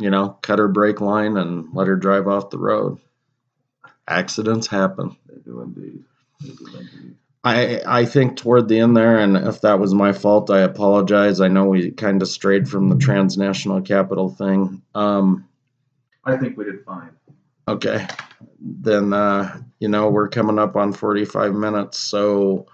You 0.00 0.10
know, 0.10 0.30
cut 0.42 0.58
her 0.58 0.68
brake 0.68 1.00
line 1.00 1.36
and 1.36 1.68
let 1.74 1.86
her 1.86 1.96
drive 1.96 2.26
off 2.26 2.50
the 2.50 2.58
road. 2.58 2.98
Accidents 4.08 4.66
happen. 4.66 5.16
They 5.28 5.38
do 5.44 5.60
indeed. 5.60 6.02
They 6.40 6.48
do 6.48 6.66
indeed. 6.78 7.16
I 7.42 7.80
I 7.86 8.04
think 8.04 8.36
toward 8.36 8.68
the 8.68 8.80
end 8.80 8.96
there, 8.96 9.18
and 9.18 9.36
if 9.36 9.60
that 9.62 9.78
was 9.78 9.94
my 9.94 10.12
fault, 10.12 10.50
I 10.50 10.60
apologize. 10.60 11.40
I 11.40 11.48
know 11.48 11.66
we 11.66 11.90
kind 11.90 12.20
of 12.20 12.28
strayed 12.28 12.68
from 12.68 12.88
the 12.88 12.96
transnational 12.96 13.80
capital 13.82 14.28
thing. 14.28 14.82
Um, 14.94 15.48
I 16.24 16.36
think 16.36 16.56
we 16.56 16.64
did 16.64 16.84
fine. 16.84 17.10
okay, 17.66 18.06
then 18.60 19.12
uh, 19.12 19.58
you 19.78 19.88
know 19.88 20.10
we're 20.10 20.28
coming 20.28 20.58
up 20.58 20.76
on 20.76 20.92
forty-five 20.92 21.54
minutes, 21.54 21.98
so 21.98 22.66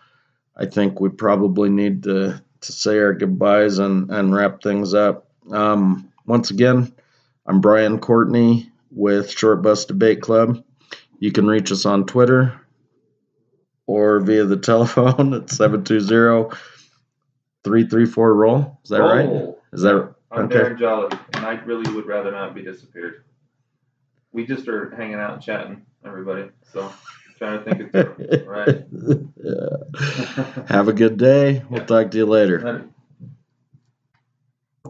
I 0.56 0.66
think 0.66 1.00
we 1.00 1.10
probably 1.10 1.70
need 1.70 2.02
to 2.04 2.42
to 2.62 2.72
say 2.72 2.98
our 2.98 3.14
goodbyes 3.14 3.78
and 3.78 4.10
and 4.10 4.34
wrap 4.34 4.62
things 4.62 4.94
up. 4.94 5.28
Um, 5.52 6.12
once 6.26 6.50
again, 6.50 6.92
I'm 7.48 7.60
Brian 7.60 8.00
Courtney 8.00 8.72
with 8.90 9.30
Short 9.30 9.62
Bus 9.62 9.84
Debate 9.84 10.20
Club. 10.20 10.64
You 11.20 11.30
can 11.30 11.46
reach 11.46 11.70
us 11.70 11.86
on 11.86 12.04
Twitter 12.04 12.60
or 13.86 14.18
via 14.20 14.44
the 14.44 14.56
telephone 14.58 15.32
at 15.32 15.46
720-334 15.46 16.56
roll. 18.16 18.80
Is 18.82 18.90
that 18.90 19.00
right? 19.00 19.54
Is 19.72 19.82
that 19.82 20.14
I'm 20.32 20.46
okay? 20.46 20.56
Darren 20.56 20.78
Jolly, 20.78 21.16
and 21.34 21.46
I 21.46 21.54
really 21.64 21.88
would 21.94 22.06
rather 22.06 22.32
not 22.32 22.52
be 22.54 22.62
disappeared. 22.62 23.22
We 24.32 24.44
just 24.44 24.66
are 24.66 24.90
hanging 24.96 25.14
out 25.14 25.34
and 25.34 25.42
chatting, 25.42 25.86
everybody. 26.04 26.50
So 26.72 26.92
trying 27.38 27.58
to 27.58 27.64
think 27.64 27.80
it 27.80 27.92
through. 27.92 28.44
Right. 28.46 28.84
Yeah. 29.46 30.64
Have 30.68 30.88
a 30.88 30.92
good 30.92 31.18
day. 31.18 31.62
We'll 31.70 31.84
talk 31.86 32.10
to 32.10 32.16
you 32.16 32.26
later. 32.26 32.58
Later. 32.60 32.88